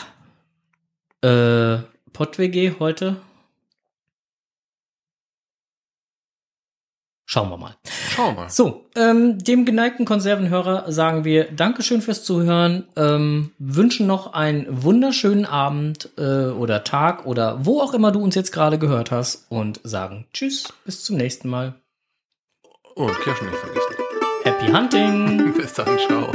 Äh, 1.21 1.79
PodWG 2.13 2.79
heute. 2.79 3.17
Schauen 7.25 7.49
wir 7.49 7.57
mal. 7.57 7.75
Schauen 8.11 8.35
wir 8.35 8.41
mal. 8.43 8.49
So, 8.49 8.85
ähm, 8.95 9.39
dem 9.39 9.65
geneigten 9.65 10.05
Konservenhörer 10.05 10.91
sagen 10.91 11.25
wir 11.25 11.51
Dankeschön 11.51 12.03
fürs 12.03 12.23
Zuhören, 12.23 12.83
ähm, 12.95 13.53
wünschen 13.57 14.05
noch 14.05 14.33
einen 14.33 14.67
wunderschönen 14.69 15.45
Abend 15.47 16.09
äh, 16.17 16.45
oder 16.51 16.83
Tag 16.83 17.25
oder 17.25 17.65
wo 17.65 17.81
auch 17.81 17.95
immer 17.95 18.11
du 18.11 18.21
uns 18.21 18.35
jetzt 18.35 18.51
gerade 18.51 18.77
gehört 18.77 19.09
hast 19.09 19.47
und 19.49 19.81
sagen 19.83 20.27
Tschüss, 20.31 20.71
bis 20.85 21.03
zum 21.03 21.17
nächsten 21.17 21.49
Mal. 21.49 21.73
Und 22.95 23.19
Kirschen 23.21 23.47
nicht 23.47 23.59
vergessen. 23.59 23.95
Happy 24.43 24.71
Hunting! 24.71 25.53
Bis 25.57 25.73
dann, 25.73 25.97
ciao. 25.97 26.31